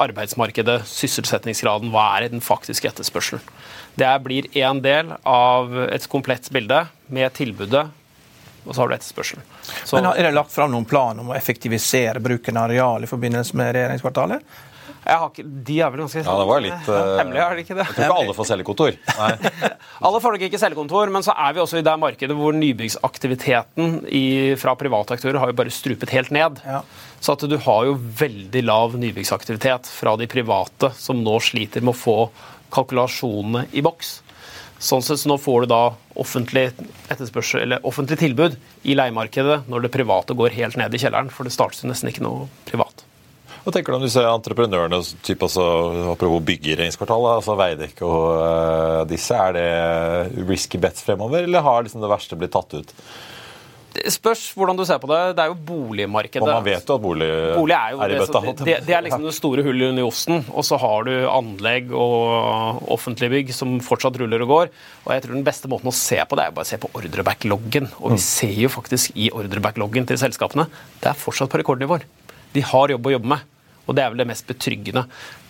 arbeidsmarkedet, 0.00 0.80
sysselsettingsgraden, 0.90 1.92
hva 1.94 2.08
er 2.16 2.32
den 2.32 2.42
faktiske 2.42 2.90
etterspørselen? 2.90 3.44
Det 3.94 4.10
blir 4.24 4.48
én 4.58 4.80
del 4.82 5.12
av 5.22 5.70
et 5.86 6.08
komplett 6.10 6.50
bilde 6.50 6.88
med 7.14 7.30
tilbudet 7.38 7.86
og 8.64 8.72
så 8.72 8.80
har 8.80 8.88
du 8.88 8.94
etterspørselen. 8.96 9.42
Så, 9.84 9.96
Men 9.96 10.06
Er 10.06 10.22
det 10.24 10.34
lagt 10.34 10.52
fram 10.52 10.70
noen 10.72 10.86
plan 10.88 11.18
om 11.20 11.30
å 11.30 11.36
effektivisere 11.36 12.20
bruken 12.24 12.56
av 12.56 12.70
areal 12.70 13.04
i 13.04 13.10
forbindelse 13.10 13.56
med 13.60 13.74
regjeringskvartalet? 13.76 14.40
Ikke, 15.04 15.44
de 15.44 15.74
er 15.84 15.90
vel 15.92 16.00
ganske 16.04 16.22
Ja, 16.22 16.34
det 16.40 16.46
var 16.48 16.62
litt 16.64 16.88
uh, 16.88 16.98
hemmelig, 17.20 17.40
er 17.44 17.58
det 17.58 17.64
ikke 17.66 17.76
det? 17.76 17.84
Jeg 17.84 17.96
tror 17.96 18.06
ikke 18.06 18.22
alle 18.22 18.36
får 18.38 18.48
cellekontor. 18.50 18.96
alle 20.08 20.22
får 20.24 20.36
nok 20.36 20.44
ikke 20.48 20.60
cellekontor, 20.62 21.12
men 21.12 21.26
så 21.26 21.36
er 21.44 21.56
vi 21.56 21.62
også 21.64 21.80
i 21.80 21.84
det 21.84 21.96
markedet 22.00 22.38
hvor 22.38 22.56
nybyggsaktiviteten 22.56 23.98
i, 24.08 24.24
fra 24.60 24.76
private 24.80 25.18
aktører 25.18 25.40
har 25.42 25.52
jo 25.52 25.58
bare 25.60 25.74
strupet 25.74 26.14
helt 26.16 26.32
ned. 26.34 26.62
Ja. 26.64 26.80
Så 27.20 27.36
at 27.36 27.44
du 27.48 27.56
har 27.66 27.86
jo 27.88 27.98
veldig 28.24 28.64
lav 28.64 28.96
nybyggsaktivitet 29.00 29.92
fra 29.92 30.16
de 30.20 30.28
private, 30.30 30.94
som 30.96 31.20
nå 31.24 31.38
sliter 31.44 31.84
med 31.84 31.94
å 31.94 32.00
få 32.00 32.18
kalkulasjonene 32.74 33.68
i 33.76 33.84
boks. 33.84 34.18
Sånn 34.84 35.04
sett 35.04 35.22
så 35.22 35.30
Nå 35.30 35.38
får 35.40 35.64
du 35.64 35.72
da 35.72 35.82
offentlig, 36.20 36.66
eller 37.08 37.86
offentlig 37.86 38.18
tilbud 38.20 38.56
i 38.82 38.96
leiemarkedet 38.98 39.62
når 39.70 39.86
det 39.86 39.94
private 39.94 40.36
går 40.36 40.56
helt 40.58 40.76
ned 40.80 40.94
i 40.94 41.00
kjelleren, 41.00 41.30
for 41.32 41.46
det 41.46 41.54
startes 41.54 41.84
jo 41.84 41.90
nesten 41.90 42.10
ikke 42.10 42.24
noe 42.26 42.48
privat. 42.68 43.03
Hva 43.64 43.72
tenker 43.72 43.94
du 43.94 43.96
om 43.96 44.04
disse 44.04 44.20
entreprenørene 44.28 44.98
typ 45.24 45.44
altså, 45.46 45.62
apropos 46.12 46.42
bygge 46.44 46.68
i 46.68 46.74
regjeringskvartalet, 46.76 47.36
altså 47.40 47.54
Veidekke 47.56 48.08
og 48.08 48.24
uh, 48.36 49.04
disse? 49.08 49.38
Er 49.40 49.54
det 49.56 50.48
risky 50.50 50.80
bets 50.80 51.04
fremover, 51.06 51.46
eller 51.46 51.64
har 51.64 51.86
liksom 51.86 52.04
det 52.04 52.10
verste 52.12 52.36
blitt 52.36 52.52
tatt 52.52 52.76
ut? 52.76 52.92
Det 53.94 54.10
spørs 54.10 54.42
hvordan 54.58 54.76
du 54.76 54.82
ser 54.84 54.98
på 54.98 55.06
det. 55.06 55.20
Det 55.38 55.44
er 55.44 55.52
jo 55.52 55.56
boligmarkedet. 55.68 56.42
Og 56.42 56.50
man 56.50 56.64
vet 56.66 56.82
jo 56.82 56.96
at 56.96 57.02
bolig, 57.04 57.28
bolig 57.54 57.76
er, 57.76 57.94
er, 57.94 58.14
i 58.16 58.18
bøtta. 58.18 58.40
Det, 58.58 58.74
det, 58.88 58.96
er 58.96 59.04
liksom 59.06 59.22
det 59.22 59.34
store 59.36 59.62
hullet 59.64 60.00
i 60.02 60.04
osten. 60.04 60.42
Og 60.50 60.66
så 60.66 60.78
har 60.82 61.06
du 61.06 61.12
anlegg 61.30 61.94
og 61.94 62.82
offentlige 62.96 63.32
bygg 63.36 63.54
som 63.54 63.76
fortsatt 63.86 64.18
ruller 64.20 64.42
og 64.44 64.50
går. 64.50 64.74
Og 65.06 65.14
jeg 65.14 65.24
tror 65.24 65.38
den 65.38 65.46
beste 65.46 65.70
måten 65.70 65.92
å 65.92 65.94
se 65.94 66.18
på 66.26 66.40
det, 66.40 66.48
er 66.48 66.58
bare 66.58 66.66
å 66.66 66.72
se 66.72 66.80
på 66.82 66.90
ordrebackloggen. 66.90 67.88
Og 68.02 68.16
vi 68.16 68.18
mm. 68.18 68.24
ser 68.26 68.58
jo 68.66 68.72
faktisk 68.74 69.14
i 69.14 69.30
ordrebackloggen 69.30 70.10
til 70.10 70.20
selskapene 70.20 70.66
det 70.98 71.12
er 71.12 71.18
fortsatt 71.18 71.52
på 71.54 71.62
rekordnivåer. 71.62 72.08
De 72.54 72.62
har 72.66 72.92
jobb 72.96 73.06
å 73.08 73.14
jobbe 73.14 73.30
med. 73.30 73.53
Og 73.84 73.96
det 73.96 74.04
er 74.04 74.12
vel 74.12 74.22
det 74.22 74.28
mest 74.30 74.46
betryggende. 74.48 75.04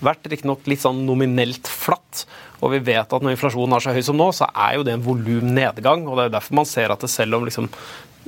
Vært 0.04 0.26
riktignok 0.30 0.66
litt 0.70 0.82
sånn 0.82 1.04
nominelt 1.06 1.70
flatt. 1.70 2.24
Og 2.64 2.72
vi 2.74 2.82
vet 2.86 3.12
at 3.12 3.22
når 3.22 3.36
inflasjonen 3.36 3.76
er 3.76 3.84
så 3.84 3.94
høy 3.94 4.02
som 4.06 4.18
nå, 4.18 4.30
så 4.34 4.48
er 4.50 4.78
jo 4.78 4.86
det 4.86 4.96
en 4.96 5.04
volumnedgang. 5.04 6.08
Og 6.08 6.18
det 6.18 6.26
er 6.26 6.34
derfor 6.38 6.58
man 6.60 6.68
ser 6.68 6.94
at 6.94 7.04
det 7.04 7.12
selv 7.12 7.38
om 7.38 7.46
liksom 7.46 7.70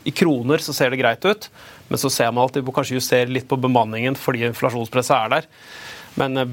i 0.07 0.13
kroner 0.15 0.63
så 0.63 0.75
ser 0.77 0.93
det 0.93 1.01
greit 1.01 1.25
ut, 1.27 1.49
men 1.89 1.99
så 1.99 2.11
ser 2.13 2.31
man 2.31 2.47
at 2.47 2.55
de 2.55 2.63
kanskje 2.75 2.99
justerer 2.99 3.33
litt 3.33 3.49
på 3.51 3.59
bemanningen 3.59 4.15
fordi 4.19 4.45
inflasjonspresset 4.47 5.17
er 5.17 5.33
der. 5.33 5.49
Men 6.21 6.39
eh, 6.39 6.53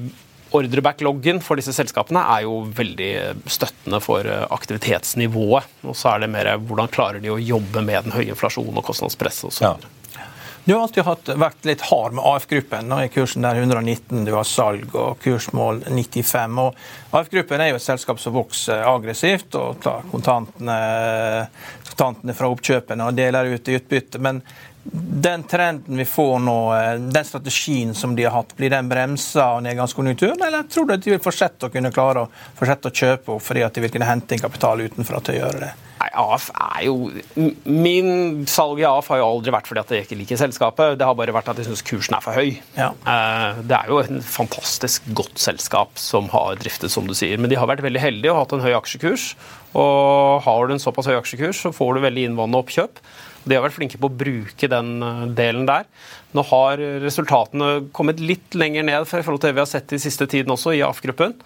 ordrebackloggen 0.54 1.38
for 1.44 1.58
disse 1.58 1.74
selskapene 1.76 2.22
er 2.34 2.44
jo 2.46 2.60
veldig 2.74 3.12
støttende 3.50 4.00
for 4.02 4.26
eh, 4.26 4.46
aktivitetsnivået. 4.54 5.70
Og 5.86 5.98
så 5.98 6.14
er 6.14 6.24
det 6.24 6.32
mer 6.34 6.54
hvordan 6.58 6.90
klarer 6.94 7.22
de 7.22 7.30
å 7.30 7.40
jobbe 7.40 7.84
med 7.86 8.08
den 8.08 8.16
høye 8.16 8.32
inflasjonen 8.34 8.80
og 8.80 8.88
kostnadspresset 8.90 9.50
osv. 9.52 9.68
Ja. 9.68 9.76
Du 10.64 10.72
har 10.72 10.86
alltid 10.86 11.04
hatt, 11.04 11.28
vært 11.36 11.66
litt 11.68 11.82
hard 11.90 12.14
med 12.16 12.24
AF-gruppen. 12.24 12.86
Nå 12.88 12.96
er 13.02 13.10
kursen 13.12 13.44
der 13.44 13.58
119, 13.60 14.22
du 14.24 14.30
har 14.32 14.46
salg 14.48 14.94
og 14.96 15.18
kursmål 15.20 15.82
95. 15.90 16.54
og 16.62 17.18
AF-gruppen 17.18 17.60
er 17.60 17.74
jo 17.74 17.76
et 17.76 17.84
selskap 17.84 18.22
som 18.22 18.32
vokser 18.32 18.80
aggressivt 18.88 19.58
og 19.60 19.82
tar 19.84 20.06
kontantene, 20.08 20.78
kontantene 21.90 22.36
fra 22.38 22.48
oppkjøpene 22.54 23.10
og 23.10 23.18
deler 23.18 23.52
ut 23.52 23.68
i 23.68 23.76
utbytte. 23.76 24.22
Men 24.24 24.40
den 24.92 25.42
trenden 25.48 25.96
vi 25.96 26.04
får 26.04 26.38
nå, 26.44 26.58
eh, 26.74 26.98
den 26.98 27.24
strategien 27.24 27.94
som 27.94 28.16
de 28.16 28.24
har 28.24 28.34
hatt, 28.36 28.56
blir 28.56 28.70
den 28.70 28.88
bremsa 28.88 29.44
av 29.44 29.62
nedgangskonjunkturen, 29.64 30.42
eller 30.46 30.68
tror 30.68 30.86
du 30.86 30.94
at 30.94 31.04
de 31.04 31.14
vil 31.14 31.22
fortsette 31.24 31.68
å 31.68 31.72
kunne 31.72 31.92
klare 31.94 32.26
å 32.26 32.28
fortsette 32.58 32.90
å 32.90 32.98
kjøpe 33.00 33.36
opp 33.36 33.46
fordi 33.46 33.64
at 33.64 33.74
de 33.74 33.84
vil 33.84 33.94
kunne 33.94 34.08
hente 34.08 34.36
inn 34.36 34.44
kapital 34.44 34.84
utenfra 34.84 35.22
til 35.24 35.38
å 35.38 35.42
gjøre 35.44 35.64
det? 35.64 35.72
Nei, 36.04 36.10
AF 36.20 36.50
er 36.52 36.80
jo 36.88 36.94
Min 37.70 38.44
salg 38.50 38.80
i 38.82 38.86
AF 38.88 39.08
har 39.12 39.20
jo 39.22 39.28
aldri 39.30 39.54
vært 39.54 39.68
fordi 39.70 39.80
at 39.80 39.92
jeg 39.94 40.04
ikke 40.04 40.18
liker 40.18 40.40
selskapet. 40.40 40.98
Det 40.98 41.06
har 41.06 41.16
bare 41.16 41.32
vært 41.32 41.48
at 41.52 41.60
jeg 41.60 41.68
syns 41.68 41.84
kursen 41.86 42.16
er 42.18 42.24
for 42.24 42.36
høy. 42.36 42.58
Ja. 42.76 42.90
Eh, 43.08 43.60
det 43.64 43.78
er 43.78 43.92
jo 43.92 44.00
en 44.02 44.20
fantastisk 44.26 45.06
godt 45.16 45.40
selskap 45.40 45.94
som 46.00 46.28
har 46.34 46.58
driftet, 46.60 46.92
som 46.92 47.08
du 47.08 47.14
sier. 47.16 47.38
Men 47.40 47.52
de 47.52 47.56
har 47.60 47.70
vært 47.70 47.84
veldig 47.86 48.02
heldige 48.02 48.34
og 48.34 48.42
hatt 48.42 48.56
en 48.56 48.64
høy 48.66 48.74
aksjekurs. 48.76 49.30
Og 49.78 50.42
har 50.44 50.66
du 50.66 50.74
en 50.74 50.82
såpass 50.82 51.08
høy 51.08 51.16
aksjekurs, 51.16 51.62
så 51.64 51.72
får 51.74 51.96
du 51.96 52.04
veldig 52.04 52.28
innvandrende 52.28 52.60
oppkjøp. 52.60 53.00
De 53.44 53.56
har 53.56 53.64
vært 53.64 53.76
flinke 53.76 54.00
på 54.00 54.08
å 54.08 54.16
bruke 54.24 54.68
den 54.70 54.96
eh, 55.04 55.22
delen 55.36 55.68
der. 55.68 55.86
Nå 56.36 56.44
har 56.50 56.80
resultatene 57.04 57.88
kommet 57.96 58.22
litt 58.22 58.56
lenger 58.56 58.86
ned 58.86 59.04
i 59.04 59.08
forhold 59.12 59.42
til 59.42 59.50
det 59.50 59.58
vi 59.58 59.64
har 59.64 59.70
sett 59.70 59.94
i 59.94 60.02
siste 60.02 60.28
tiden 60.30 60.52
også, 60.54 60.74
i 60.74 60.82
AF-gruppen. 60.86 61.36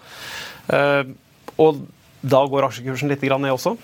Eh, 0.75 1.13
og 1.59 1.81
da 2.19 2.43
går 2.51 2.69
aksjekursen 2.69 3.11
litt 3.11 3.23
ned 3.23 3.51
også. 3.51 3.75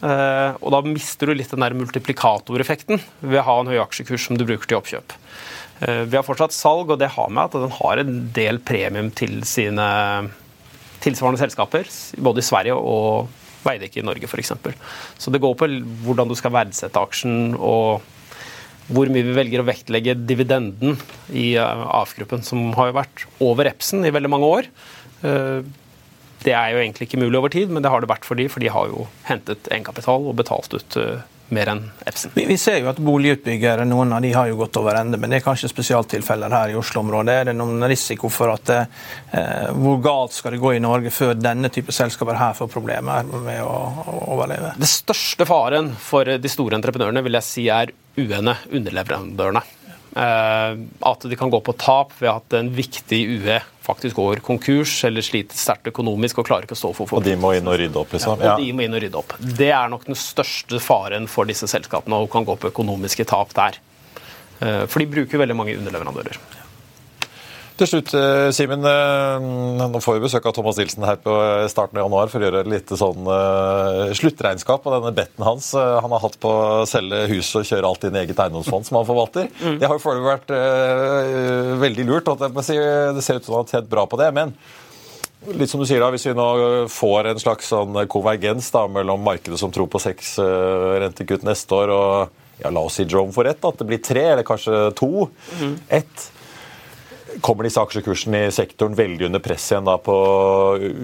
Eh, 0.00 0.52
og 0.60 0.68
da 0.74 0.82
mister 0.86 1.30
du 1.30 1.36
litt 1.36 1.50
den 1.52 1.64
der 1.64 1.76
multiplikatoreffekten 1.76 3.02
ved 3.20 3.40
å 3.42 3.48
ha 3.48 3.56
en 3.60 3.72
høy 3.72 3.80
aksjekurs 3.82 4.28
som 4.28 4.38
du 4.38 4.46
bruker 4.46 4.70
til 4.70 4.80
oppkjøp. 4.80 5.18
Vi 5.80 6.12
har 6.12 6.24
fortsatt 6.26 6.52
salg, 6.52 6.90
og 6.92 6.98
det 7.00 7.08
har 7.14 7.30
med 7.32 7.46
at 7.46 7.54
den 7.56 7.70
har 7.72 8.00
en 8.02 8.16
del 8.36 8.58
premium 8.60 9.06
til 9.16 9.38
sine 9.48 9.86
tilsvarende 11.00 11.40
selskaper, 11.40 11.88
både 12.20 12.42
i 12.42 12.44
Sverige 12.44 12.76
og 12.76 13.30
Veidekke 13.66 14.00
i 14.00 14.06
Norge 14.06 14.28
f.eks. 14.30 14.54
Så 15.20 15.32
det 15.34 15.42
går 15.42 15.58
på 15.58 15.68
hvordan 16.06 16.30
du 16.30 16.36
skal 16.38 16.54
verdsette 16.54 17.00
aksjen 17.00 17.54
og 17.58 18.06
hvor 18.90 19.10
mye 19.12 19.26
vi 19.26 19.36
velger 19.36 19.62
å 19.62 19.68
vektlegge 19.68 20.16
dividenden 20.26 20.96
i 21.30 21.52
eh, 21.58 21.84
AF-gruppen, 22.00 22.42
som 22.42 22.72
har 22.78 22.90
jo 22.90 22.96
vært 22.98 23.26
over 23.44 23.70
Epsen 23.70 24.02
i 24.06 24.10
veldig 24.14 24.30
mange 24.32 24.48
år. 24.50 24.70
Eh, 25.26 25.60
det 26.40 26.54
er 26.56 26.72
jo 26.72 26.80
egentlig 26.80 27.06
ikke 27.06 27.20
mulig 27.20 27.38
over 27.38 27.52
tid, 27.52 27.70
men 27.70 27.84
det 27.84 27.92
har 27.92 28.02
det 28.02 28.10
vært 28.10 28.26
for 28.26 28.40
de, 28.40 28.48
for 28.50 28.62
de 28.62 28.72
har 28.72 28.90
jo 28.90 29.06
hentet 29.28 29.68
egenkapital 29.70 30.26
og 30.30 30.38
betalt 30.40 30.74
ut 30.74 30.98
eh, 30.98 31.22
mer 31.54 31.70
enn 31.72 31.82
Epson. 32.06 32.32
Vi, 32.34 32.44
vi, 32.48 32.56
ser 32.60 32.80
jo 32.80 32.90
at 32.90 33.00
boligutbyggere, 33.02 33.86
noen 33.88 34.14
av 34.16 34.22
de 34.24 34.32
har 34.34 34.50
jo 34.50 34.58
gått 34.60 34.78
over 34.80 34.98
ende, 35.00 35.18
men 35.20 35.32
det 35.32 35.40
er 35.40 35.46
kanskje 35.46 35.70
spesialtilfeller 35.72 36.52
her 36.54 36.72
i 36.72 36.78
Oslo-området. 36.78 37.36
Er 37.40 37.50
det 37.50 37.56
noen 37.58 37.84
risiko 37.90 38.30
for 38.32 38.54
at 38.54 38.72
eh, 38.74 39.70
hvor 39.76 40.00
galt 40.04 40.36
skal 40.36 40.56
det 40.56 40.62
gå 40.62 40.74
i 40.76 40.82
Norge 40.82 41.12
før 41.14 41.34
denne 41.38 41.72
type 41.72 41.94
selskaper 41.94 42.38
her 42.40 42.56
får 42.58 42.70
problemer 42.72 43.26
med 43.32 43.62
å, 43.64 43.74
å 44.04 44.22
overleve? 44.36 44.74
Det 44.80 44.90
største 44.90 45.48
faren 45.48 45.92
for 45.98 46.28
de 46.38 46.52
store 46.52 46.78
entreprenørene 46.78 47.24
vil 47.26 47.40
jeg 47.40 47.48
si 47.48 47.68
er 47.72 47.94
uene 48.20 48.56
underleverandørene. 48.70 49.66
Eh, 50.16 50.78
at 51.06 51.26
de 51.30 51.36
kan 51.38 51.50
gå 51.50 51.60
på 51.62 51.74
tap 51.78 52.16
ved 52.18 52.30
at 52.32 52.56
en 52.58 52.70
viktig 52.74 53.20
UE 53.38 53.60
faktisk 53.86 54.16
går 54.18 54.42
konkurs 54.42 54.96
eller 55.06 55.22
sliter 55.22 55.58
sterkt 55.58 55.86
økonomisk 55.90 56.40
og 56.42 56.48
klarer 56.48 56.66
ikke 56.66 56.74
å 56.74 56.80
stå 56.80 56.90
for 56.98 57.18
Og 57.18 57.26
de 57.26 57.36
må 57.38 57.52
inn 57.54 57.68
og 57.70 57.78
rydde 57.78 58.00
opp? 58.00 58.14
liksom? 58.16 58.42
Ja, 58.42 58.56
og 58.56 58.62
de 58.62 58.72
må 58.74 58.86
inn 58.86 58.96
og 58.96 59.04
rydde 59.04 59.20
opp. 59.20 59.36
Det 59.38 59.70
er 59.70 59.92
nok 59.92 60.08
den 60.08 60.18
største 60.18 60.82
faren 60.82 61.30
for 61.30 61.46
disse 61.46 61.70
selskapene, 61.70 62.18
og 62.18 62.30
kan 62.32 62.46
gå 62.48 62.58
på 62.58 62.72
økonomiske 62.72 63.28
tap 63.30 63.54
der. 63.54 63.78
Eh, 64.60 64.82
for 64.90 64.98
de 64.98 65.06
bruker 65.14 65.42
veldig 65.44 65.56
mange 65.56 65.76
underleverandører. 65.78 66.42
Til 67.80 67.88
slutt, 67.88 68.10
eh, 68.12 68.50
Simen. 68.52 68.82
Eh, 68.84 69.44
nå 69.80 70.00
får 70.04 70.18
vi 70.18 70.26
besøk 70.26 70.44
av 70.44 70.52
Thomas 70.52 70.76
Nilsen 70.76 71.04
her 71.08 71.16
på 71.16 71.32
starten 71.72 71.96
av 71.96 72.04
januar 72.04 72.28
for 72.28 72.36
å 72.36 72.44
gjøre 72.44 72.60
et 72.60 72.68
lite 72.68 72.96
sånn 73.00 73.24
sluttregnskap 74.18 74.82
på 74.84 74.92
denne 74.92 75.14
betten 75.16 75.46
hans. 75.46 75.72
han 75.72 76.10
har 76.12 76.20
hatt 76.20 76.36
på 76.38 76.50
å 76.50 76.84
selge 76.84 77.22
hus 77.30 77.54
og 77.56 77.64
kjøre 77.64 77.88
alt 77.88 78.04
inn 78.04 78.16
i 78.16 78.20
eget 78.20 78.36
eiendomsfond 78.36 78.84
som 78.84 79.00
han 79.00 79.08
forvalter. 79.08 79.48
Mm. 79.60 79.78
Det 79.78 79.86
har 79.86 79.96
jo 79.96 80.02
foreløpig 80.02 80.28
vært 80.28 81.80
veldig 81.80 82.04
lurt. 82.08 82.28
og 82.28 82.38
Det 82.40 82.64
ser 82.64 83.36
ut 83.36 83.44
som 83.44 83.54
han 83.54 83.64
har 83.64 83.70
tjent 83.70 83.90
bra 83.90 84.06
på 84.06 84.18
det. 84.18 84.32
men 84.34 84.54
Litt 85.46 85.70
som 85.70 85.80
du 85.80 85.86
sier 85.86 86.00
da, 86.00 86.10
Hvis 86.10 86.26
vi 86.26 86.34
nå 86.34 86.88
får 86.88 87.30
en 87.30 87.40
slags 87.40 87.68
sånn 87.68 87.96
konvergens 88.08 88.70
da, 88.72 88.86
mellom 88.88 89.20
markedet 89.20 89.58
som 89.60 89.70
tror 89.70 89.88
på 89.92 90.00
seks 90.00 90.38
rentekutt 90.40 91.44
neste 91.44 91.76
år, 91.76 91.92
og 91.92 92.62
ja, 92.62 92.72
la 92.72 92.80
oss 92.80 92.98
si 92.98 93.04
Jerome 93.04 93.32
får 93.32 93.52
ett, 93.52 93.64
at 93.64 93.80
det 93.80 93.88
blir 93.88 94.02
tre, 94.04 94.24
eller 94.32 94.48
kanskje 94.48 94.90
to. 94.96 95.28
Mm. 95.60 95.76
Ett 96.00 96.30
Kommer 97.42 97.66
disse 97.66 97.82
aksjekursene 97.82 98.46
i 98.46 98.54
sektoren 98.54 98.94
veldig 98.98 99.26
under 99.30 99.42
press 99.42 99.66
igjen 99.72 99.88
da 99.88 99.96
på, 99.98 100.14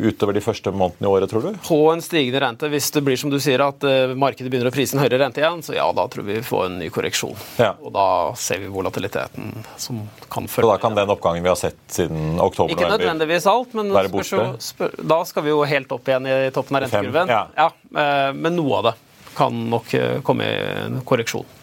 utover 0.06 0.36
de 0.36 0.42
første 0.44 0.70
månedene 0.70 1.08
i 1.08 1.10
året, 1.10 1.30
tror 1.30 1.48
du? 1.48 1.60
På 1.66 1.80
en 1.90 2.02
stigende 2.04 2.42
rente, 2.42 2.70
hvis 2.70 2.90
det 2.94 3.02
blir 3.06 3.18
som 3.18 3.32
du 3.32 3.38
sier 3.42 3.62
at 3.64 3.82
uh, 3.86 4.14
markedet 4.18 4.50
begynner 4.52 4.70
å 4.70 4.74
prise 4.74 4.96
en 4.96 5.02
høyere 5.02 5.20
rente 5.22 5.42
igjen, 5.42 5.62
så 5.66 5.76
ja, 5.76 5.86
da 5.96 6.06
tror 6.12 6.26
vi 6.28 6.36
vi 6.36 6.42
får 6.42 6.66
en 6.66 6.78
ny 6.78 6.88
korreksjon. 6.92 7.36
Ja. 7.56 7.72
Og 7.80 7.92
da 7.94 8.06
ser 8.38 8.60
vi 8.60 8.70
volatiliteten 8.72 9.52
som 9.80 10.02
kan 10.28 10.48
følge 10.48 10.68
Så 10.68 10.74
da 10.74 10.78
kan 10.82 10.96
den 10.98 11.12
oppgangen 11.12 11.44
vi 11.44 11.52
har 11.52 11.58
sett 11.60 11.78
siden 11.92 12.40
oktober 12.42 12.74
Ikke 12.74 12.90
nødvendigvis 12.90 13.48
alt, 13.50 13.74
men 13.76 13.92
spør, 14.60 14.96
da 15.00 15.20
skal 15.28 15.46
vi 15.46 15.54
jo 15.54 15.62
helt 15.66 15.92
opp 15.96 16.08
igjen 16.08 16.28
i 16.28 16.38
toppen 16.54 16.78
av 16.78 16.86
rentekurven. 16.86 17.32
Ja. 17.32 17.42
ja. 17.56 17.70
Uh, 17.96 18.32
men 18.36 18.56
noe 18.58 18.80
av 18.80 18.90
det 18.90 18.96
kan 19.36 19.62
nok 19.70 19.94
uh, 19.94 20.18
komme 20.26 20.48
i 20.48 20.58
en 20.86 21.00
korreksjon. 21.08 21.55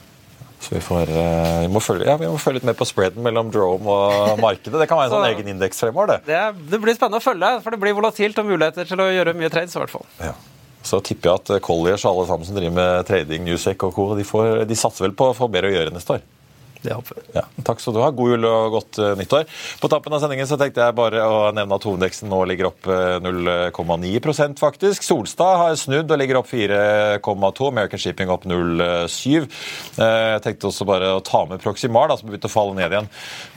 Så 0.63 0.71
vi, 0.71 0.79
får, 0.79 1.09
uh, 1.11 1.59
vi, 1.65 1.69
må 1.73 1.81
følge, 1.83 2.07
ja, 2.07 2.15
vi, 2.19 2.29
må 2.31 2.39
følge, 2.39 2.61
litt 2.61 2.69
mer 2.69 2.77
på 2.79 2.87
spreaden 2.87 3.23
mellom 3.25 3.49
Drome 3.51 3.97
og 3.97 4.39
markedet. 4.45 4.77
Det 4.79 4.87
kan 4.87 5.01
være 5.01 5.11
en 5.11 5.15
sånn 5.17 5.27
egen 5.33 5.49
indeks 5.55 5.83
fremover, 5.83 6.13
det. 6.13 6.31
det. 6.31 6.69
det. 6.71 6.79
blir 6.79 6.95
spennende 6.95 7.19
å 7.19 7.25
følge, 7.25 7.49
for 7.65 7.75
det 7.75 7.81
blir 7.83 7.97
volatilt 7.97 8.39
og 8.39 8.47
muligheter 8.47 8.87
til 8.87 9.03
å 9.03 9.09
gjøre 9.11 9.35
mye 9.35 9.51
trades. 9.51 9.75
i 9.75 9.81
hvert 9.81 9.91
fall. 9.91 10.07
Ja. 10.23 10.31
Så 10.83 10.99
tipper 11.03 11.29
jeg 11.29 11.41
at 11.41 11.63
Colliers 11.63 12.03
og 12.03 12.13
alle 12.13 12.29
sammen 12.31 12.47
som 12.47 12.55
driver 12.55 12.75
med 12.75 13.07
trading, 13.07 13.43
Newsec 13.47 13.83
og 13.87 13.91
co., 13.95 14.07
de, 14.19 14.25
de 14.67 14.79
satser 14.79 15.07
vel 15.07 15.17
på 15.19 15.29
å 15.31 15.35
få 15.35 15.51
mer 15.51 15.67
å 15.67 15.73
gjøre 15.73 15.95
neste 15.95 16.17
år. 16.17 16.23
Det 16.83 16.91
håper 16.91 17.15
vi. 17.15 17.21
Ja, 17.37 17.45
takk 17.63 17.79
skal 17.79 17.95
du 17.95 18.01
ha. 18.03 18.09
God 18.11 18.33
jul 18.33 18.45
og 18.47 18.73
godt 18.75 18.97
uh, 18.99 19.13
nyttår. 19.15 19.45
På 19.79 19.87
tappen 19.91 20.11
av 20.15 20.19
sendingen 20.19 20.47
så 20.49 20.57
tenkte 20.59 20.83
jeg 20.83 20.95
bare 20.97 21.21
å 21.23 21.37
nevne 21.55 21.77
at 21.77 21.85
hovedindeksen 21.87 22.27
nå 22.27 22.41
ligger 22.49 22.67
opp 22.73 22.89
uh, 22.91 23.15
eh, 23.15 23.71
0,9% 23.71 24.59
faktisk. 24.59 25.05
Solstad 25.07 25.61
har 25.61 25.77
snudd 25.79 26.11
og 26.11 26.19
ligger 26.19 26.41
opp 26.41 26.49
4,2. 26.51 27.69
American 27.69 28.01
Shipping 28.03 28.33
opp 28.33 28.43
0,7. 28.49 29.45
Uh, 29.95 30.03
jeg 30.03 30.41
tenkte 30.43 30.67
også 30.69 30.87
bare 30.89 31.13
å 31.15 31.21
ta 31.23 31.45
med 31.47 31.63
Proximar, 31.63 32.11
da, 32.11 32.19
som 32.19 32.27
begynte 32.27 32.51
å 32.51 32.53
falle 32.53 32.75
ned 32.75 32.97
igjen 32.97 33.07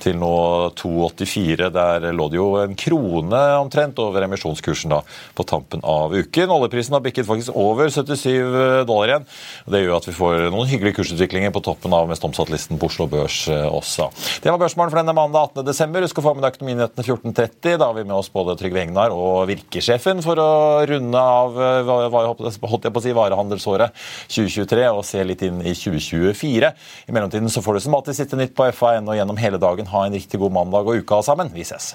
til 0.04 0.22
nå 0.22 0.30
2,84. 0.78 1.72
Der 1.74 2.08
lå 2.14 2.28
det 2.30 2.38
jo 2.38 2.48
en 2.62 2.78
krone 2.78 3.42
omtrent 3.58 3.98
over 4.06 4.28
emisjonskursen 4.28 4.94
da 4.94 5.02
på 5.34 5.48
tampen 5.50 5.82
av 5.82 6.14
uken. 6.14 6.54
Oljeprisen 6.60 6.94
har 6.94 7.02
bikket 7.02 7.26
faktisk 7.26 7.58
over 7.58 7.90
77 7.90 8.86
dollar 8.86 9.16
igjen. 9.16 9.28
Det 9.66 9.82
gjør 9.82 9.98
at 9.98 10.10
vi 10.12 10.16
får 10.22 10.46
noen 10.54 10.70
hyggelige 10.70 11.00
kursutviklinger 11.00 11.50
på 11.50 11.66
toppen 11.66 11.94
av 11.96 12.06
mest 12.06 12.22
omsatt-listen 12.30 12.78
på 12.78 12.86
Oslo 12.86 13.10
Børs 13.10 13.15
børs 13.16 13.38
eh, 13.52 13.66
også. 13.66 14.08
Det 14.44 14.52
var 14.52 14.60
børsmålen 14.60 14.92
for 14.92 15.00
denne 15.00 15.16
mandag 15.16 15.50
18.12. 15.56 16.00
Husk 16.06 16.20
å 16.20 16.26
få 16.26 16.34
med 16.36 16.46
deg 16.46 16.56
Økonominyhetene 16.56 17.06
14.30. 17.06 17.76
Da 17.80 17.88
har 17.88 17.96
vi 17.96 18.06
med 18.06 18.16
oss 18.18 18.32
både 18.32 18.56
Trygve 18.60 18.82
Egnar 18.84 19.14
og 19.14 19.46
Virkesjefen 19.50 20.22
for 20.24 20.40
å 20.42 20.50
runde 20.88 21.22
av 21.22 21.60
eh, 21.60 21.92
holdt 22.16 22.88
jeg 22.88 22.94
på 22.94 23.02
å 23.02 23.06
si, 23.06 23.14
varehandelsåret 23.16 24.02
2023 24.32 24.90
og 24.92 25.04
se 25.06 25.24
litt 25.26 25.46
inn 25.46 25.62
i 25.62 25.74
2024. 25.76 26.74
I 27.06 27.16
mellomtiden 27.16 27.52
så 27.52 27.64
får 27.64 27.78
du 27.78 27.86
som 27.86 27.96
alltid 27.98 28.20
sitte 28.20 28.40
nytt 28.40 28.56
på 28.56 28.68
FA.no 28.76 29.16
gjennom 29.16 29.40
hele 29.40 29.62
dagen. 29.62 29.88
Ha 29.92 30.06
en 30.06 30.16
riktig 30.16 30.42
god 30.42 30.54
mandag 30.60 30.88
og 30.88 31.02
uka 31.02 31.22
sammen. 31.26 31.52
Vi 31.54 31.66
ses. 31.66 31.94